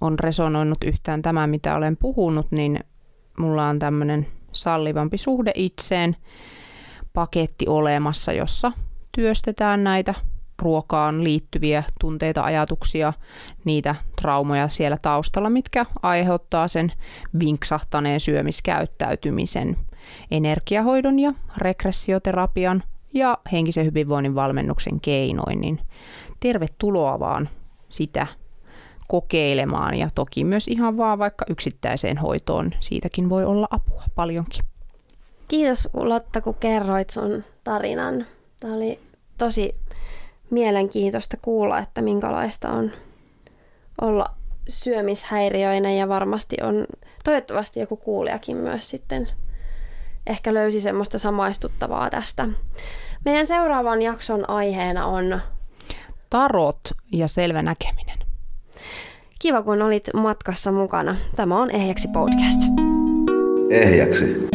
on 0.01 0.19
resonoinut 0.19 0.83
yhtään 0.83 1.21
tämä, 1.21 1.47
mitä 1.47 1.75
olen 1.75 1.97
puhunut, 1.97 2.51
niin 2.51 2.79
mulla 3.37 3.67
on 3.67 3.79
tämmöinen 3.79 4.27
sallivampi 4.51 5.17
suhde 5.17 5.51
itseen 5.55 6.15
paketti 7.13 7.67
olemassa, 7.67 8.33
jossa 8.33 8.71
työstetään 9.11 9.83
näitä 9.83 10.13
ruokaan 10.61 11.23
liittyviä 11.23 11.83
tunteita, 11.99 12.43
ajatuksia, 12.43 13.13
niitä 13.65 13.95
traumoja 14.21 14.69
siellä 14.69 14.97
taustalla, 15.01 15.49
mitkä 15.49 15.85
aiheuttaa 16.01 16.67
sen 16.67 16.91
vinksahtaneen 17.39 18.19
syömiskäyttäytymisen, 18.19 19.77
energiahoidon 20.31 21.19
ja 21.19 21.33
regressioterapian 21.57 22.83
ja 23.13 23.37
henkisen 23.51 23.85
hyvinvoinnin 23.85 24.35
valmennuksen 24.35 24.99
keinoin, 24.99 25.61
niin 25.61 25.79
tervetuloa 26.39 27.19
vaan 27.19 27.49
sitä 27.89 28.27
kokeilemaan 29.07 29.95
ja 29.95 30.09
toki 30.15 30.43
myös 30.43 30.67
ihan 30.67 30.97
vaan 30.97 31.19
vaikka 31.19 31.45
yksittäiseen 31.49 32.17
hoitoon, 32.17 32.71
siitäkin 32.79 33.29
voi 33.29 33.45
olla 33.45 33.67
apua 33.69 34.03
paljonkin. 34.15 34.65
Kiitos 35.47 35.89
Lotta, 35.93 36.41
kun 36.41 36.55
kerroit 36.55 37.09
sun 37.09 37.43
tarinan. 37.63 38.25
Tämä 38.59 38.73
oli 38.73 38.99
tosi 39.37 39.75
mielenkiintoista 40.55 41.37
kuulla, 41.41 41.79
että 41.79 42.01
minkälaista 42.01 42.71
on 42.71 42.91
olla 44.01 44.25
syömishäiriöinen 44.69 45.97
ja 45.97 46.09
varmasti 46.09 46.57
on, 46.63 46.85
toivottavasti 47.23 47.79
joku 47.79 47.97
kuulijakin 47.97 48.57
myös 48.57 48.89
sitten 48.89 49.27
ehkä 50.27 50.53
löysi 50.53 50.81
semmoista 50.81 51.19
samaistuttavaa 51.19 52.09
tästä. 52.09 52.47
Meidän 53.25 53.47
seuraavan 53.47 54.01
jakson 54.01 54.49
aiheena 54.49 55.05
on 55.05 55.41
tarot 56.29 56.79
ja 57.11 57.27
selvä 57.27 57.61
näkeminen. 57.61 58.19
Kiva, 59.39 59.63
kun 59.63 59.81
olit 59.81 60.09
matkassa 60.13 60.71
mukana. 60.71 61.15
Tämä 61.35 61.61
on 61.61 61.71
Ehjäksi 61.71 62.07
podcast. 62.07 62.61
Ehjäksi. 63.69 64.54